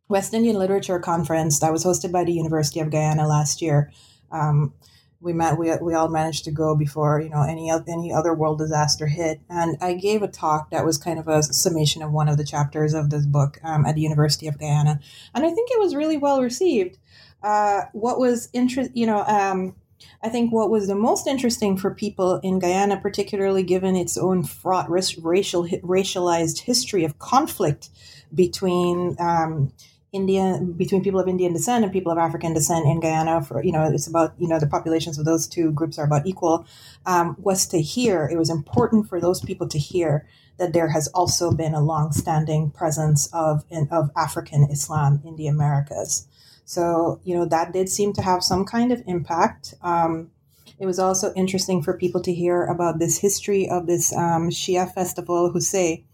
West 0.07 0.33
Indian 0.33 0.57
Literature 0.57 0.99
Conference 0.99 1.59
that 1.59 1.71
was 1.71 1.83
hosted 1.83 2.11
by 2.11 2.23
the 2.23 2.33
University 2.33 2.79
of 2.79 2.89
Guyana 2.89 3.27
last 3.27 3.61
year. 3.61 3.91
Um, 4.31 4.73
we 5.19 5.33
met 5.33 5.57
we, 5.57 5.71
we 5.81 5.93
all 5.93 6.09
managed 6.09 6.45
to 6.45 6.51
go 6.51 6.75
before 6.75 7.19
you 7.19 7.29
know 7.29 7.41
any 7.41 7.71
any 7.87 8.13
other 8.13 8.33
world 8.33 8.57
disaster 8.57 9.07
hit. 9.07 9.39
And 9.49 9.77
i 9.81 9.93
gave 9.93 10.21
a 10.21 10.27
talk 10.27 10.71
that 10.71 10.85
was 10.85 10.97
kind 10.97 11.19
of 11.19 11.27
a 11.27 11.43
summation 11.43 12.01
of 12.01 12.11
one 12.11 12.27
of 12.29 12.37
the 12.37 12.45
chapters 12.45 12.93
of 12.93 13.09
this 13.09 13.25
book 13.25 13.59
um, 13.63 13.85
at 13.85 13.95
the 13.95 14.01
university 14.01 14.47
of 14.47 14.59
guyana. 14.59 14.99
And 15.33 15.45
i 15.45 15.49
think 15.49 15.69
it 15.71 15.79
was 15.79 15.95
really 15.95 16.17
well 16.17 16.41
received. 16.41 16.97
Uh, 17.43 17.83
what 17.93 18.19
was 18.19 18.49
interest 18.53 18.91
you 18.93 19.05
know 19.05 19.23
um, 19.25 19.75
I 20.23 20.29
think 20.29 20.51
what 20.51 20.69
was 20.69 20.87
the 20.87 20.95
most 20.95 21.27
interesting 21.27 21.77
for 21.77 21.93
people 21.93 22.39
in 22.43 22.59
Guyana, 22.59 22.99
particularly 22.99 23.63
given 23.63 23.95
its 23.95 24.17
own 24.17 24.43
fraught 24.43 24.89
racial 24.89 25.21
racialized 25.23 26.59
history 26.59 27.03
of 27.03 27.19
conflict 27.19 27.89
between 28.33 29.15
um, 29.19 29.71
Indian 30.13 30.71
between 30.71 31.03
people 31.03 31.19
of 31.19 31.27
Indian 31.27 31.51
descent 31.53 31.83
and 31.83 31.91
people 31.91 32.11
of 32.11 32.17
African 32.17 32.53
descent 32.53 32.85
in 32.85 32.99
Guyana 32.99 33.41
for 33.41 33.63
you 33.63 33.71
know 33.71 33.83
it's 33.83 34.07
about 34.07 34.33
you 34.39 34.47
know 34.47 34.59
the 34.59 34.67
populations 34.67 35.17
of 35.17 35.25
those 35.25 35.47
two 35.47 35.71
groups 35.71 35.99
are 35.99 36.05
about 36.05 36.25
equal. 36.25 36.65
Um, 37.05 37.35
was 37.39 37.67
to 37.67 37.81
hear 37.81 38.27
it 38.31 38.37
was 38.37 38.49
important 38.49 39.09
for 39.09 39.19
those 39.19 39.41
people 39.41 39.67
to 39.67 39.77
hear 39.77 40.25
that 40.57 40.73
there 40.73 40.89
has 40.89 41.07
also 41.09 41.51
been 41.51 41.75
a 41.75 41.81
long-standing 41.81 42.71
presence 42.71 43.27
of 43.33 43.65
in, 43.69 43.87
of 43.91 44.09
African 44.15 44.63
Islam 44.71 45.21
in 45.25 45.35
the 45.35 45.47
Americas. 45.47 46.27
So 46.63 47.19
you 47.23 47.35
know 47.35 47.45
that 47.45 47.73
did 47.73 47.89
seem 47.89 48.13
to 48.13 48.21
have 48.21 48.43
some 48.43 48.63
kind 48.65 48.91
of 48.93 49.03
impact. 49.07 49.73
Um, 49.81 50.31
it 50.79 50.85
was 50.85 50.99
also 50.99 51.33
interesting 51.33 51.81
for 51.81 51.97
people 51.97 52.21
to 52.21 52.33
hear 52.33 52.63
about 52.65 52.99
this 52.99 53.17
history 53.17 53.67
of 53.67 53.87
this 53.87 54.13
um, 54.13 54.49
Shia 54.49 54.93
festival 54.93 55.51
Hussein 55.51 56.06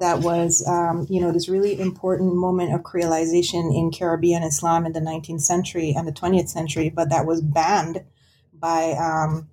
that 0.00 0.20
was, 0.20 0.66
um, 0.66 1.06
you 1.08 1.20
know, 1.20 1.30
this 1.30 1.48
really 1.48 1.78
important 1.78 2.34
moment 2.34 2.74
of 2.74 2.82
creolization 2.82 3.74
in 3.74 3.90
Caribbean 3.90 4.42
Islam 4.42 4.86
in 4.86 4.92
the 4.92 5.00
19th 5.00 5.42
century 5.42 5.94
and 5.96 6.08
the 6.08 6.12
20th 6.12 6.48
century, 6.48 6.88
but 6.90 7.10
that 7.10 7.26
was 7.26 7.40
banned 7.42 8.02
by 8.52 8.92
um, 8.92 9.48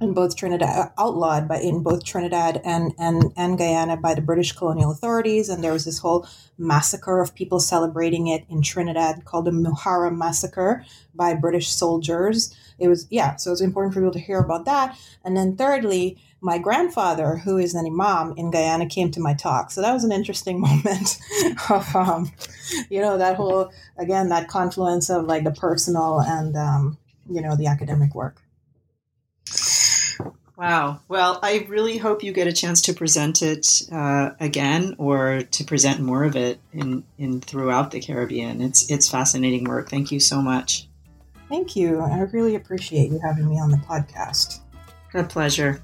in 0.00 0.12
both 0.12 0.36
Trinidad, 0.36 0.90
outlawed 0.98 1.46
by 1.46 1.58
in 1.60 1.82
both 1.82 2.04
Trinidad 2.04 2.60
and, 2.64 2.92
and, 2.98 3.32
and 3.36 3.56
Guyana 3.56 3.96
by 3.96 4.14
the 4.14 4.20
British 4.20 4.52
colonial 4.52 4.90
authorities. 4.90 5.48
And 5.48 5.62
there 5.62 5.72
was 5.72 5.84
this 5.84 5.98
whole 5.98 6.26
massacre 6.58 7.20
of 7.20 7.34
people 7.34 7.60
celebrating 7.60 8.26
it 8.26 8.44
in 8.50 8.62
Trinidad 8.62 9.24
called 9.24 9.44
the 9.44 9.52
Muharram 9.52 10.16
Massacre 10.16 10.84
by 11.14 11.34
British 11.34 11.68
soldiers. 11.70 12.54
It 12.78 12.88
was, 12.88 13.06
yeah, 13.10 13.36
so 13.36 13.50
it 13.50 13.52
was 13.52 13.60
important 13.60 13.94
for 13.94 14.00
people 14.00 14.12
to 14.12 14.18
hear 14.18 14.38
about 14.38 14.64
that. 14.64 14.98
And 15.24 15.36
then 15.36 15.56
thirdly, 15.56 16.18
my 16.40 16.58
grandfather, 16.58 17.36
who 17.36 17.56
is 17.56 17.74
an 17.74 17.86
imam 17.86 18.34
in 18.36 18.50
Guyana, 18.50 18.86
came 18.86 19.10
to 19.12 19.20
my 19.20 19.34
talk. 19.34 19.70
So 19.70 19.80
that 19.80 19.92
was 19.92 20.04
an 20.04 20.12
interesting 20.12 20.60
moment 20.68 21.18
of, 21.70 21.96
um, 21.96 22.30
you 22.90 23.00
know, 23.00 23.16
that 23.18 23.36
whole, 23.36 23.72
again, 23.96 24.28
that 24.28 24.48
confluence 24.48 25.08
of 25.10 25.24
like 25.24 25.44
the 25.44 25.52
personal 25.52 26.20
and, 26.20 26.56
um, 26.56 26.98
you 27.30 27.40
know, 27.40 27.56
the 27.56 27.66
academic 27.66 28.14
work. 28.14 28.42
Wow. 30.56 31.00
Well, 31.08 31.40
I 31.42 31.66
really 31.68 31.98
hope 31.98 32.22
you 32.22 32.32
get 32.32 32.46
a 32.46 32.52
chance 32.52 32.82
to 32.82 32.94
present 32.94 33.42
it 33.42 33.82
uh, 33.90 34.30
again 34.38 34.94
or 34.98 35.42
to 35.42 35.64
present 35.64 36.00
more 36.00 36.24
of 36.24 36.36
it 36.36 36.60
in, 36.72 37.02
in 37.18 37.40
throughout 37.40 37.90
the 37.90 38.00
Caribbean. 38.00 38.60
It's 38.60 38.88
it's 38.88 39.10
fascinating 39.10 39.64
work. 39.64 39.90
Thank 39.90 40.12
you 40.12 40.20
so 40.20 40.40
much. 40.40 40.86
Thank 41.48 41.76
you. 41.76 42.00
I 42.00 42.20
really 42.20 42.54
appreciate 42.54 43.10
you 43.10 43.20
having 43.22 43.48
me 43.48 43.60
on 43.60 43.70
the 43.70 43.76
podcast. 43.78 44.60
A 45.14 45.22
pleasure. 45.22 45.80